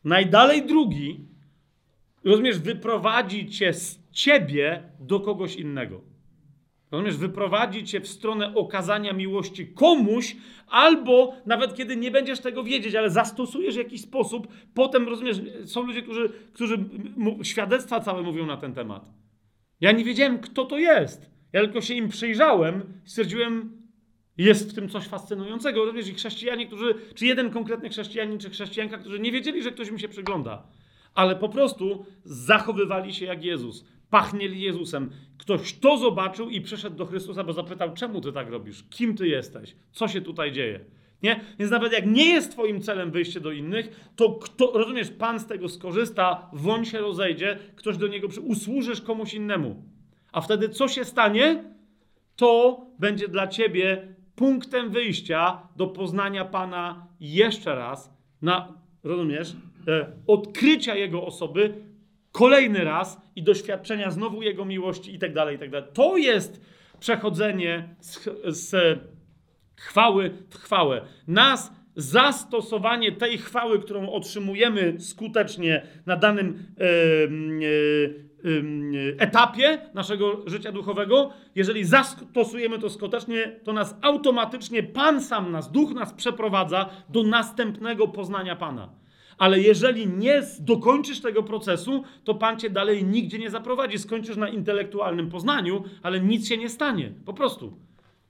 [0.05, 1.29] najdalej drugi,
[2.25, 6.16] rozumiesz, wyprowadzi cię z ciebie do kogoś innego.
[6.91, 10.37] Rozumiesz, wyprowadzi cię w stronę okazania miłości komuś,
[10.69, 15.83] albo nawet kiedy nie będziesz tego wiedzieć, ale zastosujesz w jakiś sposób, potem, rozumiesz, są
[15.83, 16.85] ludzie, którzy, którzy
[17.43, 19.13] świadectwa całe mówią na ten temat.
[19.81, 21.31] Ja nie wiedziałem, kto to jest.
[21.53, 23.83] Ja tylko się im przyjrzałem i stwierdziłem,
[24.39, 25.85] jest w tym coś fascynującego.
[25.85, 29.91] Rozumiesz, i chrześcijanie, którzy, czy jeden konkretny chrześcijanin, czy chrześcijanka, którzy nie wiedzieli, że ktoś
[29.91, 30.67] mi się przygląda,
[31.15, 35.11] ale po prostu zachowywali się jak Jezus pachnieli Jezusem.
[35.39, 38.85] Ktoś to zobaczył i przyszedł do Chrystusa, bo zapytał, czemu ty tak robisz?
[38.91, 39.77] Kim ty jesteś?
[39.93, 40.81] Co się tutaj dzieje?
[41.23, 41.41] Nie?
[41.59, 45.47] Więc nawet jak nie jest twoim celem wyjście do innych, to kto, rozumiesz, Pan z
[45.47, 48.41] tego skorzysta, woń się rozejdzie, ktoś do niego przy...
[48.41, 49.83] usłużysz komuś innemu.
[50.33, 51.65] A wtedy co się stanie?
[52.37, 58.73] To będzie dla ciebie punktem wyjścia do poznania Pana jeszcze raz, na,
[59.05, 59.57] rozumiesz,
[59.89, 61.75] e, odkrycia Jego osoby
[62.37, 65.89] kolejny raz i doświadczenia znowu Jego miłości i tak dalej, i tak dalej.
[65.93, 66.61] To jest
[67.01, 68.99] przechodzenie z, z
[69.77, 71.01] chwały w chwałę.
[71.29, 76.67] Nas zastosowanie tej chwały, którą otrzymujemy skutecznie na danym
[79.19, 85.95] etapie naszego życia duchowego, jeżeli zastosujemy to skutecznie, to nas automatycznie Pan sam nas, Duch
[85.95, 89.06] nas przeprowadza do następnego poznania Pana.
[89.39, 93.99] Ale jeżeli nie dokończysz tego procesu, to Pan cię dalej nigdzie nie zaprowadzi.
[93.99, 97.13] Skończysz na intelektualnym poznaniu, ale nic się nie stanie.
[97.25, 97.77] Po prostu.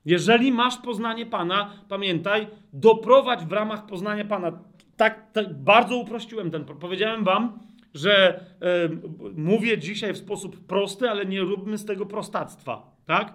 [0.04, 4.58] Jeżeli masz poznanie Pana, pamiętaj, doprowadź w ramach poznania Pana.
[4.96, 6.64] Tak, tak bardzo uprościłem ten.
[6.64, 7.58] Powiedziałem Wam,
[7.94, 8.88] że e,
[9.36, 13.32] mówię dzisiaj w sposób prosty, ale nie róbmy z tego prostactwa, tak?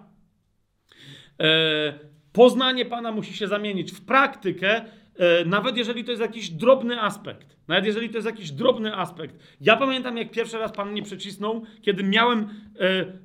[1.40, 1.98] E,
[2.32, 4.84] poznanie Pana musi się zamienić w praktykę,
[5.46, 7.56] nawet jeżeli to jest jakiś drobny aspekt.
[7.68, 9.36] Nawet jeżeli to jest jakiś drobny aspekt.
[9.60, 12.46] Ja pamiętam, jak pierwszy raz Pan mnie przycisnął, kiedy miałem e,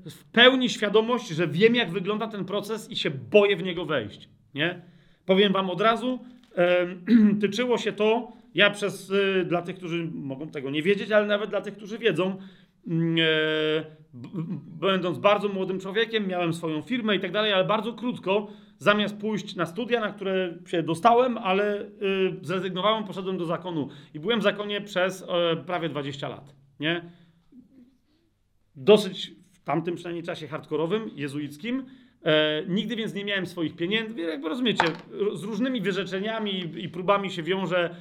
[0.09, 4.29] w pełni świadomość, że wiem, jak wygląda ten proces i się boję w niego wejść.
[4.53, 4.81] Nie?
[5.25, 6.19] Powiem Wam od razu,
[6.55, 6.87] e,
[7.41, 11.49] tyczyło się to, ja przez, e, dla tych, którzy mogą tego nie wiedzieć, ale nawet
[11.49, 12.37] dla tych, którzy wiedzą,
[12.87, 13.85] mm, e,
[14.81, 18.47] będąc bardzo młodym człowiekiem, miałem swoją firmę i tak dalej, ale bardzo krótko,
[18.77, 21.87] zamiast pójść na studia, na które się dostałem, ale y,
[22.41, 25.25] zrezygnowałem, poszedłem do zakonu i byłem w zakonie przez y,
[25.65, 27.11] prawie 20 lat, nie?
[28.75, 31.85] Dosyć w tamtym przynajmniej czasie hardkorowym, jezuickim.
[32.23, 34.21] E, nigdy więc nie miałem swoich pieniędzy.
[34.21, 34.85] Jakby rozumiecie,
[35.33, 37.95] z różnymi wyrzeczeniami i próbami się wiąże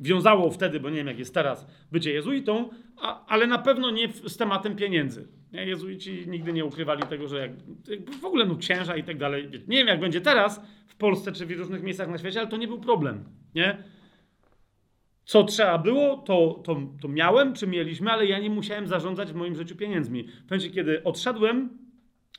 [0.00, 4.08] wiązało wtedy, bo nie wiem jak jest teraz, bycie jezuitą, a, ale na pewno nie
[4.08, 5.28] w, z tematem pieniędzy.
[5.52, 5.66] Nie?
[5.66, 7.50] Jezuici nigdy nie ukrywali tego, że jak,
[8.20, 9.50] w ogóle no księża i tak dalej.
[9.68, 12.56] Nie wiem jak będzie teraz w Polsce czy w różnych miejscach na świecie, ale to
[12.56, 13.24] nie był problem.
[13.54, 13.82] Nie?
[15.24, 19.34] Co trzeba było, to, to, to miałem, czy mieliśmy, ale ja nie musiałem zarządzać w
[19.34, 20.28] moim życiu pieniędzmi.
[20.28, 21.78] W momencie, kiedy odszedłem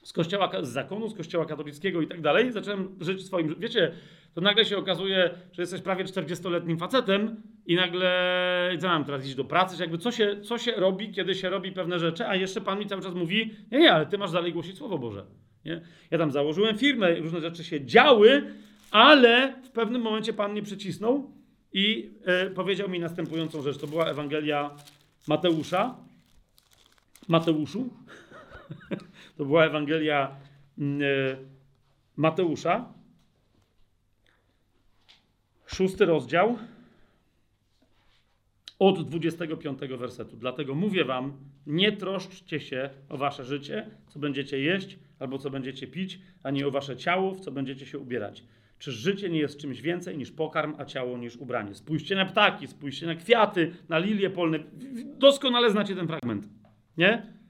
[0.04, 3.92] z kościoła, z zakonu, z kościoła katolickiego i tak dalej, zacząłem żyć swoim, wiecie,
[4.34, 9.36] to nagle się okazuje, że jesteś prawie 40-letnim facetem i nagle, co mam teraz iść
[9.36, 12.62] do pracy, jakby co się, co się robi, kiedy się robi pewne rzeczy, a jeszcze
[12.62, 15.26] Pan mi cały czas mówi, nie, nie, ale Ty masz dalej głosić Słowo Boże.
[15.66, 15.82] Nie?
[16.12, 18.54] Ja tam założyłem firmę, różne rzeczy się działy,
[18.92, 21.32] ale w pewnym momencie Pan mnie przycisnął
[21.74, 23.78] i e, powiedział mi następującą rzecz.
[23.78, 24.76] To była Ewangelia
[25.28, 25.96] Mateusza.
[27.28, 27.90] Mateuszu.
[29.42, 30.36] to była Ewangelia
[30.78, 31.06] mm, e,
[32.18, 32.94] Mateusza
[35.66, 36.58] szósty rozdział
[38.80, 40.38] od 25 wersetu.
[40.38, 41.34] Dlatego mówię wam,
[41.68, 46.72] nie troszczcie się o wasze życie, co będziecie jeść albo co będziecie pić, ani o
[46.72, 48.44] wasze ciało, w co będziecie się ubierać.
[48.80, 51.76] Czy życie nie jest czymś więcej niż pokarm, a ciało niż ubranie?
[51.76, 54.60] Spójrzcie na ptaki, spójrzcie na kwiaty, na lilie polne.
[55.18, 56.50] Doskonale znacie ten fragment.
[56.98, 57.41] Nie?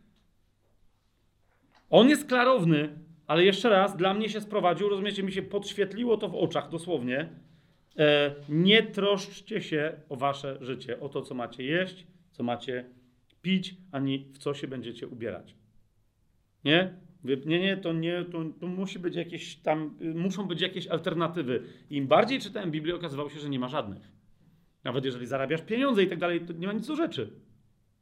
[1.92, 6.30] On jest klarowny, ale jeszcze raz, dla mnie się sprowadził, rozumiecie, mi się podświetliło to
[6.30, 7.30] w oczach dosłownie,
[7.98, 12.86] E, nie troszczcie się o wasze życie, o to, co macie jeść, co macie
[13.42, 15.56] pić, ani w co się będziecie ubierać.
[16.64, 16.94] Nie?
[17.46, 21.64] Nie, nie, to nie, to, to musi być jakieś tam, muszą być jakieś alternatywy.
[21.90, 24.12] Im bardziej czytałem Biblię, okazywało się, że nie ma żadnych.
[24.84, 27.34] Nawet jeżeli zarabiasz pieniądze i tak dalej, to nie ma nic do rzeczy.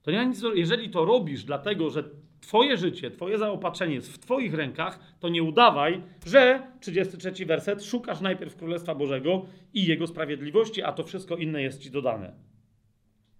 [0.01, 2.09] To nie ma nic do, jeżeli to robisz dlatego, że
[2.41, 8.21] Twoje życie, Twoje zaopatrzenie jest w Twoich rękach, to nie udawaj, że 33 werset szukasz
[8.21, 12.33] najpierw Królestwa Bożego i Jego sprawiedliwości, a to wszystko inne jest Ci dodane.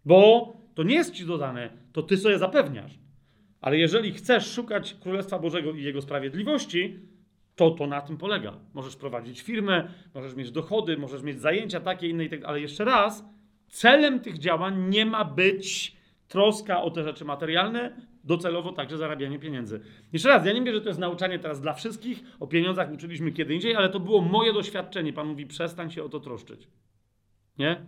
[0.06, 3.00] Bo to nie jest Ci dodane, to Ty sobie zapewniasz.
[3.62, 7.00] Ale jeżeli chcesz szukać Królestwa Bożego i Jego sprawiedliwości,
[7.56, 8.54] to to na tym polega.
[8.74, 12.86] Możesz prowadzić firmę, możesz mieć dochody, możesz mieć zajęcia takie, inne i tak Ale jeszcze
[12.86, 13.26] raz,
[13.68, 15.96] celem tych działań nie ma być
[16.28, 19.82] troska o te rzeczy materialne, docelowo także zarabianie pieniędzy.
[20.14, 23.32] Jeszcze raz, ja nie wiem, że to jest nauczanie teraz dla wszystkich, o pieniądzach uczyliśmy
[23.32, 25.14] kiedy indziej, ale to było moje doświadczenie.
[25.14, 26.68] Pan mówi, przestań się o to troszczyć.
[27.58, 27.86] Nie?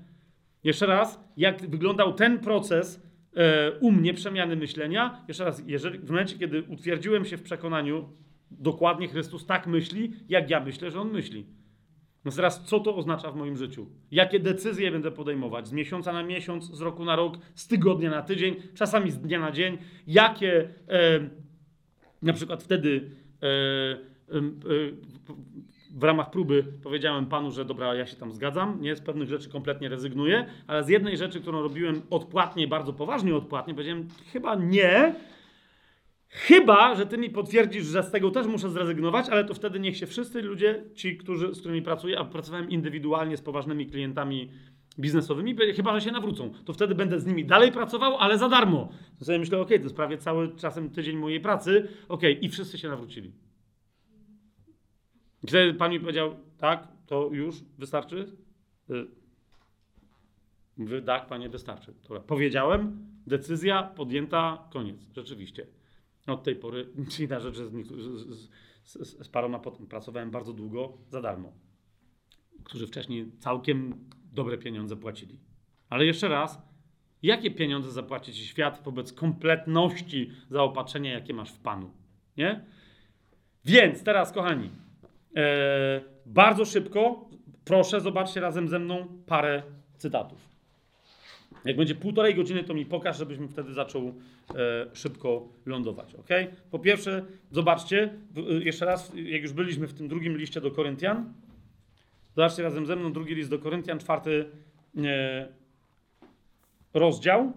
[0.64, 3.04] Jeszcze raz, jak wyglądał ten proces
[3.36, 8.10] e, u mnie przemiany myślenia, jeszcze raz, jeżeli, w momencie, kiedy utwierdziłem się w przekonaniu,
[8.52, 11.46] dokładnie Chrystus tak myśli, jak ja myślę, że On myśli.
[12.26, 13.88] No teraz, co to oznacza w moim życiu?
[14.12, 18.22] Jakie decyzje będę podejmować z miesiąca na miesiąc, z roku na rok, z tygodnia na
[18.22, 19.78] tydzień, czasami z dnia na dzień?
[20.08, 21.30] Jakie e,
[22.22, 23.12] na przykład wtedy
[23.42, 24.42] e, e,
[25.96, 29.50] w ramach próby powiedziałem panu, że dobra, ja się tam zgadzam, nie z pewnych rzeczy
[29.50, 35.16] kompletnie rezygnuję, ale z jednej rzeczy, którą robiłem odpłatnie, bardzo poważnie odpłatnie, powiedziałem chyba nie,
[36.34, 39.98] Chyba, że ty mi potwierdzisz, że z tego też muszę zrezygnować, ale to wtedy niech
[39.98, 44.52] się wszyscy ludzie, ci, którzy, z którymi pracuję, a pracowałem indywidualnie z poważnymi klientami
[45.00, 48.92] biznesowymi, chyba, że się nawrócą, to wtedy będę z nimi dalej pracował, ale za darmo.
[49.20, 52.78] To sobie myślę, ok, to jest prawie cały czasem tydzień mojej pracy, ok, i wszyscy
[52.78, 53.32] się nawrócili.
[55.44, 58.36] I wtedy pan mi powiedział, tak, to już wystarczy?
[58.90, 59.08] Y,
[60.78, 61.94] mówię, tak, panie, wystarczy.
[62.04, 62.20] Dobra.
[62.20, 65.81] Powiedziałem, decyzja podjęta, koniec, rzeczywiście.
[66.28, 66.88] Od tej pory,
[67.20, 68.50] inna rzecz, że z, z,
[68.84, 71.54] z, z paroma potem pracowałem bardzo długo za darmo,
[72.64, 75.40] którzy wcześniej całkiem dobre pieniądze płacili.
[75.90, 76.62] Ale jeszcze raz,
[77.24, 81.92] jakie pieniądze zapłaci ci świat wobec kompletności zaopatrzenia, jakie masz w Panu?
[82.38, 82.66] Nie?
[83.66, 84.70] Więc teraz, kochani,
[85.36, 87.30] e, bardzo szybko,
[87.66, 89.64] proszę, zobaczcie razem ze mną parę
[89.98, 90.51] cytatów.
[91.66, 94.14] Jak będzie półtorej godziny, to mi pokaż, żebyśmy wtedy zaczął
[94.56, 96.16] e, szybko lądować.
[96.16, 96.30] ok?
[96.72, 101.34] Po pierwsze, zobaczcie, w, jeszcze raz, jak już byliśmy w tym drugim liście do Koryntian,
[102.36, 104.46] zobaczcie razem ze mną drugi list do Koryntian, czwarty
[104.98, 105.48] e,
[106.94, 107.54] rozdział.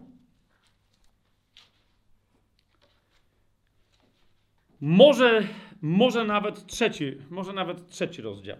[4.81, 5.43] Może,
[5.83, 8.57] może nawet trzeci, może nawet trzeci rozdział.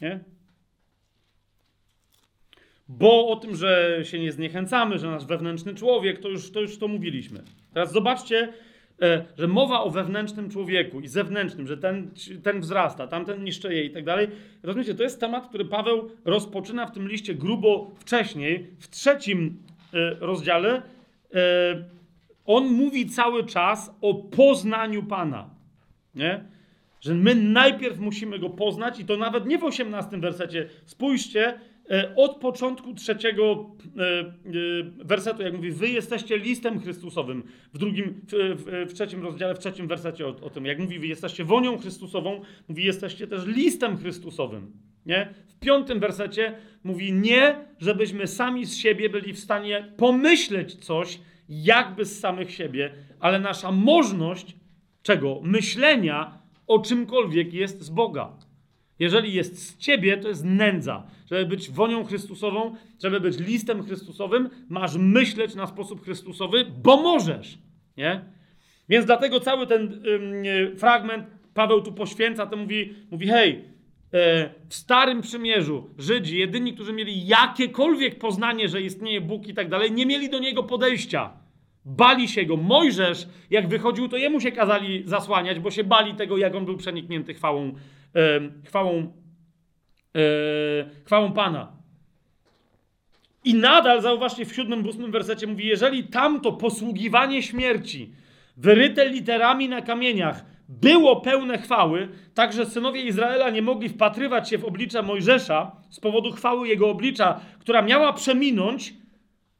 [0.00, 0.20] Nie?
[2.88, 6.78] Bo o tym, że się nie zniechęcamy, że nasz wewnętrzny człowiek, to już to, już
[6.78, 7.42] to mówiliśmy.
[7.74, 8.52] Teraz zobaczcie,
[9.02, 12.10] e, że mowa o wewnętrznym człowieku i zewnętrznym, że ten,
[12.42, 14.28] ten wzrasta, tamten niszczeje i tak dalej.
[14.62, 19.62] Rozumiecie, to jest temat, który Paweł rozpoczyna w tym liście grubo wcześniej, w trzecim
[19.94, 20.82] e, rozdziale.
[21.34, 21.96] E,
[22.44, 25.50] on mówi cały czas o poznaniu Pana.
[26.14, 26.44] Nie?
[27.00, 30.68] Że my najpierw musimy go poznać, i to nawet nie w 18 wersecie.
[30.84, 31.60] Spójrzcie,
[32.16, 34.32] od początku trzeciego e, e,
[35.04, 37.42] wersetu, jak mówi, wy jesteście listem Chrystusowym.
[37.74, 41.06] W drugim, w, w trzecim rozdziale, w trzecim wersecie o, o, tym, jak mówi, wy
[41.06, 44.72] jesteście wonią Chrystusową, mówi, jesteście też listem Chrystusowym.
[45.06, 45.34] Nie?
[45.48, 46.54] W piątym wersecie
[46.84, 52.94] mówi, nie, żebyśmy sami z siebie byli w stanie pomyśleć coś, jakby z samych siebie,
[53.20, 54.56] ale nasza możność
[55.02, 55.40] czego?
[55.42, 58.45] Myślenia o czymkolwiek jest z Boga.
[58.98, 61.06] Jeżeli jest z ciebie, to jest nędza.
[61.30, 67.58] Żeby być wonią Chrystusową, żeby być listem Chrystusowym, masz myśleć na sposób Chrystusowy, bo możesz.
[67.96, 68.24] Nie?
[68.88, 73.64] Więc dlatego cały ten ym, fragment Paweł tu poświęca, to mówi, mówi hej,
[74.12, 79.68] e, w Starym Przymierzu Żydzi, jedyni, którzy mieli jakiekolwiek poznanie, że istnieje Bóg i tak
[79.68, 81.30] dalej, nie mieli do Niego podejścia.
[81.84, 82.56] Bali się Go.
[82.56, 86.76] Mojżesz, jak wychodził, to jemu się kazali zasłaniać, bo się bali tego, jak on był
[86.76, 87.74] przeniknięty chwałą
[88.64, 89.12] chwałą,
[91.04, 91.72] chwałą Pana.
[93.44, 98.12] I nadal, zauważcie, w siódmym, ósmym wersecie mówi, jeżeli tamto posługiwanie śmierci,
[98.56, 104.58] wyryte literami na kamieniach, było pełne chwały, tak że synowie Izraela nie mogli wpatrywać się
[104.58, 108.94] w oblicza Mojżesza z powodu chwały jego oblicza, która miała przeminąć,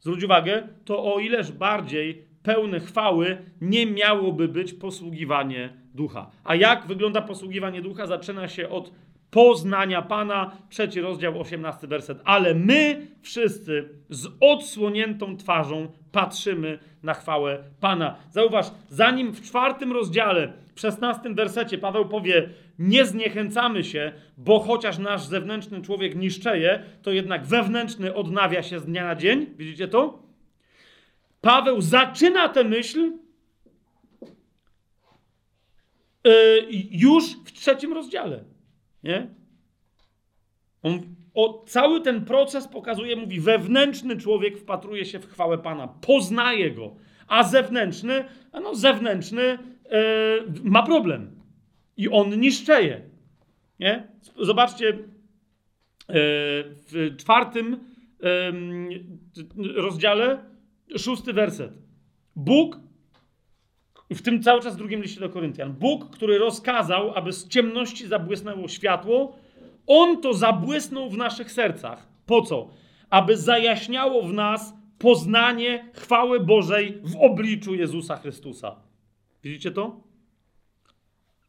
[0.01, 6.31] zwróć uwagę, to o ileż bardziej pełne chwały nie miałoby być posługiwanie ducha.
[6.45, 8.07] A jak wygląda posługiwanie ducha?
[8.07, 8.93] Zaczyna się od
[9.31, 12.19] poznania Pana, trzeci rozdział, osiemnasty werset.
[12.25, 18.17] Ale my wszyscy z odsłoniętą twarzą patrzymy na chwałę Pana.
[18.31, 22.49] Zauważ, zanim w czwartym rozdziale, w szesnastym wersecie Paweł powie,
[22.79, 28.85] nie zniechęcamy się, bo chociaż nasz zewnętrzny człowiek niszczeje, to jednak wewnętrzny odnawia się z
[28.85, 29.47] dnia na dzień.
[29.57, 30.26] Widzicie to?
[31.47, 33.13] Paweł zaczyna tę myśl
[36.25, 36.33] yy,
[36.91, 38.45] już w trzecim rozdziale.
[39.03, 39.35] Nie?
[40.83, 41.01] On,
[41.35, 46.97] o, cały ten proces pokazuje, mówi, wewnętrzny człowiek wpatruje się w chwałę Pana, poznaje go,
[47.29, 51.43] a zewnętrzny, a no zewnętrzny yy, ma problem
[51.97, 53.03] i on niszczeje.
[53.81, 54.09] Nie?
[54.41, 54.99] Zobaczcie, yy,
[56.09, 57.81] w czwartym
[58.21, 60.56] yy, rozdziale
[60.99, 61.73] szósty werset.
[62.37, 62.81] Bóg,
[64.11, 68.69] w tym cały czas drugim liście do Koryntian, Bóg, który rozkazał, aby z ciemności zabłysnęło
[68.69, 69.37] światło,
[69.87, 72.09] On to zabłysnął w naszych sercach.
[72.27, 72.69] Po co?
[73.11, 78.77] Aby zajaśniało w nas poznanie chwały Bożej w obliczu Jezusa Chrystusa.
[79.43, 80.01] Widzicie to?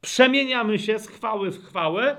[0.01, 2.17] Przemieniamy się z chwały w chwałę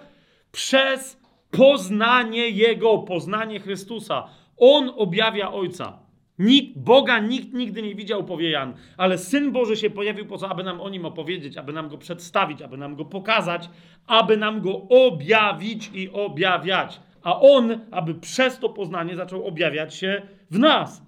[0.52, 1.20] przez
[1.50, 4.28] poznanie Jego, poznanie Chrystusa.
[4.56, 6.07] On objawia Ojca.
[6.38, 10.48] Nikt, Boga nikt nigdy nie widział, powie Jan, ale Syn Boży się pojawił po co?
[10.48, 13.70] Aby nam o Nim opowiedzieć, aby nam Go przedstawić, aby nam Go pokazać,
[14.06, 17.00] aby nam Go objawić i objawiać.
[17.22, 21.02] A On, aby przez to poznanie zaczął objawiać się w nas.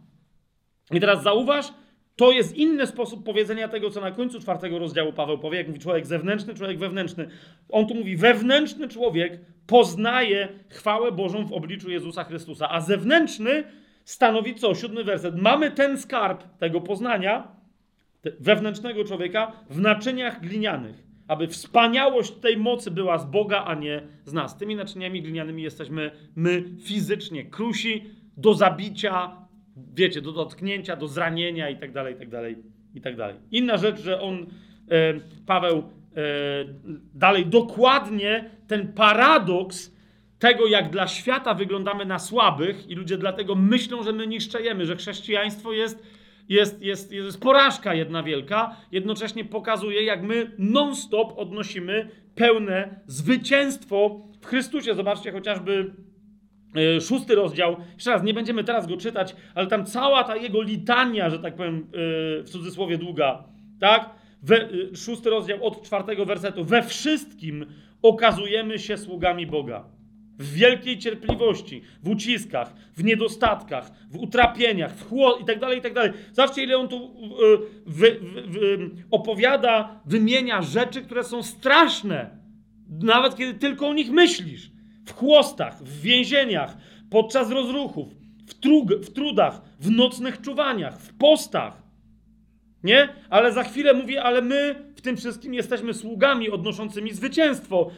[0.92, 1.72] I teraz zauważ,
[2.16, 5.80] to jest inny sposób powiedzenia tego, co na końcu czwartego rozdziału Paweł powie, jak mówi
[5.80, 7.28] człowiek zewnętrzny, człowiek wewnętrzny.
[7.68, 13.64] On tu mówi, wewnętrzny człowiek poznaje chwałę Bożą w obliczu Jezusa Chrystusa, a zewnętrzny
[14.10, 14.74] stanowi co?
[14.74, 15.36] Siódmy werset.
[15.36, 17.48] Mamy ten skarb tego poznania
[18.40, 24.32] wewnętrznego człowieka w naczyniach glinianych, aby wspaniałość tej mocy była z Boga, a nie z
[24.32, 24.58] nas.
[24.58, 28.04] Tymi naczyniami glinianymi jesteśmy my fizycznie, krusi
[28.36, 29.36] do zabicia,
[29.94, 32.56] wiecie, do dotknięcia, do zranienia i tak dalej, i tak dalej,
[32.94, 33.36] i tak dalej.
[33.50, 34.46] Inna rzecz, że on,
[34.90, 35.14] e,
[35.46, 35.82] Paweł, e,
[37.14, 39.99] dalej dokładnie ten paradoks
[40.40, 44.96] tego, jak dla świata wyglądamy na słabych i ludzie dlatego myślą, że my niszczejemy, że
[44.96, 46.02] chrześcijaństwo jest,
[46.48, 54.46] jest, jest, jest porażka jedna wielka, jednocześnie pokazuje, jak my non-stop odnosimy pełne zwycięstwo w
[54.46, 54.94] Chrystusie.
[54.94, 55.94] Zobaczcie chociażby
[56.96, 57.76] e, szósty rozdział.
[57.94, 61.54] Jeszcze raz, nie będziemy teraz go czytać, ale tam cała ta jego litania, że tak
[61.56, 63.44] powiem, e, w cudzysłowie długa,
[63.80, 64.10] tak?
[64.42, 66.64] We, e, szósty rozdział od czwartego wersetu.
[66.64, 67.66] We wszystkim
[68.02, 69.99] okazujemy się sługami Boga.
[70.40, 75.82] W wielkiej cierpliwości, w uciskach, w niedostatkach, w utrapieniach, w chło i tak dalej, i
[75.82, 76.12] tak dalej.
[76.32, 78.10] Zobaczcie, ile on tu e,
[79.10, 82.30] opowiada, wymienia rzeczy, które są straszne.
[82.88, 84.70] Nawet kiedy tylko o nich myślisz.
[85.06, 86.76] W chłostach, w więzieniach,
[87.10, 88.08] podczas rozruchów,
[88.46, 91.82] w, trug, w trudach, w nocnych czuwaniach, w postach.
[92.84, 93.08] Nie?
[93.30, 97.90] Ale za chwilę mówi, ale my w tym wszystkim jesteśmy sługami odnoszącymi zwycięstwo.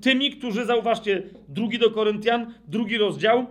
[0.00, 3.46] Tymi, którzy, zauważcie, drugi do Koryntian, drugi rozdział,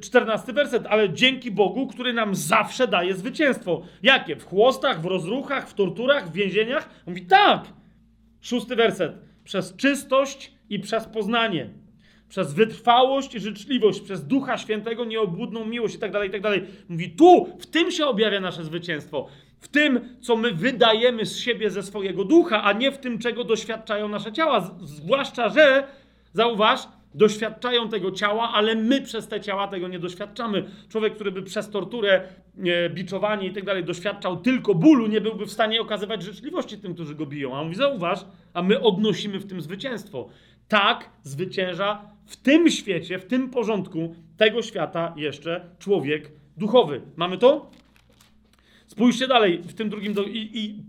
[0.00, 3.82] czternasty werset, ale dzięki Bogu, który nam zawsze daje zwycięstwo.
[4.02, 4.36] Jakie?
[4.36, 6.90] W chłostach, w rozruchach, w torturach, w więzieniach?
[7.06, 7.64] On mówi tak.
[8.40, 9.12] Szósty werset.
[9.44, 11.70] Przez czystość i przez poznanie
[12.28, 16.62] przez wytrwałość i życzliwość, przez Ducha Świętego, nieobłudną miłość i tak dalej, i tak dalej.
[16.88, 19.28] Mówi, tu, w tym się objawia nasze zwycięstwo.
[19.60, 23.44] W tym, co my wydajemy z siebie ze swojego ducha, a nie w tym, czego
[23.44, 24.76] doświadczają nasze ciała.
[24.80, 25.86] Zwłaszcza, że,
[26.32, 26.80] zauważ,
[27.14, 30.64] doświadczają tego ciała, ale my przez te ciała tego nie doświadczamy.
[30.88, 32.22] Człowiek, który by przez torturę,
[32.64, 36.94] e, biczowanie i tak dalej doświadczał tylko bólu, nie byłby w stanie okazywać życzliwości tym,
[36.94, 37.56] którzy go biją.
[37.56, 38.24] A on mówi, zauważ,
[38.54, 40.28] a my odnosimy w tym zwycięstwo.
[40.68, 47.00] Tak zwycięża w tym świecie, w tym porządku tego świata jeszcze człowiek duchowy.
[47.16, 47.70] Mamy to?
[49.00, 50.84] Spójrzcie dalej, w tym drugim, do, i, i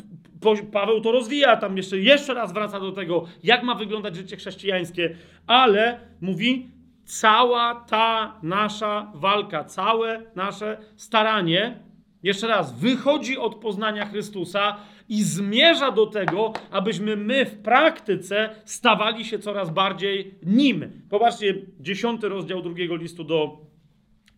[0.71, 5.15] Paweł to rozwija, tam jeszcze, jeszcze raz wraca do tego, jak ma wyglądać życie chrześcijańskie,
[5.47, 6.69] ale mówi,
[7.05, 11.79] cała ta nasza walka, całe nasze staranie,
[12.23, 14.77] jeszcze raz, wychodzi od poznania Chrystusa
[15.09, 21.01] i zmierza do tego, abyśmy my w praktyce stawali się coraz bardziej nim.
[21.09, 23.57] Popatrzcie, dziesiąty rozdział drugiego listu do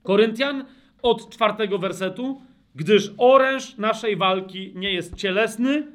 [0.04, 0.66] Koryntian
[1.02, 2.42] od czwartego wersetu.
[2.76, 5.88] Gdyż oręż naszej walki nie jest cielesny,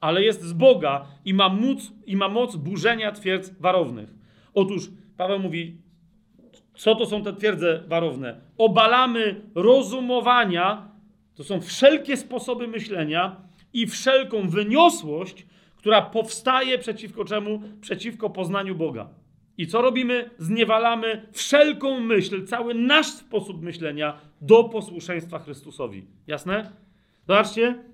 [0.00, 4.14] ale jest z Boga i ma, moc, i ma moc burzenia twierdz warownych.
[4.54, 5.76] Otóż Paweł mówi,
[6.74, 8.40] co to są te twierdze warowne?
[8.58, 10.88] Obalamy rozumowania,
[11.34, 13.36] to są wszelkie sposoby myślenia,
[13.72, 15.46] i wszelką wyniosłość,
[15.76, 17.62] która powstaje przeciwko czemu?
[17.80, 19.08] Przeciwko poznaniu Boga.
[19.58, 20.30] I co robimy?
[20.38, 26.04] Zniewalamy wszelką myśl, cały nasz sposób myślenia do posłuszeństwa Chrystusowi.
[26.26, 26.72] Jasne?
[27.28, 27.84] Zobaczcie,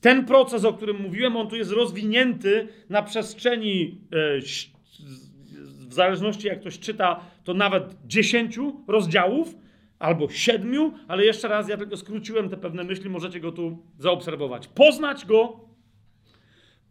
[0.00, 4.40] ten proces, o którym mówiłem, on tu jest rozwinięty na przestrzeni, e,
[5.88, 9.54] w zależności jak ktoś czyta, to nawet dziesięciu rozdziałów,
[9.98, 14.68] albo siedmiu, ale jeszcze raz ja tylko skróciłem te pewne myśli, możecie go tu zaobserwować.
[14.68, 15.60] Poznać go,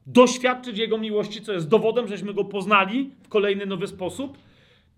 [0.06, 4.38] doświadczyć jego miłości, co jest dowodem, żeśmy go poznali w kolejny nowy sposób,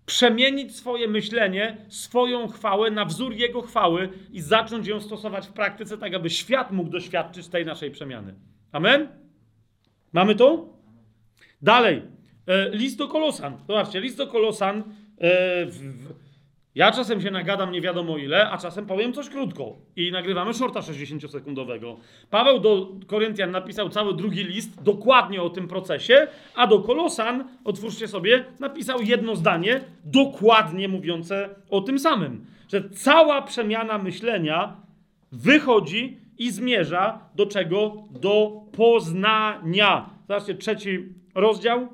[0.06, 5.98] przemienić swoje myślenie, swoją chwałę na wzór jego chwały i zacząć ją stosować w praktyce,
[5.98, 8.34] tak aby świat mógł doświadczyć tej naszej przemiany.
[8.72, 9.08] Amen?
[10.12, 10.68] Mamy to?
[11.62, 12.02] Dalej.
[12.46, 13.58] E, list do Kolosan.
[13.66, 14.82] Zobaczcie, list do Kolosan e,
[15.66, 15.94] w,
[16.76, 20.80] ja czasem się nagadam nie wiadomo ile, a czasem powiem coś krótko i nagrywamy shorta
[20.80, 21.96] 60-sekundowego.
[22.30, 28.08] Paweł do Koryntian napisał cały drugi list dokładnie o tym procesie, a do Kolosan, otwórzcie
[28.08, 32.46] sobie, napisał jedno zdanie dokładnie mówiące o tym samym.
[32.68, 34.76] Że cała przemiana myślenia
[35.32, 38.04] wychodzi i zmierza do czego?
[38.10, 40.10] Do poznania.
[40.28, 40.98] Zobaczcie, trzeci
[41.34, 41.88] rozdział,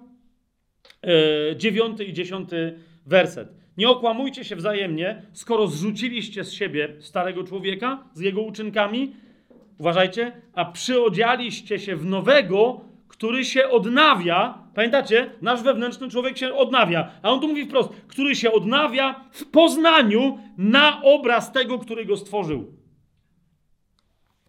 [1.02, 3.61] yy, dziewiąty i dziesiąty werset.
[3.76, 9.14] Nie okłamujcie się wzajemnie, skoro zrzuciliście z siebie starego człowieka z jego uczynkami,
[9.78, 14.58] uważajcie, a przyodzialiście się w nowego, który się odnawia.
[14.74, 15.30] Pamiętacie?
[15.42, 17.10] Nasz wewnętrzny człowiek się odnawia.
[17.22, 22.16] A on tu mówi wprost, który się odnawia w poznaniu na obraz tego, który go
[22.16, 22.81] stworzył.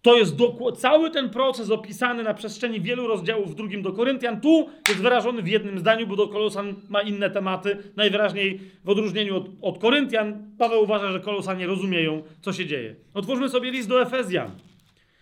[0.03, 0.35] To jest
[0.77, 4.41] cały ten proces opisany na przestrzeni wielu rozdziałów w drugim do Koryntian.
[4.41, 7.77] Tu jest wyrażony w jednym zdaniu, bo do Kolosan ma inne tematy.
[7.95, 12.95] Najwyraźniej w odróżnieniu od, od Koryntian, Paweł uważa, że Kolosanie rozumieją, co się dzieje.
[13.13, 14.51] Otwórzmy sobie list do Efezjan.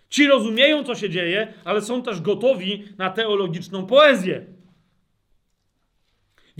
[0.10, 4.46] Ci rozumieją, co się dzieje, ale są też gotowi na teologiczną poezję.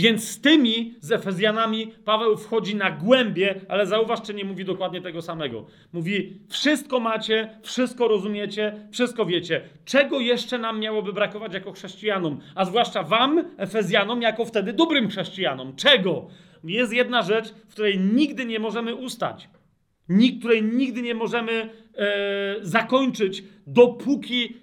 [0.02, 5.02] Więc z tymi, z Efezjanami, Paweł wchodzi na głębie, ale zauważ, czy nie mówi dokładnie
[5.02, 5.66] tego samego.
[5.94, 9.62] Mówi: Wszystko macie, wszystko rozumiecie, wszystko wiecie.
[9.86, 12.40] Czego jeszcze nam miałoby brakować jako chrześcijanom?
[12.56, 15.76] A zwłaszcza Wam, Efezjanom, jako wtedy dobrym chrześcijanom.
[15.76, 16.28] Czego?
[16.64, 19.50] Jest jedna rzecz, w której nigdy nie możemy ustać.
[20.40, 24.58] Której nigdy nie możemy e, zakończyć, dopóki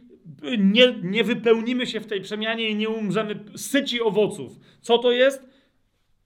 [0.58, 4.58] nie, nie wypełnimy się w tej przemianie i nie umrzemy syci owoców.
[4.80, 5.48] Co to jest?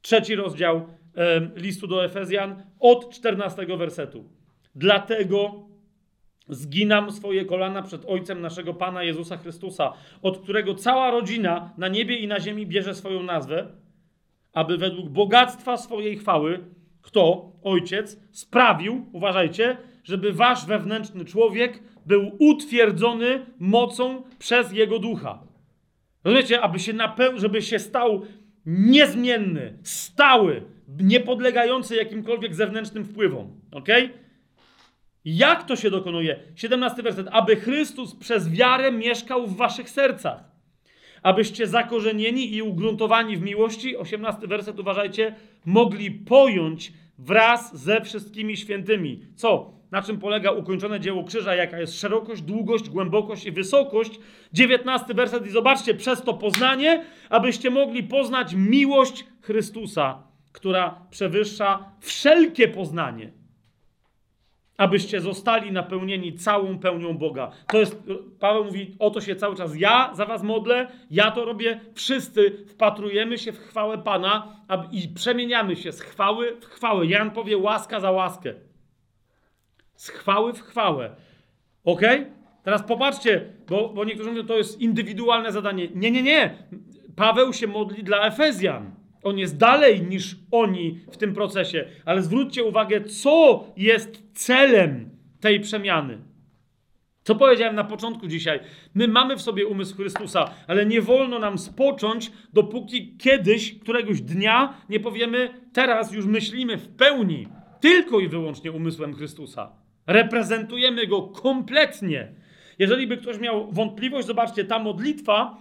[0.03, 0.87] Trzeci rozdział
[1.57, 4.25] listu do Efezjan od 14 wersetu.
[4.75, 5.69] Dlatego
[6.49, 12.17] zginam swoje kolana przed Ojcem naszego Pana Jezusa Chrystusa, od którego cała rodzina na niebie
[12.17, 13.67] i na ziemi bierze swoją nazwę,
[14.53, 16.65] aby według bogactwa swojej chwały,
[17.03, 25.43] kto, Ojciec, sprawił, uważajcie, żeby wasz wewnętrzny człowiek był utwierdzony mocą przez Jego Ducha.
[26.25, 28.23] Rozumiecie, aby się napeł- żeby się stał
[28.67, 30.63] niezmienny, stały,
[31.01, 33.61] niepodlegający jakimkolwiek zewnętrznym wpływom.
[33.73, 33.89] Ok?
[35.25, 36.41] Jak to się dokonuje?
[36.55, 37.27] 17 werset.
[37.31, 40.45] Aby Chrystus przez wiarę mieszkał w waszych sercach.
[41.23, 45.35] Abyście zakorzenieni i ugruntowani w miłości, 18 werset, uważajcie,
[45.65, 49.27] mogli pojąć wraz ze wszystkimi świętymi.
[49.35, 49.82] Co?
[49.93, 51.55] Na czym polega ukończone dzieło krzyża?
[51.55, 54.21] Jaka jest szerokość, długość, głębokość i wysokość?
[54.53, 62.69] 19 werset i zobaczcie, przez to poznanie, abyście mogli poznać miłość Chrystusa, która przewyższa wszelkie
[62.69, 63.33] poznanie
[64.77, 67.51] abyście zostali napełnieni całą pełnią Boga.
[67.67, 68.03] To jest,
[68.41, 72.65] Paweł mówi, o to się cały czas ja za was modlę, ja to robię, wszyscy
[72.69, 74.57] wpatrujemy się w chwałę Pana
[74.93, 77.07] i przemieniamy się z chwały w chwałę.
[77.07, 78.55] Jan powie łaska za łaskę.
[80.03, 81.17] Z chwały w chwałę.
[81.85, 82.01] Ok?
[82.63, 85.89] Teraz popatrzcie, bo, bo niektórzy mówią, to jest indywidualne zadanie.
[85.95, 86.55] Nie, nie, nie.
[87.17, 88.95] Paweł się modli dla Efezjan.
[89.23, 95.11] On jest dalej niż oni w tym procesie, ale zwróćcie uwagę, co jest celem
[95.41, 96.19] tej przemiany.
[97.25, 98.61] Co powiedziałem na początku dzisiaj?
[98.95, 104.75] My mamy w sobie umysł Chrystusa, ale nie wolno nam spocząć, dopóki kiedyś, któregoś dnia
[104.89, 107.49] nie powiemy, teraz już myślimy w pełni,
[107.81, 109.82] tylko i wyłącznie umysłem Chrystusa.
[110.07, 112.33] Reprezentujemy go kompletnie.
[112.79, 115.57] Jeżeli by ktoś miał wątpliwość, zobaczcie, ta modlitwa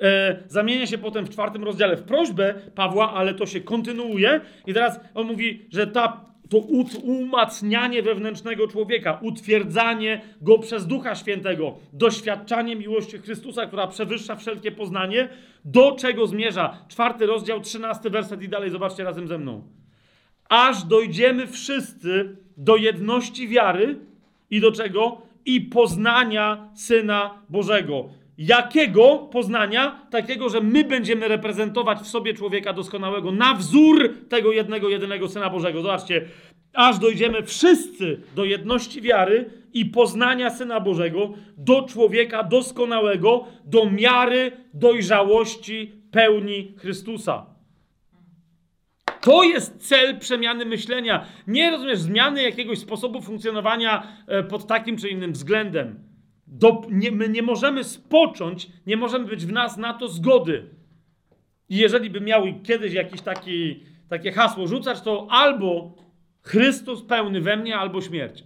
[0.00, 4.40] e, zamienia się potem w czwartym rozdziale w prośbę Pawła, ale to się kontynuuje.
[4.66, 6.58] I teraz on mówi, że ta, to
[7.02, 15.28] umacnianie wewnętrznego człowieka, utwierdzanie go przez Ducha Świętego, doświadczanie miłości Chrystusa, która przewyższa wszelkie poznanie,
[15.64, 16.78] do czego zmierza?
[16.88, 19.62] Czwarty rozdział, trzynasty werset i dalej, zobaczcie razem ze mną.
[20.48, 23.98] Aż dojdziemy wszyscy do jedności wiary
[24.50, 25.22] i do czego?
[25.46, 28.08] I poznania Syna Bożego
[28.38, 30.06] Jakiego poznania?
[30.10, 35.50] Takiego, że my będziemy reprezentować w sobie człowieka doskonałego na wzór tego jednego, jedynego Syna
[35.50, 35.82] Bożego.
[35.82, 36.24] Zobaczcie,
[36.72, 44.52] aż dojdziemy wszyscy do jedności wiary i poznania Syna Bożego, do człowieka doskonałego, do miary
[44.74, 47.53] dojrzałości pełni Chrystusa.
[49.24, 51.26] To jest cel przemiany myślenia.
[51.46, 55.98] Nie rozumiesz zmiany jakiegoś sposobu funkcjonowania e, pod takim czy innym względem.
[56.46, 60.64] Do, nie, my nie możemy spocząć, nie możemy być w nas na to zgody.
[61.68, 65.94] I jeżeli by miały kiedyś jakieś taki, takie hasło rzucać, to albo
[66.42, 68.44] Chrystus pełny we mnie, albo śmierć.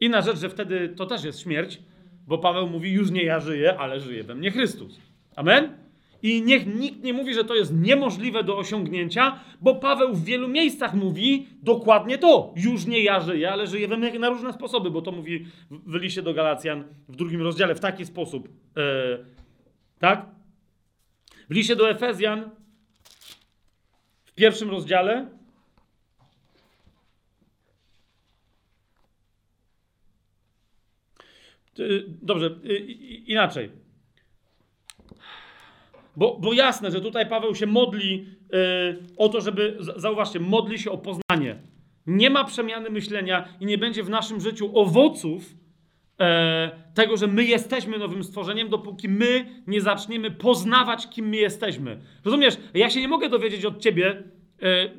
[0.00, 1.78] Inna rzecz, że wtedy to też jest śmierć,
[2.26, 5.00] bo Paweł mówi, już nie ja żyję, ale żyje we mnie Chrystus.
[5.36, 5.83] Amen?
[6.24, 10.48] I niech nikt nie mówi, że to jest niemożliwe do osiągnięcia, bo Paweł w wielu
[10.48, 12.54] miejscach mówi dokładnie to.
[12.56, 16.34] Już nie ja żyję, ale mnie na różne sposoby, bo to mówi w liście do
[16.34, 18.48] Galacjan w drugim rozdziale w taki sposób.
[18.76, 18.82] E,
[19.98, 20.26] tak?
[21.50, 22.50] W liście do Efezjan
[24.24, 25.28] w pierwszym rozdziale
[31.78, 31.82] e,
[32.22, 32.76] Dobrze, e,
[33.26, 33.83] inaczej.
[36.16, 38.58] Bo, bo jasne, że tutaj Paweł się modli yy,
[39.16, 41.58] o to, żeby, zauważcie, modli się o poznanie.
[42.06, 45.54] Nie ma przemiany myślenia i nie będzie w naszym życiu owoców
[46.20, 52.00] e, tego, że my jesteśmy nowym stworzeniem, dopóki my nie zaczniemy poznawać, kim my jesteśmy.
[52.24, 52.56] Rozumiesz?
[52.74, 54.22] Ja się nie mogę dowiedzieć od ciebie,
[54.62, 54.90] e,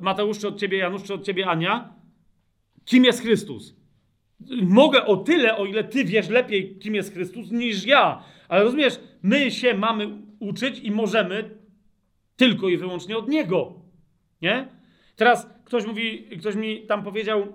[0.00, 1.94] Mateusz, czy od ciebie, Janusz, czy od ciebie, Ania,
[2.84, 3.76] kim jest Chrystus.
[4.62, 8.22] Mogę o tyle, o ile ty wiesz lepiej, kim jest Chrystus, niż ja.
[8.48, 10.08] Ale rozumiesz, my się mamy
[10.42, 11.50] uczyć i możemy
[12.36, 13.72] tylko i wyłącznie od Niego.
[14.42, 14.68] Nie?
[15.16, 17.46] Teraz ktoś mówi, ktoś mi tam powiedział,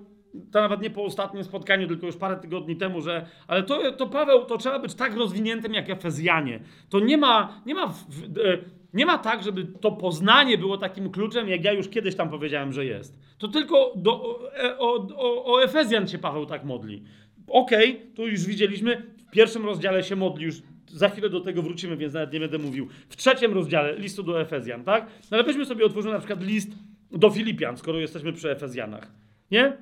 [0.51, 4.07] to nawet nie po ostatnim spotkaniu, tylko już parę tygodni temu, że ale to, to
[4.07, 6.59] Paweł, to trzeba być tak rozwiniętym jak Efezjanie.
[6.89, 8.57] To nie ma, nie ma, e,
[8.93, 12.73] nie ma tak, żeby to poznanie było takim kluczem, jak ja już kiedyś tam powiedziałem,
[12.73, 13.19] że jest.
[13.37, 14.39] To tylko do,
[14.77, 17.03] o, o, o Efezjan się Paweł tak modli.
[17.47, 21.61] Okej, okay, tu już widzieliśmy, w pierwszym rozdziale się modli już za chwilę do tego
[21.61, 22.87] wrócimy, więc nawet nie będę mówił.
[23.09, 25.05] W trzecim rozdziale listu do Efezjan, tak?
[25.31, 26.71] No ale weźmy sobie otworzymy na przykład list
[27.11, 29.11] do Filipian, skoro jesteśmy przy Efezjanach.
[29.51, 29.77] Nie?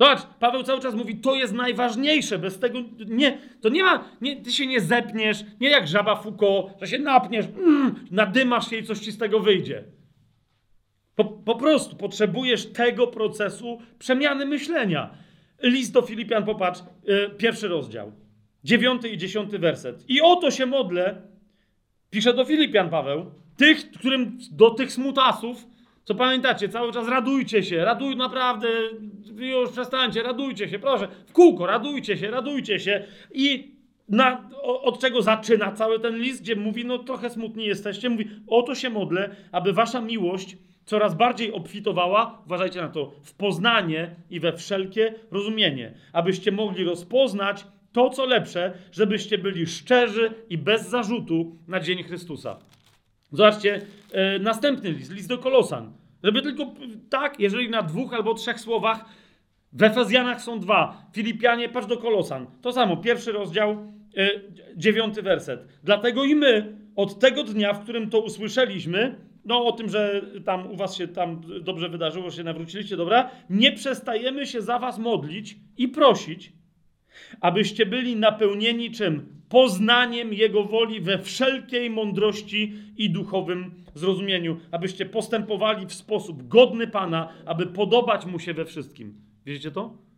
[0.00, 4.42] Zobacz, Paweł cały czas mówi, to jest najważniejsze, bez tego nie, to nie ma, nie,
[4.42, 8.84] ty się nie zepniesz, nie jak żaba Foucault, że się napniesz, mm, nadymasz się i
[8.84, 9.84] coś ci z tego wyjdzie.
[11.44, 15.10] Po prostu potrzebujesz tego procesu przemiany myślenia.
[15.62, 18.12] List do Filipian, popatrz, yy, pierwszy rozdział,
[18.64, 20.04] dziewiąty i dziesiąty werset.
[20.08, 21.22] I o to się modlę,
[22.10, 25.66] pisze do Filipian Paweł, tych, którym do tych smutasów,
[26.04, 28.68] co pamiętacie, cały czas radujcie się, raduj naprawdę,
[29.36, 33.04] już przestańcie, radujcie się, proszę, w kółko, radujcie się, radujcie się.
[33.34, 33.74] I
[34.08, 38.62] na, od czego zaczyna cały ten list, gdzie mówi, no trochę smutni jesteście, mówi, o
[38.62, 44.40] to się modlę, aby wasza miłość coraz bardziej obfitowała, uważajcie na to, w poznanie i
[44.40, 47.66] we wszelkie rozumienie, abyście mogli rozpoznać
[47.98, 52.58] to, co lepsze, żebyście byli szczerzy i bez zarzutu na dzień Chrystusa.
[53.32, 53.80] Zobaczcie,
[54.12, 55.92] e, następny list, list do Kolosan.
[56.24, 56.66] Żeby tylko
[57.10, 59.04] tak, jeżeli na dwóch albo trzech słowach,
[59.72, 62.46] w Efezjanach są dwa, Filipianie, patrz do Kolosan.
[62.62, 64.30] To samo, pierwszy rozdział, e,
[64.76, 65.60] dziewiąty werset.
[65.84, 70.70] Dlatego i my od tego dnia, w którym to usłyszeliśmy, no o tym, że tam
[70.70, 75.56] u was się tam dobrze wydarzyło, się nawróciliście, dobra, nie przestajemy się za was modlić
[75.76, 76.57] i prosić,
[77.40, 79.38] abyście byli napełnieni czym?
[79.48, 87.32] Poznaniem Jego woli we wszelkiej mądrości i duchowym zrozumieniu, abyście postępowali w sposób godny Pana,
[87.46, 89.14] aby podobać Mu się we wszystkim.
[89.46, 90.08] Wiecie to?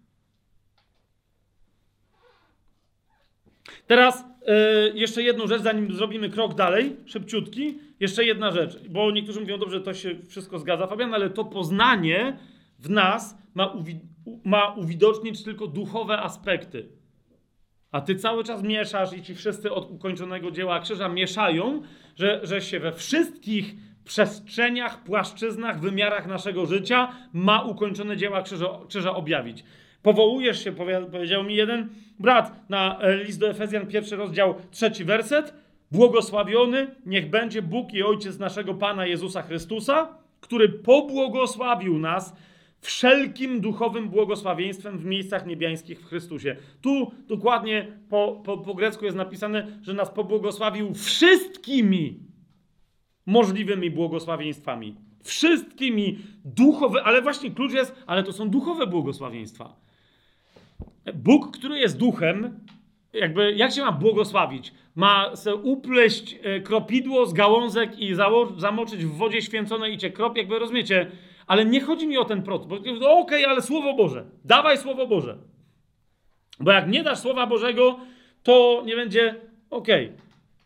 [3.87, 7.79] Teraz yy, jeszcze jedną rzecz, zanim zrobimy krok dalej, szybciutki.
[8.01, 12.39] Jeszcze jedna rzecz, bo niektórzy mówią, dobrze, to się wszystko zgadza, Fabian, ale to poznanie
[12.81, 14.01] w nas ma, uwi
[14.45, 16.89] ma uwidocznić tylko duchowe aspekty.
[17.93, 21.83] A ty cały czas mieszasz i ci wszyscy od ukończonego dzieła krzyża mieszają,
[22.17, 23.75] że, że się we wszystkich
[24.05, 29.65] przestrzeniach, płaszczyznach, wymiarach naszego życia ma ukończone dzieła krzyża, krzyża objawić.
[30.03, 30.73] Powołujesz się,
[31.13, 31.89] powiedział mi jeden
[32.19, 35.55] brat, na e, list do Efezjan, pierwszy rozdział, trzeci werset.
[35.93, 40.09] Błogosławiony niech będzie Bóg i Ojciec naszego Pana Jezusa Chrystusa,
[40.41, 42.37] który pobłogosławił nas
[42.81, 46.57] wszelkim duchowym błogosławieństwem w miejscach niebiańskich w Chrystusie.
[46.81, 52.21] Tu dokładnie po, po, po grecku jest napisane, że nas pobłogosławił wszystkimi
[53.27, 54.97] możliwymi błogosławieństwami.
[55.23, 59.77] Wszystkimi duchowymi, ale właśnie klucz jest, ale to są duchowe błogosławieństwa.
[61.15, 62.61] Bóg, który jest duchem,
[63.13, 64.73] jakby jak się ma błogosławić?
[64.95, 68.15] Ma se upleść e, kropidło z gałązek i
[68.57, 71.11] zamoczyć w wodzie święconej i cię krop, jakby rozumiecie,
[71.51, 72.73] ale nie chodzi mi o ten proces.
[72.73, 74.25] Okej, okay, ale Słowo Boże.
[74.45, 75.39] Dawaj Słowo Boże.
[76.61, 78.01] Bo jak nie dasz Słowa Bożego,
[78.43, 79.41] to nie będzie
[79.71, 80.07] okej.
[80.07, 80.19] Okay.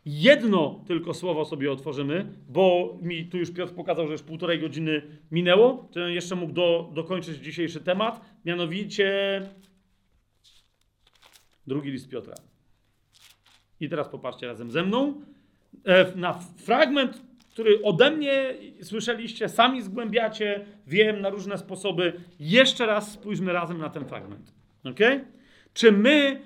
[0.05, 5.01] Jedno tylko słowo sobie otworzymy, bo mi tu już Piotr pokazał, że już półtorej godziny
[5.31, 9.41] minęło, to jeszcze mógł do, dokończyć dzisiejszy temat, mianowicie
[11.67, 12.35] drugi list Piotra.
[13.79, 15.21] I teraz popatrzcie razem ze mną
[15.85, 17.21] e, na fragment
[17.55, 22.13] który ode mnie słyszeliście, sami zgłębiacie, wiem na różne sposoby.
[22.39, 24.53] Jeszcze raz spójrzmy razem na ten fragment.
[24.83, 24.99] Ok?
[25.73, 26.41] Czy my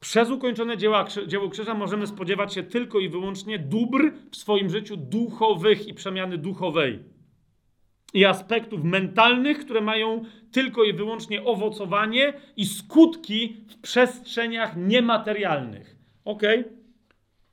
[0.00, 4.96] przez ukończone dzieła, dzieło krzyża możemy spodziewać się tylko i wyłącznie dóbr w swoim życiu
[4.96, 6.98] duchowych i przemiany duchowej?
[8.14, 15.96] I aspektów mentalnych, które mają tylko i wyłącznie owocowanie i skutki w przestrzeniach niematerialnych.
[16.24, 16.42] Ok?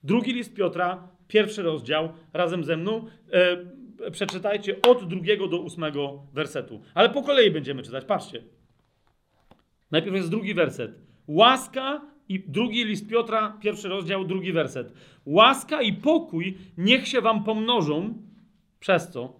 [0.03, 3.05] Drugi list Piotra, pierwszy rozdział razem ze mną.
[3.31, 6.81] E, przeczytajcie od drugiego do ósmego wersetu.
[6.93, 8.05] Ale po kolei będziemy czytać.
[8.05, 8.43] Patrzcie.
[9.91, 10.99] Najpierw jest drugi werset.
[11.27, 14.93] Łaska i drugi list Piotra, pierwszy rozdział, drugi werset.
[15.25, 18.13] Łaska i pokój niech się wam pomnożą.
[18.79, 19.39] Przez co?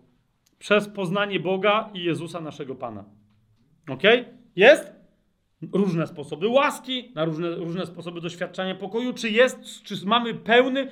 [0.60, 3.06] Przez poznanie Boga i Jezusa naszego Pana.
[3.90, 4.04] Ok?
[4.56, 4.94] Jest?
[5.74, 9.14] Różne sposoby łaski, na różne, różne sposoby doświadczania pokoju.
[9.14, 10.92] Czy jest, czy mamy pełny,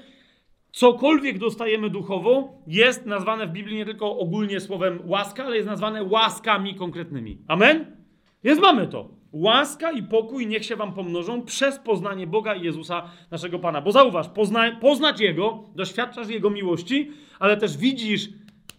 [0.72, 6.04] cokolwiek dostajemy duchowo, jest nazwane w Biblii nie tylko ogólnie słowem łaska, ale jest nazwane
[6.04, 7.38] łaskami konkretnymi.
[7.48, 7.98] Amen?
[8.44, 9.10] Jest, mamy to.
[9.32, 13.82] Łaska i pokój niech się wam pomnożą przez poznanie Boga i Jezusa, naszego Pana.
[13.82, 18.30] Bo zauważ, pozna, poznać Jego, doświadczasz Jego miłości, ale też widzisz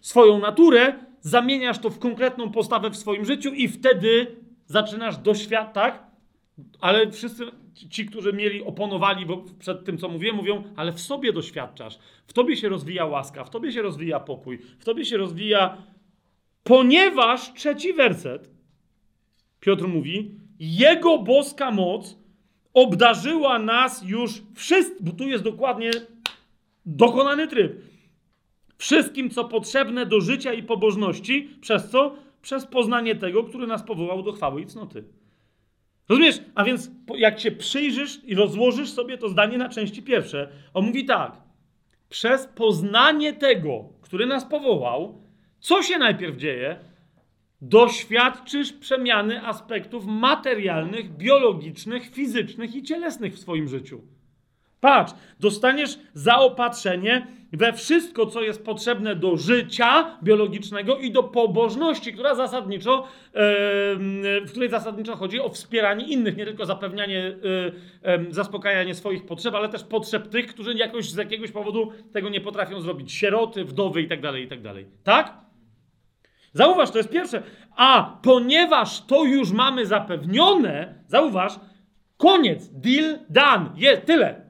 [0.01, 6.12] swoją naturę, zamieniasz to w konkretną postawę w swoim życiu i wtedy zaczynasz doświadczać, tak?
[6.79, 7.45] Ale wszyscy
[7.89, 9.25] ci, którzy mieli, oponowali
[9.59, 11.99] przed tym, co mówię, mówią, ale w sobie doświadczasz.
[12.27, 15.77] W tobie się rozwija łaska, w tobie się rozwija pokój, w tobie się rozwija,
[16.63, 18.53] ponieważ, trzeci werset,
[19.63, 22.17] Piotr mówi, jego boska moc
[22.73, 25.91] obdarzyła nas już wszystkim, bo tu jest dokładnie
[26.85, 27.81] dokonany tryb.
[28.77, 32.15] Wszystkim, co potrzebne do życia i pobożności, przez co?
[32.41, 35.03] Przez poznanie tego, który nas powołał do chwały i cnoty.
[36.09, 36.41] Rozumiesz?
[36.55, 41.05] A więc jak się przyjrzysz i rozłożysz sobie to zdanie na części pierwsze, on mówi
[41.05, 41.41] tak.
[42.09, 45.23] Przez poznanie tego, który nas powołał,
[45.59, 46.79] Co się najpierw dzieje?
[47.61, 54.01] Doświadczysz przemiany aspektów materialnych, biologicznych, fizycznych i cielesnych w swoim życiu.
[54.83, 62.35] Patrz, dostaniesz zaopatrzenie we wszystko, co jest potrzebne do życia biologicznego i do pobożności, która
[62.35, 63.07] zasadniczo,
[64.45, 67.37] w której zasadniczo chodzi o wspieranie innych, nie tylko zapewnianie,
[68.29, 72.81] zaspokajanie swoich potrzeb, ale też potrzeb tych, którzy jakoś z jakiegoś powodu tego nie potrafią
[72.81, 73.13] zrobić.
[73.13, 74.73] Sieroty, wdowy itd., tak itd.
[74.73, 75.33] Tak, tak?
[76.53, 77.43] Zauważ, to jest pierwsze.
[77.75, 81.53] A ponieważ to już mamy zapewnione, zauważ,
[82.17, 84.42] koniec, deal done, jest tyle.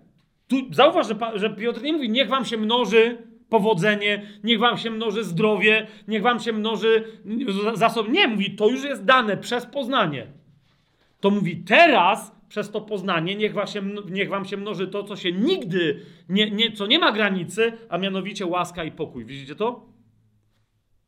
[0.48, 3.18] Tu zauważ, że, że Piotr nie mówi, niech wam się mnoży
[3.50, 7.04] powodzenie, niech wam się mnoży zdrowie, niech wam się mnoży
[7.74, 8.10] zasob.
[8.10, 10.28] Nie, mówi, to już jest dane przez poznanie.
[11.20, 15.16] To mówi, teraz przez to poznanie niech wam się, niech wam się mnoży to, co
[15.16, 16.00] się nigdy,
[16.30, 19.26] nie, nie, co nie ma granicy, a mianowicie łaska i pokój.
[19.26, 19.93] Widzicie to?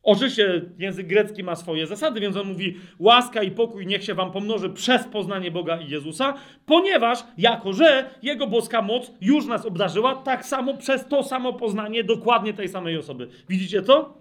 [0.06, 4.32] Oczywiście język grecki ma swoje zasady, więc on mówi: łaska i pokój niech się wam
[4.32, 6.34] pomnoży przez poznanie Boga i Jezusa,
[6.66, 12.04] ponieważ jako że Jego boska moc już nas obdarzyła, tak samo przez to samo poznanie
[12.04, 13.28] dokładnie tej samej osoby.
[13.48, 14.18] Widzicie to?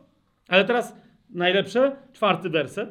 [0.48, 0.96] Ale teraz
[1.30, 2.90] najlepsze, czwarty werset.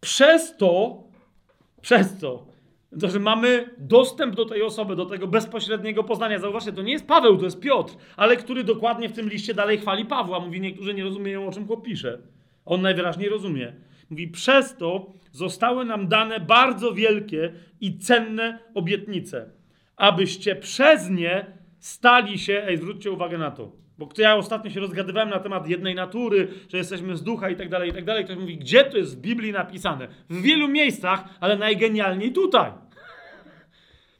[0.00, 1.02] Przez to,
[1.80, 2.46] przez to,
[3.00, 6.38] to, że mamy dostęp do tej osoby, do tego bezpośredniego poznania.
[6.38, 9.78] Zauważcie, to nie jest Paweł, to jest Piotr, ale który dokładnie w tym liście dalej
[9.78, 10.40] chwali Pawła.
[10.40, 12.18] Mówi, niektórzy nie rozumieją, o czym go pisze.
[12.64, 13.72] On najwyraźniej rozumie.
[14.10, 19.50] Mówi, przez to zostały nam dane bardzo wielkie i cenne obietnice,
[19.96, 21.46] abyście przez nie
[21.78, 25.94] stali się, ej, zwróćcie uwagę na to, bo ja ostatnio się rozgadywałem na temat jednej
[25.94, 28.24] natury, że jesteśmy z ducha i tak dalej, i tak dalej.
[28.24, 30.08] Ktoś mówi, gdzie to jest w Biblii napisane?
[30.30, 32.70] W wielu miejscach, ale najgenialniej tutaj.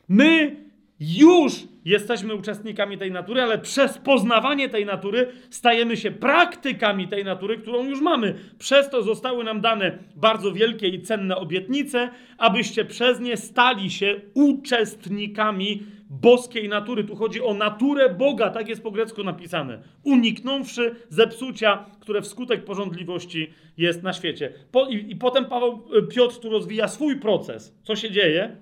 [0.08, 0.56] My
[1.00, 1.52] już
[1.84, 7.84] jesteśmy uczestnikami tej natury, ale przez poznawanie tej natury stajemy się praktykami tej natury, którą
[7.84, 8.34] już mamy.
[8.58, 14.20] Przez to zostały nam dane bardzo wielkie i cenne obietnice, abyście przez nie stali się
[14.34, 15.82] uczestnikami
[16.20, 17.04] boskiej natury.
[17.04, 19.82] Tu chodzi o naturę Boga, tak jest po grecku napisane.
[20.02, 24.52] Uniknąwszy zepsucia, które wskutek porządliwości jest na świecie.
[24.72, 25.82] Po, i, I potem Paweł
[26.14, 27.78] Piotr tu rozwija swój proces.
[27.82, 28.56] Co się dzieje?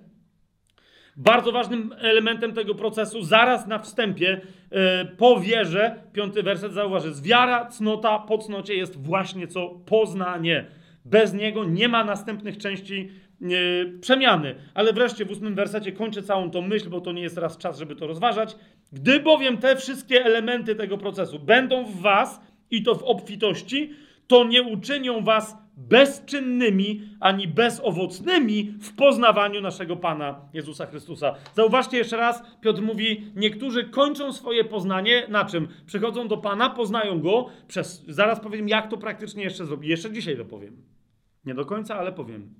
[1.16, 4.78] Bardzo ważnym elementem tego procesu, zaraz na wstępie, yy,
[5.18, 10.66] po wierze, piąty werset zauważy, z wiara, cnota, po cnocie jest właśnie co poznanie.
[11.04, 13.10] Bez niego nie ma następnych części
[14.00, 14.54] przemiany.
[14.74, 17.78] Ale wreszcie w ósmym wersecie kończę całą tą myśl, bo to nie jest teraz czas,
[17.78, 18.56] żeby to rozważać.
[18.92, 22.40] Gdy bowiem te wszystkie elementy tego procesu będą w was
[22.70, 23.90] i to w obfitości,
[24.26, 31.34] to nie uczynią was bezczynnymi ani bezowocnymi w poznawaniu naszego Pana Jezusa Chrystusa.
[31.54, 35.68] Zauważcie jeszcze raz, Piotr mówi, niektórzy kończą swoje poznanie na czym?
[35.86, 39.90] Przychodzą do Pana, poznają Go, przez, zaraz powiem, jak to praktycznie jeszcze zrobić.
[39.90, 40.82] Jeszcze dzisiaj to powiem.
[41.44, 42.54] Nie do końca, ale powiem.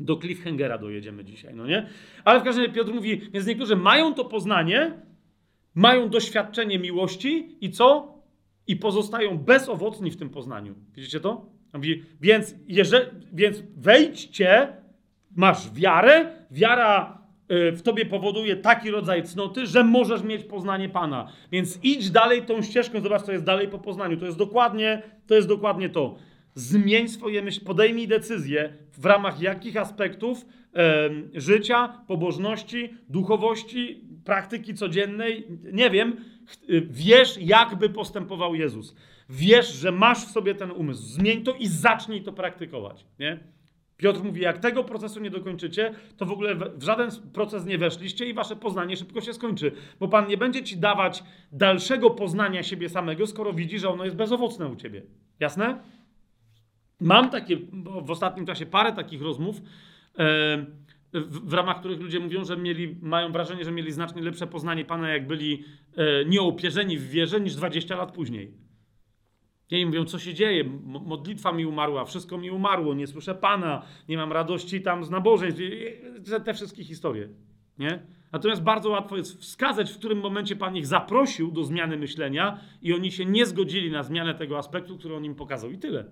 [0.00, 1.86] Do cliffhangera dojedziemy dzisiaj, no nie?
[2.24, 4.92] Ale w każdym razie Piotr mówi, więc niektórzy mają to poznanie,
[5.74, 8.14] mają doświadczenie miłości i co?
[8.66, 10.74] I pozostają bezowocni w tym poznaniu.
[10.94, 11.46] Widzicie to?
[11.74, 14.68] Mówi, więc, jeżeli, więc wejdźcie,
[15.36, 17.18] masz wiarę, wiara
[17.50, 21.32] y, w tobie powoduje taki rodzaj cnoty, że możesz mieć poznanie Pana.
[21.52, 24.16] Więc idź dalej tą ścieżką, zobacz, co jest dalej po poznaniu.
[24.16, 25.34] To jest dokładnie to.
[25.34, 26.16] Jest dokładnie to.
[26.54, 30.46] Zmień swoje myśli, podejmij decyzję w ramach jakich aspektów
[31.34, 36.16] życia, pobożności, duchowości, praktyki codziennej, nie wiem,
[36.90, 38.94] wiesz, jakby postępował Jezus.
[39.28, 41.02] Wiesz, że masz w sobie ten umysł.
[41.02, 43.06] Zmień to i zacznij to praktykować.
[43.18, 43.38] Nie?
[43.96, 48.26] Piotr mówi, jak tego procesu nie dokończycie, to w ogóle w żaden proces nie weszliście
[48.26, 49.72] i wasze poznanie szybko się skończy.
[50.00, 54.16] Bo Pan nie będzie ci dawać dalszego poznania siebie samego, skoro widzi, że ono jest
[54.16, 55.02] bezowocne u ciebie.
[55.40, 55.78] Jasne?
[57.00, 57.56] Mam takie
[58.02, 59.62] w ostatnim czasie parę takich rozmów,
[61.12, 65.08] w, ramach których ludzie mówią, że mieli, mają wrażenie, że mieli znacznie lepsze poznanie Pana,
[65.08, 65.64] jak byli
[65.96, 68.54] e, nieopierzeni w wierze, niż 20 lat później.
[69.70, 70.64] I mówią, co się dzieje?
[70.84, 75.60] Modlitwa mi umarła, wszystko mi umarło, nie słyszę Pana, nie mam radości tam z nabożeństw.
[76.44, 77.28] Te wszystkie historie.
[77.78, 78.02] Nie?
[78.32, 82.92] Natomiast bardzo łatwo jest wskazać, w którym momencie Pan ich zaprosił do zmiany myślenia i
[82.92, 85.70] oni się nie zgodzili na zmianę tego aspektu, który on im pokazał.
[85.70, 86.04] I tyle.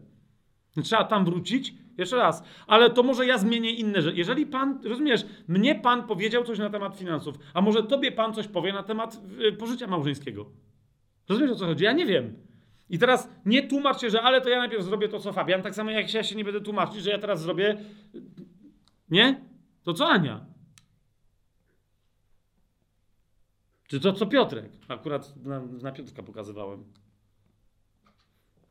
[0.83, 1.75] Trzeba tam wrócić.
[1.99, 2.45] Jeszcze raz.
[2.67, 4.17] Ale to może ja zmienię inne rzeczy.
[4.17, 8.49] Jeżeli Pan, rozumiesz, mnie Pan powiedział coś na temat finansów, a może Tobie Pan coś
[8.49, 10.51] powie na temat y, pożycia małżeńskiego.
[11.29, 11.85] Rozumiesz o co chodzi?
[11.85, 12.37] Ja nie wiem.
[12.91, 15.75] I teraz nie tłumacz się, że ale to ja najpierw zrobię to, co Fabian, tak
[15.75, 17.77] samo jak ja się nie będę tłumaczyć, że ja teraz zrobię.
[19.11, 19.41] Nie?
[19.83, 20.47] To co Ania?
[23.89, 24.73] Czy to co Piotrek?
[24.89, 26.85] Akurat na, na Piotrka pokazywałem.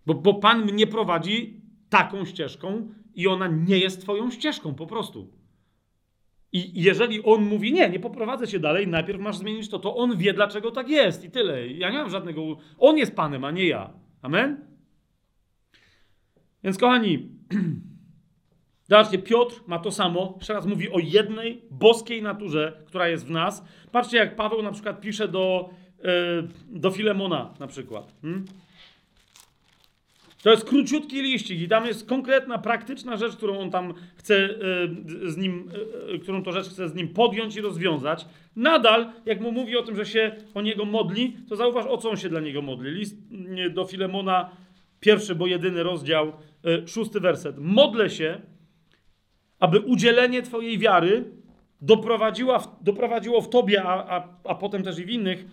[0.06, 1.57] Bo, bo Pan mnie prowadzi
[1.90, 5.38] taką ścieżką i ona nie jest twoją ścieżką, po prostu.
[6.52, 10.18] I jeżeli on mówi, nie, nie poprowadzę cię dalej, najpierw masz zmienić to, to on
[10.18, 11.68] wie, dlaczego tak jest i tyle.
[11.68, 12.42] Ja nie mam żadnego.
[12.78, 13.94] On jest Panem, a nie ja.
[14.22, 14.66] Amen?
[16.64, 17.30] Więc kochani,
[18.90, 20.34] zobaczcie, Piotr ma to samo.
[20.38, 23.64] Jeszcze raz mówi o jednej boskiej naturze, która jest w nas.
[23.92, 25.70] Patrzcie, jak Paweł na przykład pisze do,
[26.04, 26.48] yy,
[26.80, 28.14] do Filemona na przykład.
[28.22, 28.46] Hmm?
[30.44, 35.30] To jest króciutki liścik i tam jest konkretna, praktyczna rzecz, którą on tam chce e,
[35.30, 35.72] z nim,
[36.10, 38.26] e, e, którą to rzecz chce z nim podjąć i rozwiązać.
[38.56, 42.10] Nadal, jak mu mówi o tym, że się o niego modli, to zauważ, o co
[42.10, 42.92] on się dla niego modli.
[42.92, 43.18] List
[43.72, 44.50] do Filemona,
[45.00, 46.34] pierwszy, bo jedyny rozdział,
[46.86, 47.56] szósty werset.
[47.60, 48.42] Modlę się,
[49.60, 51.24] aby udzielenie Twojej wiary
[51.82, 55.46] doprowadziła, doprowadziło w Tobie, a, a, a potem też i w innych,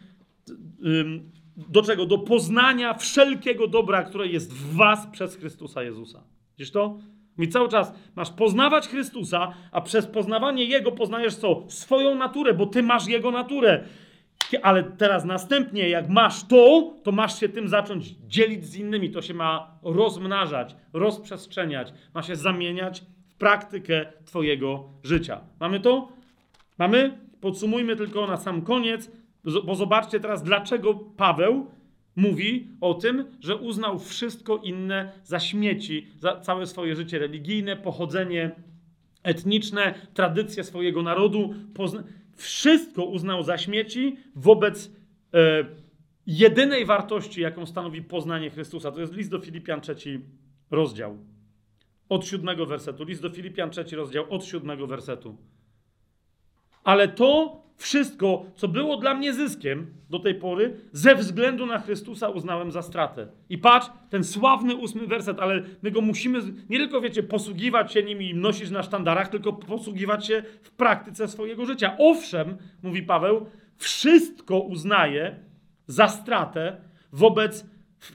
[1.57, 2.07] do czego?
[2.07, 6.23] Do poznania wszelkiego dobra, które jest w was przez Chrystusa Jezusa.
[6.59, 6.99] Widzisz to?
[7.39, 11.65] Mi cały czas masz poznawać Chrystusa, a przez poznawanie Jego poznajesz co?
[11.69, 13.85] Swoją naturę, bo Ty masz Jego naturę.
[14.63, 19.11] Ale teraz następnie, jak masz to, to masz się tym zacząć dzielić z innymi.
[19.11, 25.41] To się ma rozmnażać, rozprzestrzeniać, ma się zamieniać w praktykę Twojego życia.
[25.61, 26.09] Mamy to?
[26.79, 27.19] Mamy?
[27.41, 29.11] Podsumujmy tylko na sam koniec.
[29.65, 31.67] Bo zobaczcie teraz, dlaczego Paweł
[32.17, 38.51] mówi o tym, że uznał wszystko inne za śmieci, za całe swoje życie religijne, pochodzenie
[39.23, 41.55] etniczne, tradycje swojego narodu.
[42.37, 44.93] Wszystko uznał za śmieci wobec
[45.35, 45.65] e,
[46.27, 48.93] jedynej wartości, jaką stanowi poznanie Chrystusa.
[48.93, 50.21] To jest list do Filipian, trzeci
[50.71, 51.19] rozdział.
[52.09, 53.05] Od siódmego wersetu.
[53.05, 55.37] List do Filipian, trzeci rozdział, od siódmego wersetu.
[56.85, 62.29] Ale to wszystko, co było dla mnie zyskiem do tej pory, ze względu na Chrystusa
[62.29, 63.29] uznałem za stratę.
[63.49, 66.41] I patrz, ten sławny ósmy werset, ale my go musimy
[66.71, 71.29] nie tylko, wiecie, posługiwać się nim i nosić na sztandarach, tylko posługiwać się w praktyce
[71.29, 71.97] swojego życia.
[71.99, 73.47] Owszem, mówi Paweł,
[73.77, 75.37] wszystko uznaję
[75.87, 76.77] za stratę
[77.13, 77.67] wobec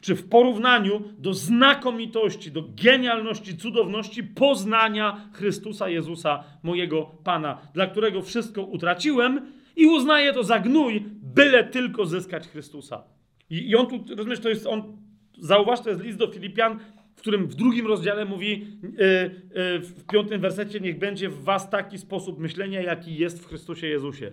[0.01, 8.21] czy w porównaniu do znakomitości, do genialności, cudowności poznania Chrystusa Jezusa, mojego Pana, dla którego
[8.21, 13.03] wszystko utraciłem i uznaję to za gnój, byle tylko zyskać Chrystusa.
[13.49, 14.97] I, i on tu, rozumiesz, to jest, on,
[15.37, 16.79] zauważ, to jest list do Filipian,
[17.15, 21.69] w którym w drugim rozdziale mówi yy, yy, w piątym wersecie, niech będzie w was
[21.69, 24.31] taki sposób myślenia, jaki jest w Chrystusie Jezusie.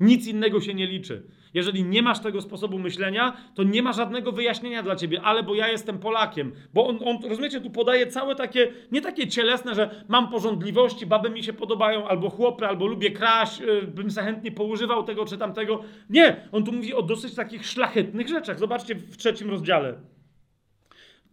[0.00, 1.22] Nic innego się nie liczy.
[1.56, 5.54] Jeżeli nie masz tego sposobu myślenia, to nie ma żadnego wyjaśnienia dla ciebie, ale bo
[5.54, 6.52] ja jestem Polakiem.
[6.74, 11.30] Bo on, on rozumiecie, tu podaje całe takie, nie takie cielesne, że mam porządliwości, baby
[11.30, 15.38] mi się podobają, albo chłopy, albo lubię kraść, yy, bym se chętnie poużywał tego czy
[15.38, 15.82] tamtego.
[16.10, 18.58] Nie, on tu mówi o dosyć takich szlachetnych rzeczach.
[18.58, 19.94] Zobaczcie w trzecim rozdziale.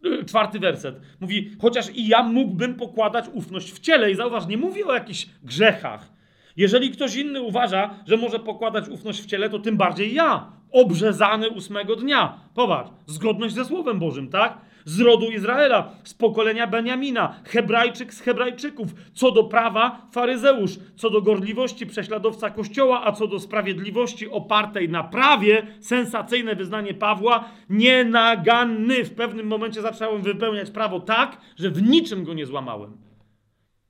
[0.02, 1.00] Yy, czwarty werset.
[1.20, 4.10] Mówi, chociaż i ja mógłbym pokładać ufność w ciele.
[4.10, 6.14] I zauważ, nie mówi o jakichś grzechach
[6.56, 11.50] jeżeli ktoś inny uważa, że może pokładać ufność w ciele, to tym bardziej ja, obrzezany
[11.50, 12.38] ósmego dnia.
[12.54, 14.58] Popatrz, zgodność ze Słowem Bożym, tak?
[14.84, 21.22] Z rodu Izraela, z pokolenia Beniamina, Hebrajczyk z Hebrajczyków, co do prawa faryzeusz, co do
[21.22, 29.04] gorliwości prześladowca Kościoła, a co do sprawiedliwości opartej na prawie, sensacyjne wyznanie Pawła, nienaganny.
[29.04, 32.96] W pewnym momencie zacząłem wypełniać prawo tak, że w niczym go nie złamałem.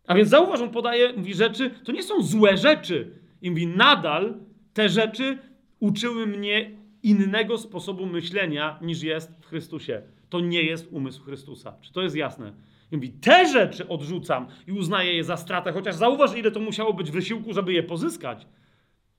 [0.06, 3.10] A więc zauważ, on podaje, mówi rzeczy, to nie są złe rzeczy.
[3.42, 4.34] I mówi, nadal
[4.74, 5.38] te rzeczy
[5.80, 6.70] uczyły mnie
[7.02, 10.02] innego sposobu myślenia niż jest w Chrystusie.
[10.28, 11.76] To nie jest umysł Chrystusa.
[11.80, 12.52] Czy to jest jasne?
[12.92, 16.92] I mówi, te rzeczy odrzucam i uznaję je za stratę, chociaż zauważ, ile to musiało
[16.92, 18.46] być wysiłku, żeby je pozyskać.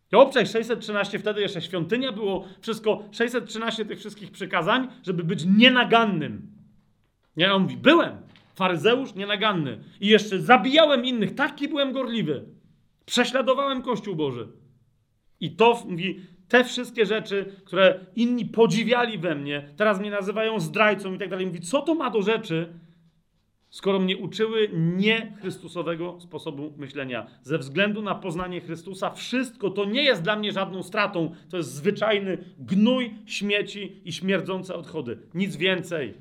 [0.09, 6.47] To obczaj 613, wtedy jeszcze świątynia, było wszystko, 613 tych wszystkich przykazań, żeby być nienagannym.
[7.37, 8.17] Nie, on mówi, byłem,
[8.55, 9.83] faryzeusz nienaganny.
[10.01, 12.45] I jeszcze zabijałem innych, taki byłem gorliwy.
[13.05, 14.47] Prześladowałem Kościół Boży.
[15.39, 21.13] I to mówi, te wszystkie rzeczy, które inni podziwiali we mnie, teraz mnie nazywają zdrajcą
[21.13, 21.45] i tak dalej.
[21.45, 22.73] Mówi, co to ma do rzeczy,
[23.69, 27.27] skoro mnie uczyły nie Chrystusowego sposobu myślenia.
[27.41, 31.35] Ze względu na poznanie Chrystusa, wszystko to nie jest dla mnie żadną stratą.
[31.49, 35.17] To jest zwyczajny gnój, śmieci i śmierdzące odchody.
[35.33, 36.13] Nic więcej.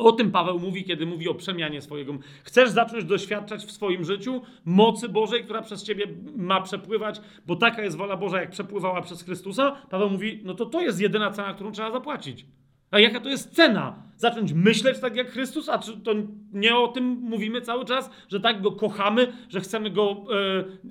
[0.00, 2.14] O tym Paweł mówi, kiedy mówi o przemianie swojego.
[2.44, 6.06] Chcesz zacząć doświadczać w swoim życiu mocy Bożej, która przez ciebie
[6.36, 9.76] ma przepływać, bo taka jest wola Boża, jak przepływała przez Chrystusa?
[9.90, 12.46] Paweł mówi, no to to jest jedyna cena, którą trzeba zapłacić.
[12.90, 14.02] A jaka to jest cena?
[14.16, 15.68] Zacząć myśleć tak jak Chrystus?
[15.68, 16.12] A czy to
[16.52, 20.24] nie o tym mówimy cały czas, że tak go kochamy, że chcemy go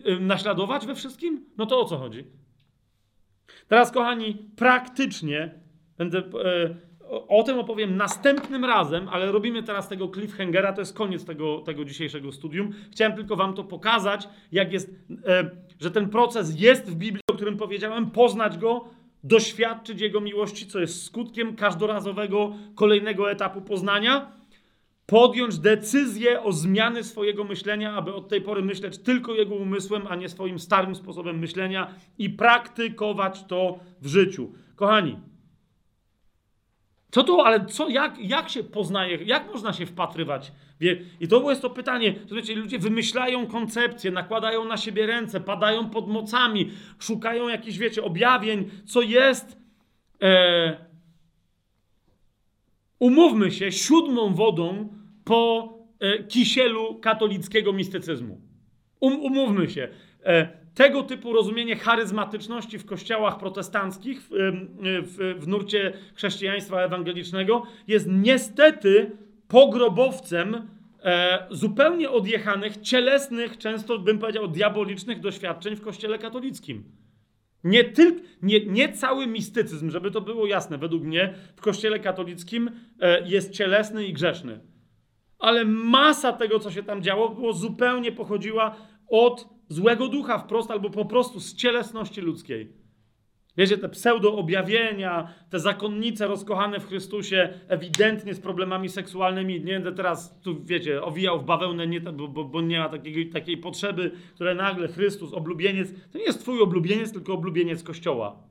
[0.05, 1.45] e, e, naśladować we wszystkim?
[1.57, 2.23] No to o co chodzi?
[3.67, 5.51] Teraz, kochani, praktycznie
[5.97, 6.17] będę.
[6.17, 11.59] E, o, tym opowiem następnym razem, ale robimy teraz tego cliffhangera, to jest koniec tego,
[11.59, 12.73] tego dzisiejszego studium.
[12.91, 14.95] Chciałem tylko wam to pokazać, jak jest,
[15.25, 15.49] e,
[15.79, 18.85] że ten proces jest w Biblii, o którym powiedziałem, poznać go,
[19.23, 24.31] doświadczyć Jego miłości, co jest skutkiem każdorazowego kolejnego etapu poznania,
[25.05, 30.15] podjąć decyzję o zmiany swojego myślenia, aby od tej pory myśleć tylko Jego umysłem, a
[30.15, 34.51] nie swoim starym sposobem myślenia i praktykować to w życiu.
[34.75, 35.17] Kochani,
[37.11, 40.51] co to, ale co, jak, jak się poznaje, jak można się wpatrywać?
[41.19, 42.15] I to jest to pytanie.
[42.27, 48.69] Słuchajcie, ludzie wymyślają koncepcje, nakładają na siebie ręce, padają pod mocami, szukają jakichś, wiecie, objawień,
[48.85, 49.57] co jest,
[50.21, 50.85] e,
[52.99, 54.89] umówmy się, siódmą wodą
[55.23, 58.41] po e, kisielu katolickiego mistycyzmu.
[58.99, 59.87] Um, umówmy się.
[60.25, 64.27] E, tego typu rozumienie charyzmatyczności w kościołach protestanckich, w,
[65.03, 69.11] w, w nurcie chrześcijaństwa ewangelicznego, jest niestety
[69.47, 70.67] pogrobowcem
[71.03, 76.83] e, zupełnie odjechanych, cielesnych, często bym powiedział diabolicznych doświadczeń w kościele katolickim.
[77.63, 82.71] Nie, tyl, nie, nie cały mistycyzm, żeby to było jasne, według mnie w kościele katolickim
[82.99, 84.59] e, jest cielesny i grzeszny.
[85.39, 88.75] Ale masa tego, co się tam działo, było zupełnie pochodziła
[89.07, 92.79] od złego ducha wprost, albo po prostu z cielesności ludzkiej.
[93.57, 100.41] Wiecie, te pseudo-objawienia, te zakonnice rozkochane w Chrystusie, ewidentnie z problemami seksualnymi, nie będę teraz
[100.41, 104.55] tu, wiecie, owijał w bawełnę, nie, bo, bo, bo nie ma takiej, takiej potrzeby, które
[104.55, 108.43] nagle Chrystus, oblubieniec, to nie jest twój oblubieniec, tylko oblubieniec Kościoła.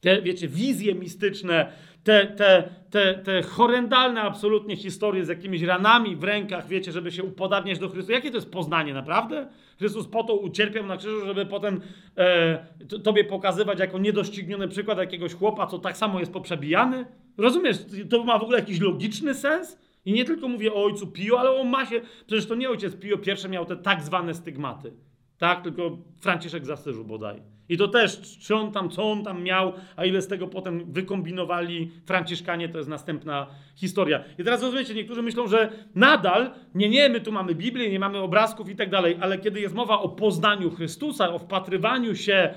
[0.00, 1.72] Te, wiecie, wizje mistyczne,
[2.04, 7.22] te, te, te, te horrendalne absolutnie historie z jakimiś ranami w rękach, wiecie, żeby się
[7.24, 8.12] upodabniać do Chrystusa.
[8.12, 9.48] Jakie to jest poznanie, naprawdę?
[9.78, 11.80] Chrystus po to ucierpiał na krzyżu, żeby potem
[12.16, 12.66] e,
[13.04, 17.06] tobie pokazywać jako niedościgniony przykład jakiegoś chłopa, co tak samo jest poprzebijany?
[17.38, 17.78] Rozumiesz?
[18.10, 19.78] To ma w ogóle jakiś logiczny sens?
[20.04, 22.00] I nie tylko mówię o ojcu Pio, ale o masie.
[22.26, 24.92] Przecież to nie ojciec Pio pierwszy miał te tak zwane stygmaty.
[25.38, 27.59] Tak, tylko Franciszek z bodaj.
[27.70, 30.92] I to też, czy on tam, co on tam miał, a ile z tego potem
[30.92, 34.24] wykombinowali Franciszkanie, to jest następna historia.
[34.38, 38.18] I teraz rozumiecie, niektórzy myślą, że nadal, nie, nie, my tu mamy Biblię, nie mamy
[38.18, 42.54] obrazków i tak dalej, ale kiedy jest mowa o poznaniu Chrystusa, o wpatrywaniu się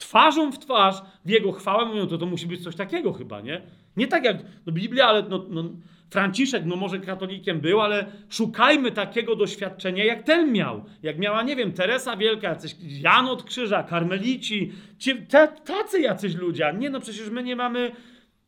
[0.00, 3.62] twarzą w twarz w Jego chwałę, mówią, to to musi być coś takiego chyba, nie?
[3.96, 4.36] Nie tak jak
[4.66, 5.64] no, Biblia, ale no, no,
[6.10, 10.84] Franciszek, no może katolikiem był, ale szukajmy takiego doświadczenia, jak ten miał.
[11.02, 15.26] Jak miała, nie wiem, Teresa Wielka, jacyś Jan od Krzyża, karmelici, ci,
[15.64, 16.74] tacy jacyś ludzie.
[16.78, 17.92] Nie, no przecież my nie mamy...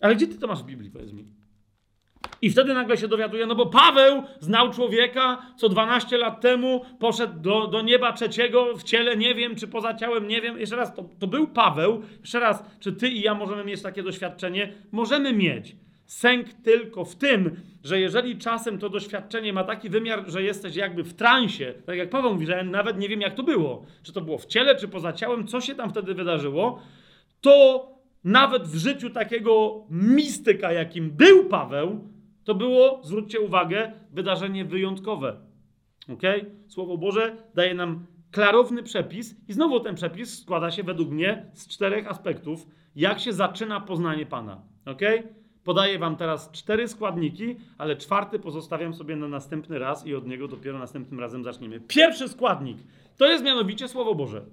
[0.01, 1.41] Ale gdzie ty to masz w Biblii, powiedz mi?
[2.43, 7.40] I wtedy nagle się dowiaduje, no bo Paweł znał człowieka, co 12 lat temu poszedł
[7.40, 10.60] do, do nieba trzeciego w ciele, nie wiem, czy poza ciałem, nie wiem.
[10.60, 12.02] Jeszcze raz, to, to był Paweł.
[12.20, 14.73] Jeszcze raz, czy ty i ja możemy mieć takie doświadczenie?
[14.93, 15.77] Możemy mieć.
[16.06, 21.05] Sęk tylko w tym, że jeżeli czasem to doświadczenie ma taki wymiar, że jesteś jakby
[21.05, 24.12] w transie, tak jak Paweł mówi, że ja nawet nie wiem, jak to było, czy
[24.12, 26.82] to było w ciele, czy poza ciałem, co się tam wtedy wydarzyło,
[27.40, 27.86] to
[28.24, 32.12] nawet w życiu takiego mistyka, jakim był Paweł,
[32.44, 35.36] to było, zwróćcie uwagę, wydarzenie wyjątkowe.
[36.12, 36.23] Ok?
[36.69, 41.69] Słowo Boże daje nam klarowny przepis, i znowu ten przepis składa się według mnie z
[41.69, 42.66] czterech aspektów,
[42.97, 44.62] jak się zaczyna poznanie Pana.
[44.86, 45.01] Ok?
[45.64, 50.48] Podaję Wam teraz cztery składniki, ale czwarty pozostawiam sobie na następny raz i od niego
[50.48, 51.81] dopiero następnym razem zaczniemy.
[51.81, 52.78] Pierwszy składnik
[53.16, 54.44] to jest mianowicie Słowo Boże.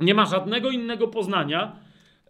[0.00, 1.76] Nie ma żadnego innego poznania.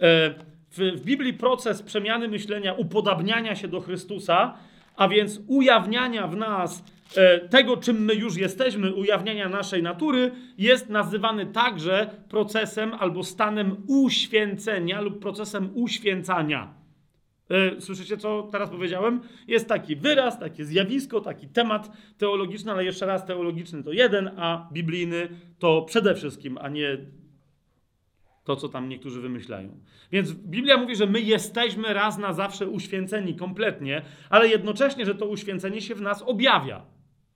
[0.01, 0.35] E,
[0.70, 4.55] w, w Biblii proces przemiany myślenia, upodabniania się do Chrystusa,
[4.97, 6.85] a więc ujawniania w nas
[7.16, 13.77] e, tego, czym my już jesteśmy, ujawniania naszej natury, jest nazywany także procesem albo stanem
[13.86, 16.74] uświęcenia lub procesem uświęcania.
[17.51, 19.20] E, słyszycie, co teraz powiedziałem?
[19.48, 24.69] Jest taki wyraz, takie zjawisko, taki temat teologiczny, ale jeszcze raz teologiczny to jeden, a
[24.73, 25.28] biblijny
[25.59, 26.98] to przede wszystkim, a nie
[28.44, 29.81] to, co tam niektórzy wymyślają.
[30.12, 35.27] Więc Biblia mówi, że my jesteśmy raz na zawsze uświęceni kompletnie, ale jednocześnie, że to
[35.27, 36.86] uświęcenie się w nas objawia.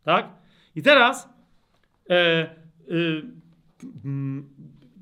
[0.04, 0.28] Tak?
[0.76, 1.28] I teraz.
[2.10, 2.46] E, e,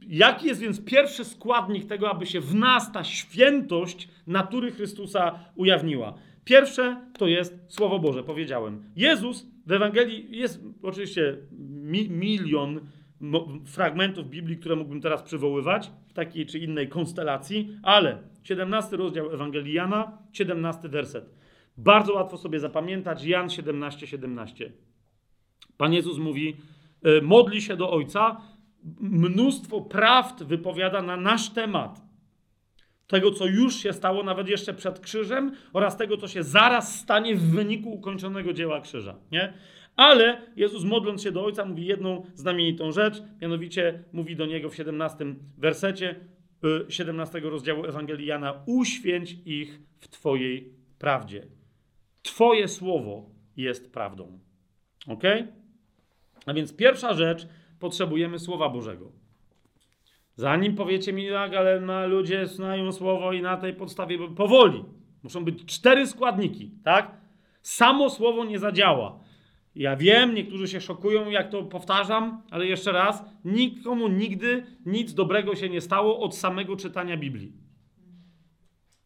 [0.08, 6.14] Jaki jest więc pierwszy składnik tego, aby się w nas ta świętość natury Chrystusa ujawniła?
[6.44, 8.84] Pierwsze to jest Słowo Boże, powiedziałem.
[8.96, 12.80] Jezus w Ewangelii jest oczywiście mi, milion
[13.66, 19.72] fragmentów Biblii, które mógłbym teraz przywoływać w takiej czy innej konstelacji, ale 17 rozdział Ewangelii
[19.72, 21.30] Jana, 17 werset.
[21.76, 24.72] Bardzo łatwo sobie zapamiętać, Jan 17, 17.
[25.76, 26.56] Pan Jezus mówi,
[27.02, 28.40] e, modli się do Ojca,
[29.00, 32.04] mnóstwo prawd wypowiada na nasz temat.
[33.06, 37.36] tego, co już się stało, nawet jeszcze przed krzyżem, oraz tego, co się zaraz stanie
[37.36, 39.14] w wyniku ukończonego dzieła krzyża.
[39.32, 39.52] Nie?
[39.96, 44.74] Ale Jezus, modląc się do Ojca, mówi jedną znamienitą rzecz, mianowicie mówi do Niego w
[44.76, 45.24] 17
[45.58, 46.20] wersecie
[46.88, 51.46] 17 y, rozdziału Ewangelii Jana: Uświęć ich w Twojej prawdzie.
[52.22, 54.38] Twoje słowo jest prawdą.
[55.06, 55.22] Ok?
[56.46, 57.48] A więc pierwsza rzecz,
[57.80, 59.12] potrzebujemy Słowa Bożego.
[60.36, 64.84] Zanim powiecie mi, tak, ale na ludzie znają słowo i na tej podstawie powoli.
[65.22, 67.16] Muszą być cztery składniki, tak?
[67.62, 69.20] Samo słowo nie zadziała.
[69.74, 75.54] Ja wiem, niektórzy się szokują, jak to powtarzam, ale jeszcze raz, nikomu nigdy nic dobrego
[75.54, 77.52] się nie stało od samego czytania Biblii.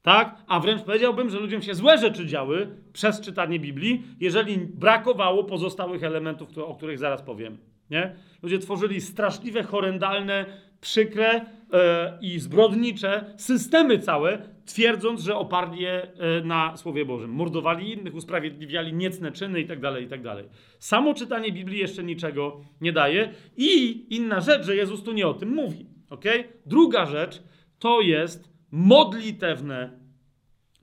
[0.03, 0.36] Tak?
[0.47, 6.05] A wręcz powiedziałbym, że ludziom się złe rzeczy działy przez czytanie Biblii, jeżeli brakowało pozostałych
[6.05, 7.59] elementów, o których zaraz powiem.
[7.90, 8.16] Nie?
[8.43, 10.47] Ludzie tworzyli straszliwe, horrendalne,
[10.81, 17.31] przykre e, i zbrodnicze systemy całe, twierdząc, że oparli je e, na Słowie Bożym.
[17.31, 20.35] Mordowali innych, usprawiedliwiali niecne czyny itd., tak itd.
[20.36, 20.45] Tak
[20.78, 23.35] Samo czytanie Biblii jeszcze niczego nie daje.
[23.57, 25.86] I inna rzecz, że Jezus tu nie o tym mówi.
[26.11, 26.45] Okay?
[26.66, 27.43] Druga rzecz
[27.78, 29.99] to jest modlitewne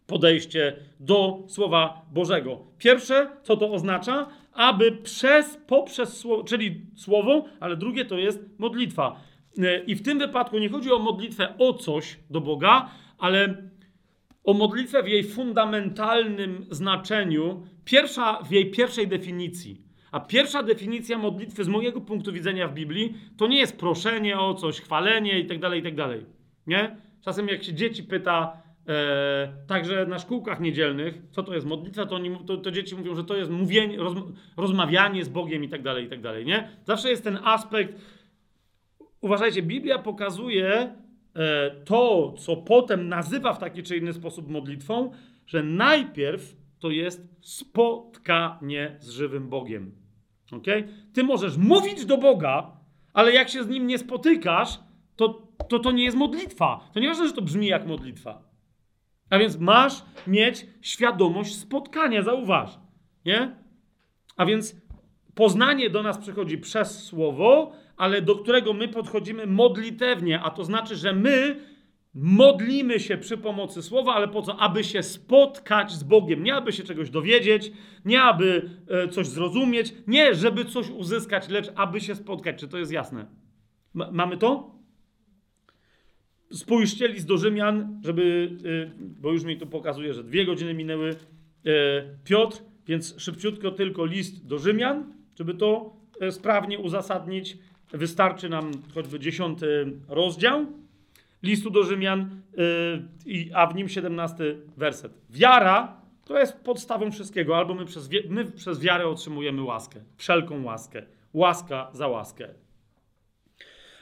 [0.08, 2.60] podejście do Słowa Bożego.
[2.78, 4.28] Pierwsze, co to oznacza?
[4.54, 9.22] Aby przez, poprzez słowo, czyli słowo, ale drugie to jest modlitwa.
[9.58, 13.58] E, I w tym wypadku nie chodzi o modlitwę o coś do Boga, ale
[14.46, 19.82] o modlitwę w jej fundamentalnym znaczeniu, pierwsza, w jej pierwszej definicji.
[20.12, 24.54] A pierwsza definicja modlitwy z mojego punktu widzenia w Biblii to nie jest proszenie o
[24.54, 25.96] coś, chwalenie itd., tak itd.
[25.96, 26.20] Tak
[26.68, 26.96] nie?
[27.22, 32.16] Czasem jak się dzieci pyta, e, także na szkółkach niedzielnych, co to jest modlitwa, to,
[32.16, 34.14] oni, to, to dzieci mówią, że to jest mówienie, roz,
[34.58, 36.70] rozmawianie z Bogiem i tak dalej, i dalej, nie?
[36.84, 37.94] Zawsze jest ten aspekt,
[39.22, 40.96] uważajcie, Biblia pokazuje
[41.86, 45.12] to, co potem nazywa w taki czy inny sposób modlitwą,
[45.48, 49.96] że najpierw to jest spotkanie z żywym Bogiem.
[50.52, 50.88] Okay?
[51.14, 52.72] Ty możesz mówić do Boga,
[53.14, 54.80] ale jak się z nim nie spotykasz,
[55.16, 56.90] to to, to nie jest modlitwa.
[56.94, 58.44] To nie ważne, że to brzmi jak modlitwa.
[59.30, 62.80] A więc masz mieć świadomość spotkania, zauważ.
[63.26, 63.56] Nie?
[64.38, 64.76] A więc
[65.36, 70.96] poznanie do nas przychodzi przez słowo, ale do którego my podchodzimy modlitewnie, a to znaczy,
[70.96, 71.56] że my
[72.14, 74.58] modlimy się przy pomocy słowa, ale po co?
[74.58, 76.44] Aby się spotkać z Bogiem.
[76.44, 77.72] Nie aby się czegoś dowiedzieć,
[78.06, 82.60] nie aby e, coś zrozumieć, nie żeby coś uzyskać, lecz aby się spotkać.
[82.60, 83.26] Czy to jest jasne?
[83.96, 84.76] M mamy to?
[86.52, 91.10] Spójrzcie list do Rzymian, żeby, y, bo już mi tu pokazuje, że dwie godziny minęły.
[91.10, 91.16] Y,
[92.24, 92.58] Piotr,
[92.88, 97.58] więc szybciutko tylko list do Rzymian, żeby to y, sprawnie uzasadnić.
[97.94, 100.66] Wystarczy nam choćby dziesiąty rozdział
[101.44, 102.42] listu do Rzymian,
[103.54, 105.14] a w nim siedemnasty werset.
[105.30, 111.04] Wiara to jest podstawą wszystkiego, albo my przez, my przez wiarę otrzymujemy łaskę, wszelką łaskę.
[111.34, 112.50] Łaska za łaskę.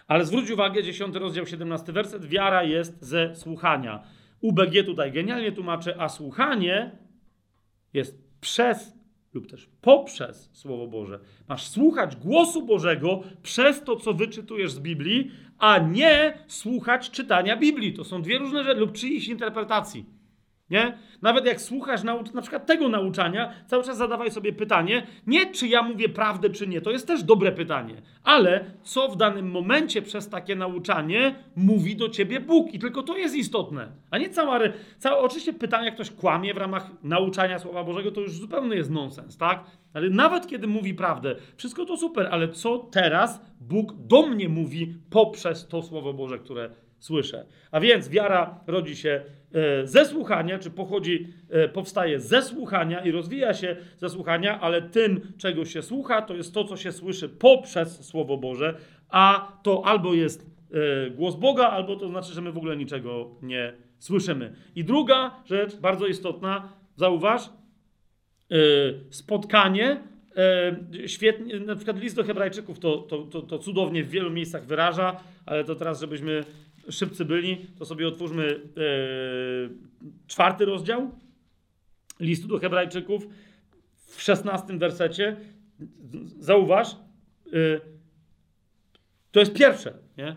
[0.07, 4.03] Ale zwróć uwagę, 10 rozdział, 17 werset, wiara jest ze słuchania.
[4.41, 6.91] UBG tutaj genialnie tłumaczy, a słuchanie
[7.93, 8.93] jest przez
[9.33, 11.19] lub też poprzez Słowo Boże.
[11.49, 17.93] Masz słuchać głosu Bożego przez to, co wyczytujesz z Biblii, a nie słuchać czytania Biblii.
[17.93, 20.05] To są dwie różne rzeczy lub czyichś interpretacji.
[20.73, 20.97] Nie?
[21.21, 25.83] Nawet jak słuchasz na przykład tego nauczania, cały czas zadawaj sobie pytanie, nie czy ja
[25.83, 26.81] mówię prawdę, czy nie.
[26.81, 28.01] To jest też dobre pytanie.
[28.23, 32.73] Ale co w danym momencie przez takie nauczanie mówi do ciebie Bóg?
[32.73, 33.91] I tylko to jest istotne.
[34.11, 34.59] A nie cała...
[34.97, 38.91] Cała oczywiście pytanie, jak ktoś kłamie w ramach nauczania Słowa Bożego, to już zupełnie jest
[38.91, 39.63] nonsens, tak?
[39.93, 44.95] Ale nawet kiedy mówi prawdę, wszystko to super, ale co teraz Bóg do mnie mówi
[45.09, 46.69] poprzez to Słowo Boże, które
[46.99, 47.45] słyszę.
[47.71, 49.23] A więc wiara rodzi się
[49.83, 55.21] ze słuchania, czy pochodzi, e, powstaje ze słuchania i rozwija się ze słuchania, ale tym,
[55.37, 58.75] czego się słucha, to jest to, co się słyszy poprzez Słowo Boże,
[59.09, 63.29] a to albo jest e, głos Boga, albo to znaczy, że my w ogóle niczego
[63.41, 64.53] nie słyszymy.
[64.75, 67.49] I druga rzecz, bardzo istotna, zauważ,
[69.09, 69.99] spotkanie
[71.07, 75.19] świetnie, na przykład list do Hebrajczyków to, to, to, to, cudownie w wielu miejscach wyraża,
[75.45, 76.43] ale to teraz, żebyśmy
[76.89, 78.59] szybcy byli, to sobie otwórzmy e,
[80.27, 81.11] czwarty rozdział
[82.19, 83.27] listu do Hebrajczyków
[83.95, 85.37] w szesnastym wersecie.
[86.39, 87.79] Zauważ, e,
[89.31, 90.35] to jest pierwsze, nie?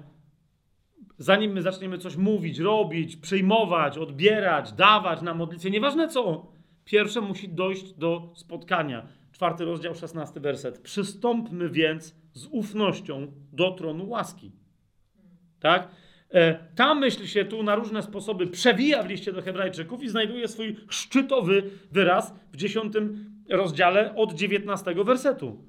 [1.18, 6.52] Zanim my zaczniemy coś mówić, robić, przyjmować, odbierać, dawać na modlitwie, nieważne co,
[6.85, 9.06] pierwsze musi dojść do spotkania.
[9.32, 10.78] Czwarty rozdział, szesnasty werset.
[10.78, 14.52] Przystąpmy więc z ufnością do tronu łaski.
[15.60, 15.89] Tak?
[16.34, 20.48] E, ta myśl się tu na różne sposoby przewija w liście do Hebrajczyków i znajduje
[20.48, 25.64] swój szczytowy wyraz w dziesiątym rozdziale od 19 wersetu.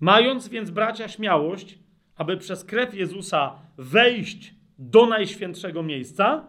[0.00, 1.78] Mając więc bracia śmiałość,
[2.16, 6.46] aby przez krew Jezusa wejść do najświętszego miejsca,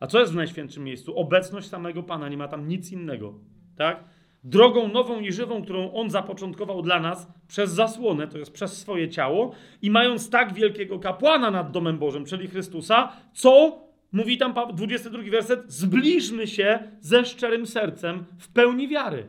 [0.00, 1.18] a co jest w najświętszym miejscu?
[1.18, 3.34] Obecność samego Pana, nie ma tam nic innego,
[3.76, 4.04] tak?
[4.44, 9.08] Drogą nową i żywą, którą On zapoczątkował dla nas przez zasłonę, to jest przez swoje
[9.08, 9.52] ciało,
[9.82, 13.78] i mając tak wielkiego kapłana nad domem Bożym, czyli Chrystusa, co,
[14.12, 19.28] mówi tam 22 werset, zbliżmy się ze szczerym sercem w pełni wiary.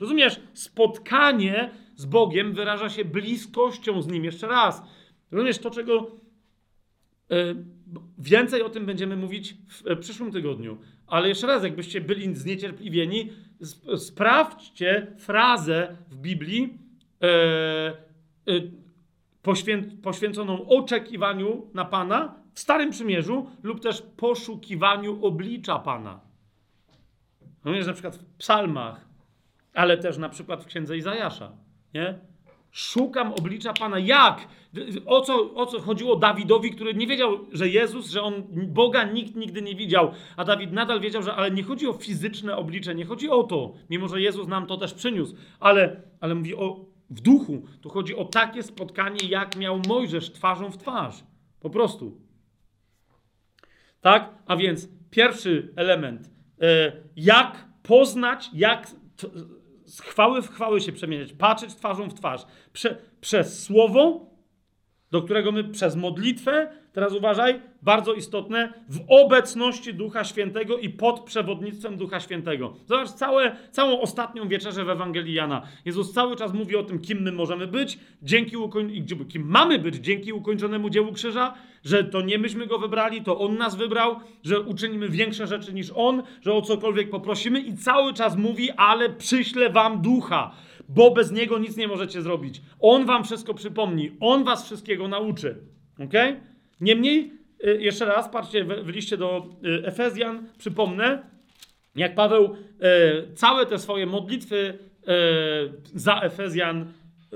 [0.00, 4.24] Rozumiesz, spotkanie z Bogiem wyraża się bliskością z Nim.
[4.24, 4.82] Jeszcze raz.
[5.30, 6.10] Rozumiesz to, czego
[8.18, 10.78] więcej o tym będziemy mówić w e, przyszłym tygodniu.
[11.06, 13.32] Ale jeszcze raz, jakbyście byli zniecierpliwieni,
[13.96, 16.78] sprawdźcie frazę w Biblii
[17.22, 17.96] e, e,
[19.42, 26.20] poświę, poświęconą oczekiwaniu na Pana w Starym Przymierzu lub też poszukiwaniu oblicza Pana.
[27.64, 29.08] No jest na przykład w psalmach,
[29.74, 31.52] ale też na przykład w księdze Izajasza.
[31.94, 32.18] Nie?
[32.72, 33.98] Szukam oblicza Pana.
[33.98, 34.48] Jak?
[35.06, 39.36] O co, o co chodziło Dawidowi, który nie wiedział, że Jezus, że on Boga nikt
[39.36, 43.04] nigdy nie widział, a Dawid nadal wiedział, że ale nie chodzi o fizyczne oblicze, nie
[43.04, 47.20] chodzi o to, mimo że Jezus nam to też przyniósł, ale, ale mówi o w
[47.20, 47.62] duchu.
[47.80, 51.24] Tu chodzi o takie spotkanie, jak miał Mojżesz twarzą w twarz.
[51.60, 52.20] Po prostu.
[54.00, 54.34] Tak?
[54.46, 56.30] A więc pierwszy element.
[56.60, 58.90] E, jak poznać, jak
[59.90, 62.46] z chwały w chwały się przemieniać, patrzeć twarzą w twarz.
[62.72, 64.30] Prze, przez słowo,
[65.10, 71.20] do którego my przez modlitwę, teraz uważaj, bardzo istotne, w obecności Ducha Świętego i pod
[71.20, 72.72] przewodnictwem Ducha Świętego.
[72.86, 75.62] Zobacz całe, całą ostatnią wieczerzę w Ewangelii Jana.
[75.84, 79.06] Jezus cały czas mówi o tym, kim my możemy być, dzięki ukoń...
[79.28, 81.54] kim mamy być dzięki ukończonemu dziełu krzyża,
[81.84, 85.92] że to nie myśmy go wybrali, to on nas wybrał, że uczynimy większe rzeczy niż
[85.94, 90.54] on, że o cokolwiek poprosimy i cały czas mówi, ale przyślę wam ducha,
[90.88, 92.62] bo bez niego nic nie możecie zrobić.
[92.80, 95.58] On wam wszystko przypomni, on was wszystkiego nauczy.
[95.98, 96.14] Ok?
[96.80, 97.32] Niemniej,
[97.64, 101.22] y, jeszcze raz, patrzcie w, liście do y, Efezjan, przypomnę,
[101.96, 104.78] jak Paweł y, całe te swoje modlitwy
[105.94, 106.92] za Efezjan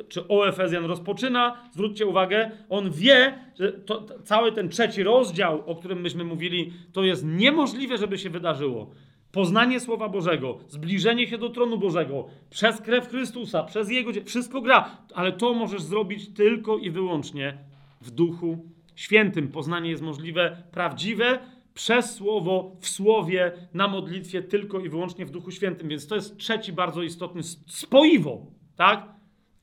[0.08, 5.76] czy o Efezjan rozpoczyna, zwróćcie uwagę, on wie, że to, cały ten trzeci rozdział, o
[5.76, 8.90] którym myśmy mówili, to jest niemożliwe, żeby się wydarzyło.
[9.32, 14.10] Poznanie Słowa Bożego, zbliżenie się do tronu Bożego, przez krew Chrystusa, przez Jego...
[14.24, 17.58] Wszystko gra, ale to możesz zrobić tylko i wyłącznie
[18.00, 19.48] w Duchu Świętym.
[19.48, 21.38] Poznanie jest możliwe, prawdziwe,
[21.74, 25.88] przez Słowo, w Słowie, na modlitwie, tylko i wyłącznie w Duchu Świętym.
[25.88, 28.46] Więc to jest trzeci bardzo istotny spoiwo,
[28.76, 29.08] tak?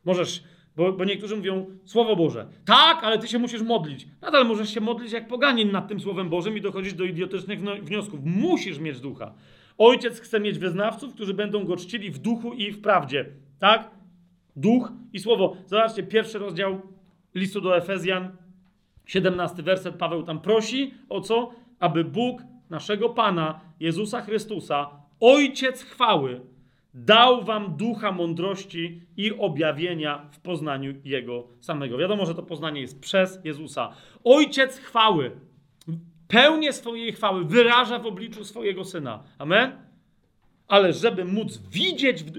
[0.05, 0.43] Możesz,
[0.75, 2.47] bo, bo niektórzy mówią Słowo Boże.
[2.65, 4.07] Tak, ale ty się musisz modlić.
[4.21, 8.19] Nadal możesz się modlić jak poganin nad tym Słowem Bożym i dochodzić do idiotycznych wniosków.
[8.23, 9.33] Musisz mieć ducha.
[9.77, 13.25] Ojciec chce mieć wyznawców, którzy będą go czcili w duchu i w prawdzie.
[13.59, 13.91] Tak?
[14.55, 15.57] Duch i słowo.
[15.65, 16.81] Zobaczcie, pierwszy rozdział
[17.35, 18.31] listu do Efezjan,
[19.11, 19.95] 17 werset.
[19.95, 21.51] Paweł tam prosi o co?
[21.79, 24.89] Aby Bóg naszego Pana Jezusa Chrystusa,
[25.19, 26.41] Ojciec chwały,
[26.93, 31.97] dał wam ducha mądrości i objawienia w poznaniu Jego samego.
[31.97, 33.93] Wiadomo, że to poznanie jest przez Jezusa.
[34.23, 35.31] Ojciec chwały,
[36.27, 39.23] pełnię swojej chwały wyraża w obliczu swojego Syna.
[39.37, 39.71] Amen?
[40.67, 42.31] Ale żeby móc widzieć w,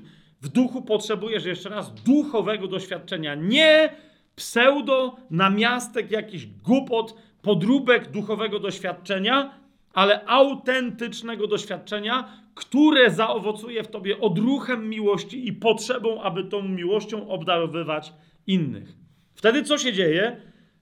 [0.42, 3.34] w duchu, potrzebujesz jeszcze raz duchowego doświadczenia.
[3.34, 3.90] Nie
[4.36, 9.58] pseudo, namiastek, jakiś głupot, podróbek duchowego doświadczenia,
[9.92, 18.12] ale autentycznego doświadczenia, które zaowocuje w tobie odruchem miłości i potrzebą, aby tą miłością obdarowywać
[18.46, 18.96] innych.
[19.34, 20.40] Wtedy co się dzieje?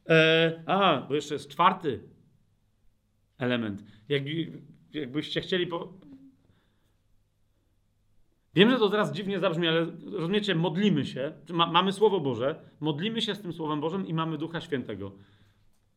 [0.08, 2.00] E, a, bo jeszcze jest czwarty
[3.38, 3.84] element.
[4.08, 4.22] Jak,
[4.92, 5.66] jakbyście chcieli.
[5.66, 5.92] Po...
[8.54, 11.32] Wiem, że to teraz dziwnie zabrzmi, ale rozumiecie, modlimy się.
[11.50, 15.12] Ma, mamy Słowo Boże, modlimy się z tym Słowem Bożym i mamy Ducha Świętego.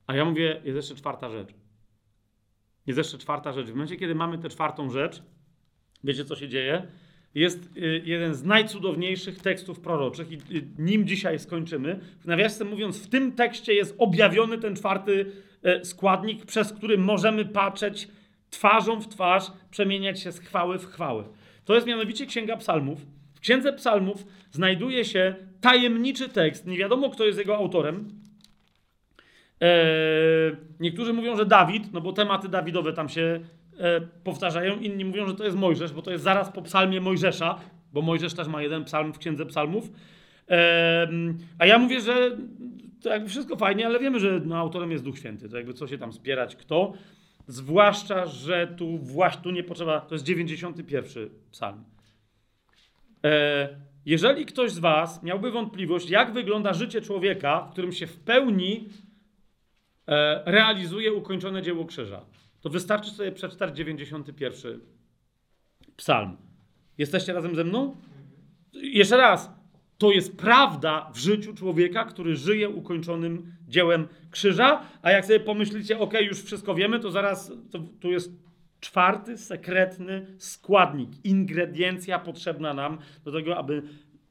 [0.07, 1.49] A ja mówię, jest jeszcze czwarta rzecz.
[2.87, 3.67] Jest jeszcze czwarta rzecz.
[3.67, 5.23] W momencie, kiedy mamy tę czwartą rzecz,
[6.03, 6.87] wiecie co się dzieje?
[7.35, 10.37] Jest y, jeden z najcudowniejszych tekstów proroczych i
[10.77, 11.99] nim dzisiaj skończymy.
[12.25, 15.31] Nawiasem mówiąc, w tym tekście jest objawiony ten czwarty
[15.63, 18.07] e, składnik, przez który możemy patrzeć
[18.49, 21.23] twarzą w twarz, przemieniać się z chwały w chwałę.
[21.65, 23.05] To jest mianowicie Księga Psalmów.
[23.35, 26.67] W Księdze Psalmów znajduje się tajemniczy tekst.
[26.67, 28.09] Nie wiadomo, kto jest jego autorem.
[29.59, 33.39] Eee, niektórzy mówią, że Dawid, no bo tematy Dawidowe tam się
[33.79, 34.79] e, powtarzają.
[34.79, 37.59] Inni mówią, że to jest Mojżesz, bo to jest zaraz po psalmie Mojżesza,
[37.93, 39.91] bo Mojżesz też ma jeden psalm w Księdze Psalmów.
[40.47, 42.37] Em, a ja mówię, że
[43.01, 45.49] to jakby wszystko fajnie, ale wiemy, że no, autorem jest Duch Święty.
[45.49, 46.93] To jakby co się tam spierać, kto.
[47.47, 50.01] Zwłaszcza, że tu właśnie tu nie potrzeba.
[50.01, 51.83] To jest 91 psalm.
[53.23, 53.69] E,
[54.05, 58.89] jeżeli ktoś z Was miałby wątpliwość, jak wygląda życie człowieka, w którym się w pełni
[60.07, 62.25] e, realizuje ukończone dzieło krzyża,
[62.61, 64.81] to wystarczy sobie przeczytać 91
[65.97, 66.37] psalm.
[66.97, 67.95] Jesteście razem ze mną?
[68.73, 69.62] Jeszcze raz.
[70.03, 74.81] To jest prawda w życiu człowieka, który żyje ukończonym dziełem krzyża.
[75.01, 78.31] A jak sobie pomyślicie, ok, już wszystko wiemy, to zaraz to, tu jest
[78.79, 83.83] czwarty sekretny składnik, ingrediencja potrzebna nam do tego, aby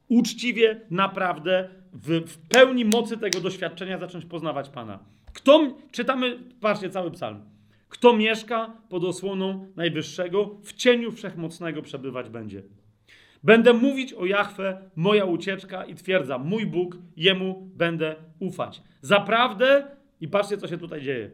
[0.07, 4.99] uczciwie, naprawdę, w, w pełni mocy tego doświadczenia zacząć poznawać Pana.
[5.33, 7.41] Kto, czytamy, patrzcie, cały psalm.
[7.89, 12.63] Kto mieszka pod osłoną Najwyższego, w cieniu Wszechmocnego przebywać będzie.
[13.43, 18.81] Będę mówić o Jahwe, moja ucieczka i twierdza, mój Bóg, Jemu będę ufać.
[19.01, 19.87] Zaprawdę,
[20.21, 21.31] i patrzcie, co się tutaj dzieje.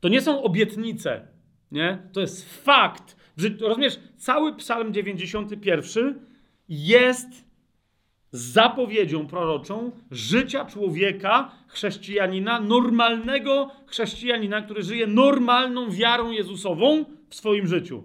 [0.00, 1.28] To nie są obietnice,
[1.72, 1.98] nie?
[2.12, 3.16] To jest fakt.
[3.60, 6.26] Rozumiesz, cały psalm 91
[6.68, 7.28] jest
[8.30, 18.04] zapowiedzią proroczą życia człowieka, chrześcijanina, normalnego chrześcijanina, który żyje normalną wiarą Jezusową w swoim życiu.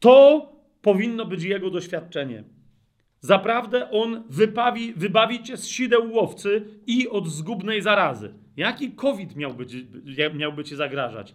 [0.00, 0.48] To
[0.84, 2.44] powinno być jego doświadczenie.
[3.20, 8.34] Zaprawdę on wybawi, wybawi cię z sideł łowcy i od zgubnej zarazy.
[8.56, 9.66] Jaki COVID miałby,
[10.34, 11.34] miałby ci zagrażać?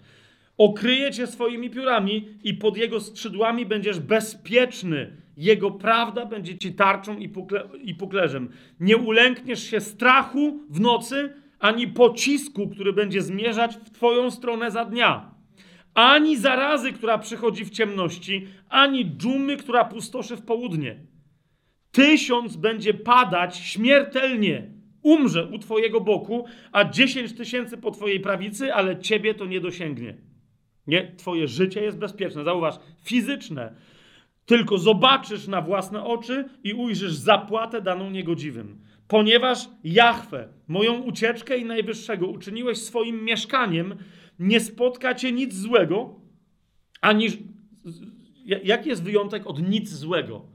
[0.58, 5.18] Okryje cię swoimi piórami i pod jego skrzydłami będziesz bezpieczny.
[5.38, 8.50] Jego prawda będzie ci tarczą i, pukle, i puklerzem.
[8.80, 14.86] Nie ulękniesz się strachu w nocy, ani pocisku, który będzie zmierzać w twoją stronę za
[14.86, 15.39] dnia
[16.00, 21.00] ani zarazy, która przychodzi w ciemności, ani dżumy, która pustoszy w południe.
[21.92, 24.72] Tysiąc będzie padać śmiertelnie,
[25.02, 30.18] umrze u Twojego boku, a dziesięć tysięcy po Twojej prawicy, ale Ciebie to nie dosięgnie.
[30.88, 32.44] Nie, Twoje życie jest bezpieczne.
[32.44, 33.76] Zauważ, fizyczne.
[34.46, 38.82] Tylko zobaczysz na własne oczy i ujrzysz zapłatę daną niegodziwym.
[39.08, 43.96] Ponieważ Jahwe, moją ucieczkę i najwyższego, uczyniłeś swoim mieszkaniem,
[44.40, 46.16] nie spotka cię nic złego,
[47.02, 47.28] ani.
[48.64, 50.46] Jaki jest wyjątek od nic złego?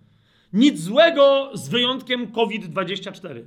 [0.52, 3.42] Nic złego z wyjątkiem COVID-24.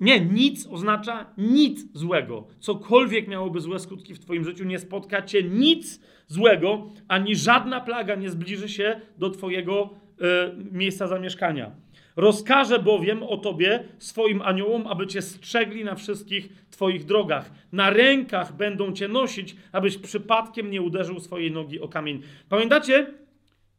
[0.00, 2.46] Nie, nic oznacza nic złego.
[2.60, 8.14] Cokolwiek miałoby złe skutki w Twoim życiu, nie spotka Cię nic złego, ani żadna plaga
[8.14, 10.24] nie zbliży się do Twojego y,
[10.72, 11.83] miejsca zamieszkania.
[12.16, 17.50] Rozkaże bowiem o tobie swoim aniołom, aby cię strzegli na wszystkich twoich drogach.
[17.72, 22.22] Na rękach będą cię nosić, abyś przypadkiem nie uderzył swojej nogi o kamień.
[22.48, 23.06] Pamiętacie?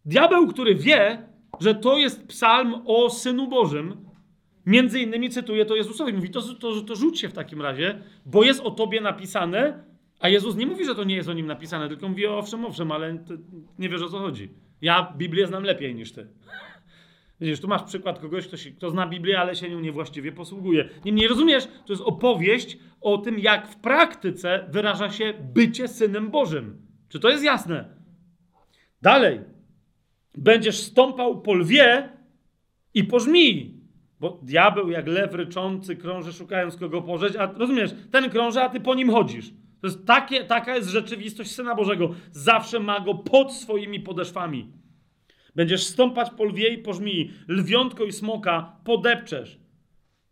[0.05, 1.27] Diabeł, który wie,
[1.59, 4.05] że to jest psalm o Synu Bożym,
[4.65, 6.13] między innymi cytuje to Jezusowi.
[6.13, 9.83] Mówi, to, to, to rzuć się w takim razie, bo jest o tobie napisane,
[10.19, 12.91] a Jezus nie mówi, że to nie jest o nim napisane, tylko mówi, owszem, owszem,
[12.91, 13.17] ale
[13.79, 14.49] nie wiesz o co chodzi.
[14.81, 16.27] Ja Biblię znam lepiej niż ty.
[17.41, 20.89] Widzisz, tu masz przykład kogoś, kto, się, kto zna Biblię, ale się nią niewłaściwie posługuje.
[21.05, 26.87] Niemniej rozumiesz, to jest opowieść o tym, jak w praktyce wyraża się bycie synem Bożym.
[27.09, 27.95] Czy to jest jasne?
[29.01, 29.39] Dalej.
[30.37, 32.09] Będziesz stąpał po lwie
[32.93, 33.81] i po żmii.
[34.19, 38.79] Bo diabeł jak lew ryczący krąży szukając kogo pożeć, a rozumiesz, ten krąży, a ty
[38.79, 39.49] po nim chodzisz.
[39.81, 42.15] To jest takie, taka jest rzeczywistość Syna Bożego.
[42.31, 44.71] Zawsze ma go pod swoimi podeszwami.
[45.55, 49.59] Będziesz stąpać po lwie i po żmii, lwiątko i smoka podepczesz.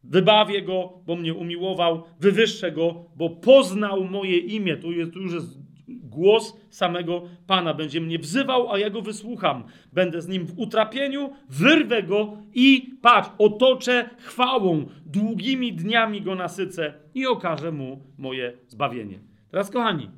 [0.03, 4.77] Wybawię go, bo mnie umiłował, wywyższę go, bo poznał moje imię.
[4.77, 7.73] Tu, jest, tu już jest głos samego Pana.
[7.73, 9.63] Będzie mnie wzywał, a ja go wysłucham.
[9.93, 14.85] Będę z nim w utrapieniu, wyrwę go i patrz, otoczę chwałą.
[15.05, 19.19] Długimi dniami go nasycę i okażę mu moje zbawienie.
[19.51, 20.09] Teraz, kochani,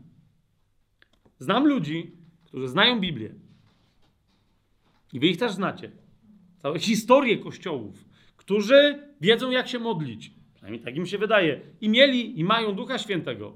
[1.40, 2.11] znam ludzi,
[2.45, 3.45] którzy znają Biblię
[5.16, 5.92] i wy ich też znacie.
[6.58, 8.06] Całe historie kościołów,
[8.38, 10.32] którzy wiedzą, jak się modlić.
[10.54, 11.62] Przynajmniej tak im się wydaje.
[11.82, 13.54] I mieli, i mają Ducha Świętego.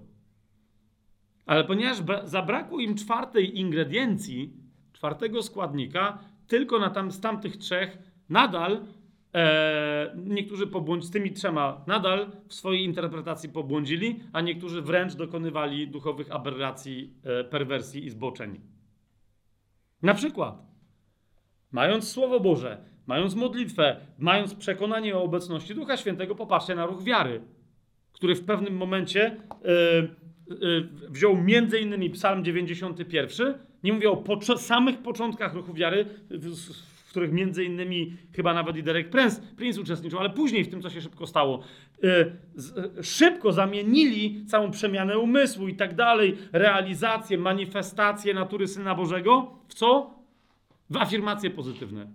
[1.45, 4.53] Ale ponieważ zabrakło im czwartej ingrediencji,
[4.93, 7.97] czwartego składnika, tylko na tam, z tamtych trzech
[8.29, 8.85] nadal
[9.33, 15.87] e, niektórzy pobłądź z tymi trzema nadal w swojej interpretacji pobłądzili, a niektórzy wręcz dokonywali
[15.87, 18.59] duchowych aberracji, e, perwersji i zboczeń.
[20.01, 20.68] Na przykład
[21.71, 22.77] Mając Słowo Boże,
[23.07, 27.41] mając modlitwę, mając przekonanie o obecności Ducha Świętego, popatrzcie na ruch wiary,
[28.11, 33.53] który w pewnym momencie yy, yy, wziął między innymi Psalm 91.
[33.83, 34.23] Nie mówię o
[34.57, 36.05] samych początkach ruchu wiary,
[37.09, 40.81] w których między innymi chyba nawet i Derek Prince, Prince uczestniczył, ale później w tym,
[40.81, 41.63] co się szybko stało.
[42.03, 49.51] Y, z, szybko zamienili całą przemianę umysłu i tak dalej, realizację, manifestację natury Syna Bożego
[49.67, 50.18] w co?
[50.89, 52.07] W afirmacje pozytywne.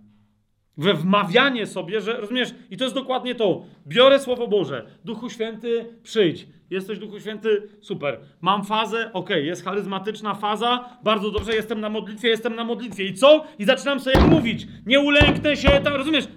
[0.77, 3.65] We wmawianie sobie, że rozumiesz, i to jest dokładnie to.
[3.87, 6.47] Biorę Słowo Boże, Duchu Święty, przyjdź.
[6.69, 8.19] Jesteś Duchu Święty, super.
[8.41, 13.05] Mam fazę, ok, jest charyzmatyczna faza, bardzo dobrze, jestem na modlitwie, jestem na modlitwie.
[13.05, 13.45] I co?
[13.59, 14.67] I zaczynam sobie mówić.
[14.85, 16.27] Nie ulęknę się, tam, rozumiesz?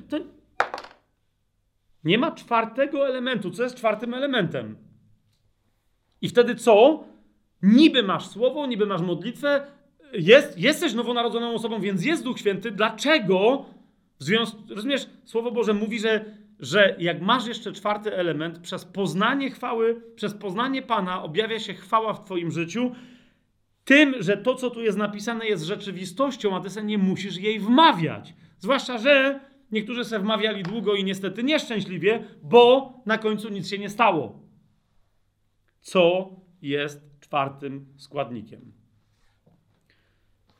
[2.04, 3.50] Nie ma czwartego elementu.
[3.50, 4.76] Co jest czwartym elementem?
[6.20, 7.04] I wtedy co?
[7.62, 9.66] Niby masz słowo, niby masz modlitwę,
[10.12, 12.70] jest, jesteś nowonarodzoną osobą, więc jest Duch Święty.
[12.70, 13.66] Dlaczego?
[14.18, 16.24] W związku, rozumiesz, Słowo Boże mówi, że,
[16.60, 22.12] że jak masz jeszcze czwarty element, przez poznanie chwały, przez poznanie Pana objawia się chwała
[22.12, 22.92] w Twoim życiu,
[23.84, 27.60] tym, że to, co tu jest napisane, jest rzeczywistością, a Ty sobie nie musisz jej
[27.60, 28.34] wmawiać.
[28.58, 29.40] Zwłaszcza, że
[29.72, 34.42] niektórzy se wmawiali długo i niestety nieszczęśliwie, bo na końcu nic się nie stało.
[35.80, 36.30] Co
[36.62, 38.77] jest czwartym składnikiem?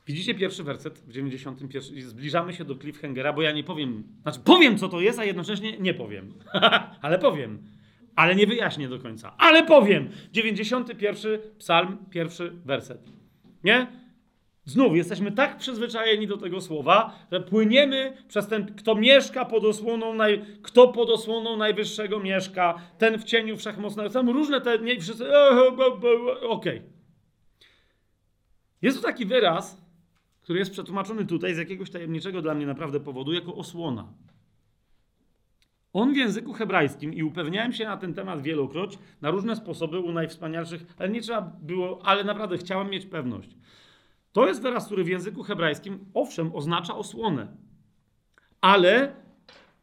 [0.09, 2.01] Widzicie pierwszy werset w 91.
[2.01, 4.03] Zbliżamy się do cliffhangera, bo ja nie powiem.
[4.21, 6.33] Znaczy, powiem, co to jest, a jednocześnie nie powiem.
[7.01, 7.63] ale powiem.
[8.15, 9.35] Ale nie wyjaśnię do końca.
[9.37, 10.09] Ale powiem.
[10.31, 11.39] 91.
[11.57, 13.01] Psalm, pierwszy werset.
[13.63, 13.87] Nie?
[14.65, 20.13] Znów jesteśmy tak przyzwyczajeni do tego słowa, że płyniemy przez ten, kto mieszka pod osłoną,
[20.13, 24.09] naj, kto pod osłoną najwyższego mieszka, ten w cieniu wszechmocnego.
[24.09, 26.47] Są różne te, nie wszyscy, okej.
[26.49, 26.81] Okay.
[28.81, 29.88] Jest tu taki wyraz,
[30.49, 34.13] który jest przetłumaczony tutaj z jakiegoś tajemniczego dla mnie naprawdę powodu jako osłona.
[35.93, 40.11] On w języku hebrajskim, i upewniałem się na ten temat wielokroć, na różne sposoby u
[40.11, 43.57] najwspanialszych, ale nie trzeba było, ale naprawdę chciałem mieć pewność.
[44.31, 47.57] To jest wyraz, który w języku hebrajskim, owszem, oznacza osłonę,
[48.61, 49.15] ale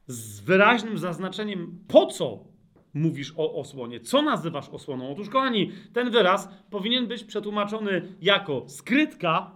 [0.07, 2.45] z wyraźnym zaznaczeniem, po co
[2.95, 5.13] mówisz o osłonie, co nazywasz osłoną.
[5.13, 9.56] Otóż, kochani, ten wyraz powinien być przetłumaczony jako skrytka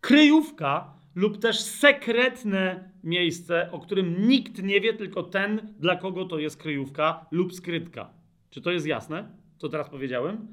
[0.00, 6.38] kryjówka lub też sekretne miejsce, o którym nikt nie wie, tylko ten, dla kogo to
[6.38, 8.10] jest kryjówka lub skrytka.
[8.50, 9.28] Czy to jest jasne,
[9.58, 10.46] co teraz powiedziałem?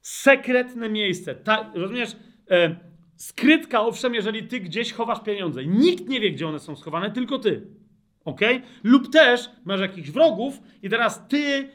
[0.00, 1.34] Sekretne miejsce.
[1.34, 2.16] Ta, rozumiesz?
[2.50, 2.76] E,
[3.16, 5.64] skrytka, owszem, jeżeli ty gdzieś chowasz pieniądze.
[5.64, 7.66] Nikt nie wie, gdzie one są schowane, tylko ty.
[8.24, 8.40] Ok?
[8.82, 11.68] Lub też masz jakichś wrogów i teraz ty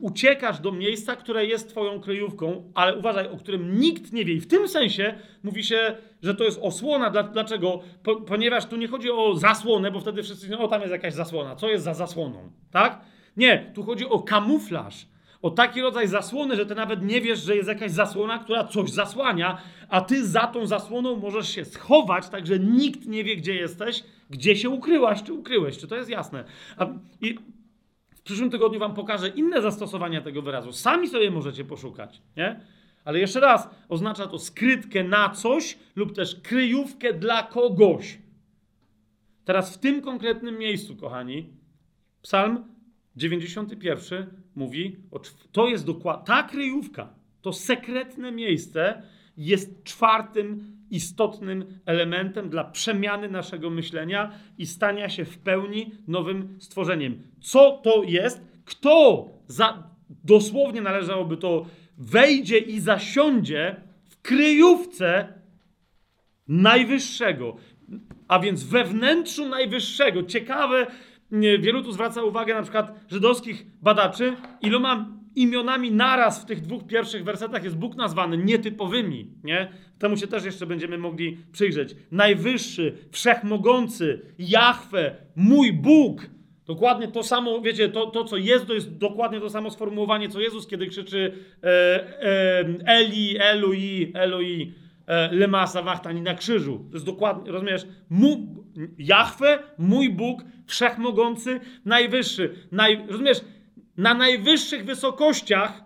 [0.00, 4.34] uciekasz do miejsca, które jest twoją kryjówką, ale uważaj, o którym nikt nie wie.
[4.34, 7.10] I w tym sensie mówi się, że to jest osłona.
[7.10, 7.80] Dlaczego?
[8.02, 11.14] Po, ponieważ tu nie chodzi o zasłonę, bo wtedy wszyscy mówią, o tam jest jakaś
[11.14, 11.56] zasłona.
[11.56, 12.50] Co jest za zasłoną?
[12.70, 13.00] Tak?
[13.36, 15.06] Nie, tu chodzi o kamuflaż.
[15.42, 18.90] O taki rodzaj zasłony, że ty nawet nie wiesz, że jest jakaś zasłona, która coś
[18.90, 23.54] zasłania, a ty za tą zasłoną możesz się schować, tak że nikt nie wie, gdzie
[23.54, 25.78] jesteś, gdzie się ukryłaś, czy ukryłeś.
[25.78, 26.44] Czy to jest jasne?
[26.76, 26.86] A,
[27.20, 27.38] I
[28.22, 30.72] w przyszłym tygodniu wam pokażę inne zastosowania tego wyrazu.
[30.72, 32.60] Sami sobie możecie poszukać, nie?
[33.04, 38.18] Ale jeszcze raz, oznacza to skrytkę na coś lub też kryjówkę dla kogoś.
[39.44, 41.50] Teraz w tym konkretnym miejscu, kochani,
[42.22, 42.64] Psalm
[43.16, 44.96] 91 mówi,
[45.52, 49.02] to jest dokładnie, ta kryjówka, to sekretne miejsce
[49.36, 57.22] jest czwartym istotnym elementem dla przemiany naszego myślenia i stania się w pełni nowym stworzeniem.
[57.40, 58.42] Co to jest?
[58.64, 59.88] Kto za,
[60.24, 61.66] dosłownie należałoby to
[61.98, 63.76] wejdzie i zasiądzie
[64.08, 65.28] w kryjówce
[66.48, 67.56] najwyższego,
[68.28, 70.22] a więc we wnętrzu najwyższego.
[70.22, 70.86] Ciekawe,
[71.60, 77.24] wielu tu zwraca uwagę na przykład żydowskich badaczy, iloma imionami naraz w tych dwóch pierwszych
[77.24, 79.68] wersetach jest Bóg nazwany nietypowymi, nie?
[79.98, 81.96] Temu się też jeszcze będziemy mogli przyjrzeć.
[82.10, 86.26] Najwyższy, wszechmogący, Jahwe, mój Bóg.
[86.66, 90.40] Dokładnie to samo, wiecie, to, to co jest, to jest dokładnie to samo sformułowanie, co
[90.40, 94.74] Jezus, kiedy krzyczy e, e, Eli, Eloi, Eloi,
[95.06, 96.86] e, lema sawachtani na krzyżu.
[96.90, 97.86] To jest dokładnie, rozumiesz?
[98.10, 98.64] Mu,
[98.98, 102.54] Jahwe, mój Bóg, wszechmogący, najwyższy.
[102.72, 103.40] Naj, rozumiesz?
[103.96, 105.84] Na najwyższych wysokościach,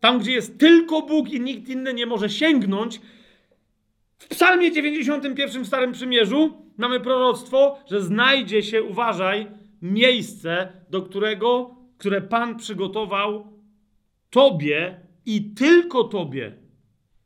[0.00, 3.00] tam gdzie jest tylko Bóg i nikt inny nie może sięgnąć,
[4.18, 9.46] w Psalmie 91 w Starym Przymierzu mamy proroctwo, że znajdzie się, uważaj,
[9.82, 13.46] miejsce, do którego, które Pan przygotował
[14.30, 16.52] Tobie i tylko Tobie,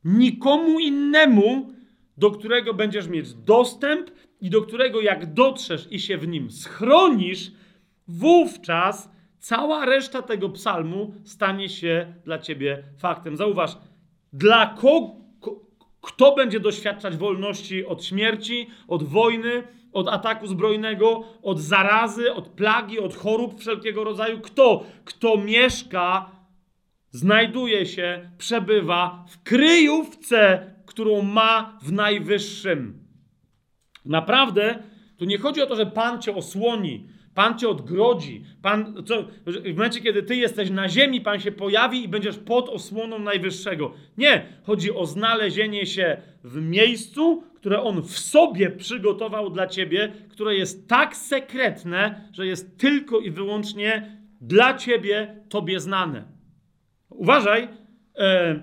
[0.04, 1.72] nikomu innemu,
[2.16, 7.52] do którego będziesz mieć dostęp i do którego jak dotrzesz i się w nim schronisz,
[8.08, 9.10] wówczas
[9.46, 13.36] cała reszta tego psalmu stanie się dla ciebie faktem.
[13.36, 13.76] Zauważ,
[14.32, 15.14] dla kogo,
[16.00, 22.98] kto będzie doświadczać wolności od śmierci, od wojny, od ataku zbrojnego, od zarazy, od plagi,
[22.98, 24.40] od chorób wszelkiego rodzaju.
[24.40, 24.84] Kto?
[25.04, 26.30] Kto mieszka,
[27.10, 32.98] znajduje się, przebywa w kryjówce, którą ma w najwyższym.
[34.04, 34.82] Naprawdę,
[35.16, 38.44] tu nie chodzi o to, że Pan cię osłoni, Pan cię odgrodzi.
[38.62, 42.68] Pan, co, w momencie, kiedy ty jesteś na ziemi, Pan się pojawi i będziesz pod
[42.68, 43.94] osłoną Najwyższego.
[44.18, 50.54] Nie, chodzi o znalezienie się w miejscu, które On w sobie przygotował dla ciebie, które
[50.54, 56.24] jest tak sekretne, że jest tylko i wyłącznie dla ciebie, tobie znane.
[57.10, 57.68] Uważaj,
[58.18, 58.62] e,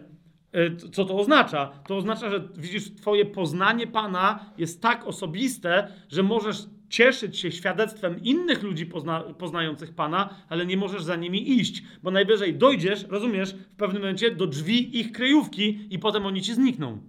[0.51, 1.71] e, co to oznacza?
[1.87, 6.57] To oznacza, że widzisz, twoje poznanie Pana jest tak osobiste, że możesz
[6.93, 12.11] cieszyć się świadectwem innych ludzi pozna, poznających Pana, ale nie możesz za nimi iść, bo
[12.11, 17.01] najwyżej dojdziesz, rozumiesz, w pewnym momencie do drzwi ich kryjówki i potem oni ci znikną.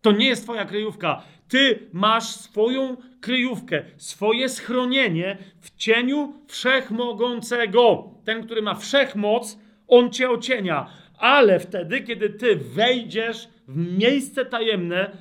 [0.00, 1.22] To nie jest twoja kryjówka.
[1.48, 8.10] Ty masz swoją kryjówkę, swoje schronienie w cieniu wszechmogącego.
[8.24, 9.58] Ten, który ma wszechmoc,
[9.88, 10.90] on cię ocienia.
[11.18, 15.16] Ale wtedy, kiedy ty wejdziesz w miejsce tajemne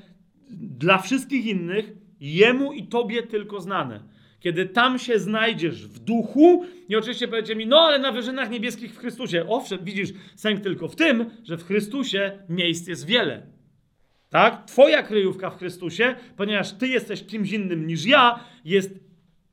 [0.50, 4.00] dla wszystkich innych, jemu i tobie tylko znane.
[4.40, 8.94] Kiedy tam się znajdziesz w duchu, i oczywiście powiecie mi, no ale na wyżynach niebieskich
[8.94, 9.46] w Chrystusie.
[9.48, 13.48] Owszem, widzisz, sęk tylko w tym, że w Chrystusie miejsc jest wiele.
[14.30, 14.66] Tak?
[14.66, 19.00] Twoja kryjówka w Chrystusie, ponieważ ty jesteś kimś innym niż ja, jest,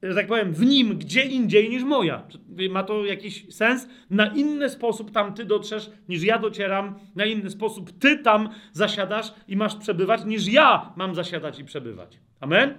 [0.09, 2.27] że tak powiem, w nim gdzie indziej niż moja.
[2.71, 3.89] Ma to jakiś sens?
[4.11, 9.35] Na inny sposób tam ty dotrzesz, niż ja docieram, na inny sposób ty tam zasiadasz
[9.49, 12.19] i masz przebywać, niż ja mam zasiadać i przebywać.
[12.41, 12.75] Amen?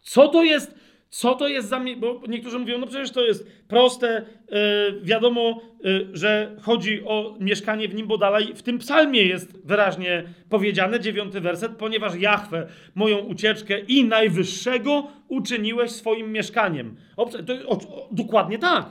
[0.00, 0.74] Co to jest?
[1.14, 1.80] Co to jest za.
[1.96, 7.88] Bo niektórzy mówią, no przecież to jest proste, yy, wiadomo, yy, że chodzi o mieszkanie
[7.88, 13.18] w nim, bo dalej w tym psalmie jest wyraźnie powiedziane, dziewiąty werset, ponieważ Jahwe moją
[13.18, 16.96] ucieczkę i najwyższego uczyniłeś swoim mieszkaniem.
[17.16, 18.86] O, to, o, o, dokładnie tak.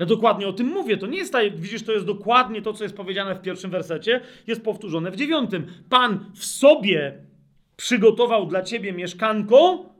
[0.00, 0.96] Ja dokładnie o tym mówię.
[0.96, 4.20] To nie jest tak, widzisz, to jest dokładnie to, co jest powiedziane w pierwszym wersecie,
[4.46, 5.66] jest powtórzone w dziewiątym.
[5.88, 7.12] Pan w sobie
[7.76, 9.90] przygotował dla ciebie mieszkanko,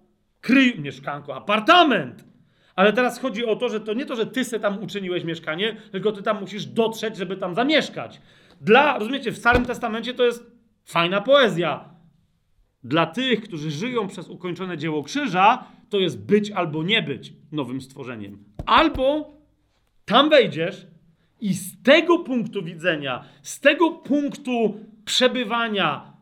[0.41, 2.25] kryj, mieszkanko, apartament.
[2.77, 5.77] Ale teraz chodzi o to, że to nie to, że ty se tam uczyniłeś mieszkanie,
[5.93, 8.21] tylko ty tam musisz dotrzeć, żeby tam zamieszkać.
[8.61, 10.51] Dla, rozumiecie, w Starym Testamencie to jest
[10.85, 11.91] fajna poezja.
[12.85, 17.81] Dla tych, którzy żyją przez ukończone dzieło krzyża, to jest być albo nie być nowym
[17.81, 18.45] stworzeniem.
[18.67, 19.35] Albo
[20.05, 20.87] tam wejdziesz
[21.41, 26.13] i z tego punktu widzenia, z tego punktu przebywania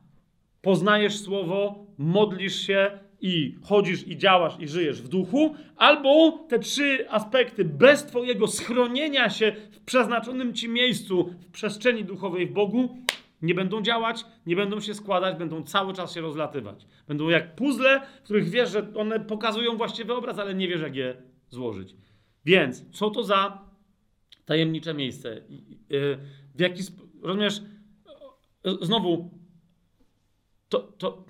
[0.63, 7.11] poznajesz słowo, modlisz się i chodzisz i działasz i żyjesz w duchu, albo te trzy
[7.11, 12.97] aspekty bez twojego schronienia się w przeznaczonym ci miejscu w przestrzeni duchowej w Bogu
[13.43, 16.87] nie będą działać, nie będą się składać, będą cały czas się rozlatywać.
[17.09, 20.97] Będą jak puzzle, w których wiesz, że one pokazują właściwy obraz, ale nie wiesz, jak
[20.97, 21.17] je
[21.51, 21.95] złożyć.
[22.45, 23.63] Więc co to za
[24.45, 25.37] tajemnicze miejsce?
[25.93, 26.19] Y,
[26.55, 27.63] W jaki sp- rozumiesz?
[28.81, 29.31] Znowu,
[30.69, 31.25] to, to,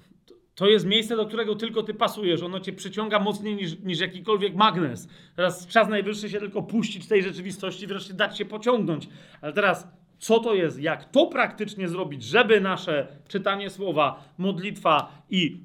[0.59, 2.43] to jest miejsce, do którego tylko ty pasujesz.
[2.43, 5.09] Ono cię przyciąga mocniej niż, niż jakikolwiek magnes.
[5.37, 9.09] Teraz czas najwyższy się tylko puścić tej rzeczywistości, wreszcie dać się pociągnąć.
[9.41, 9.89] Ale teraz,
[10.19, 10.81] co to jest?
[10.81, 15.63] Jak to praktycznie zrobić, żeby nasze czytanie słowa, modlitwa i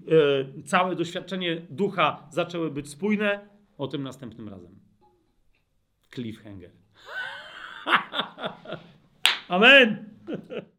[0.59, 3.39] e, całe doświadczenie ducha zaczęły być spójne?
[3.77, 4.79] O tym następnym razem.
[6.13, 6.71] Cliffhanger.
[9.47, 10.09] Amen.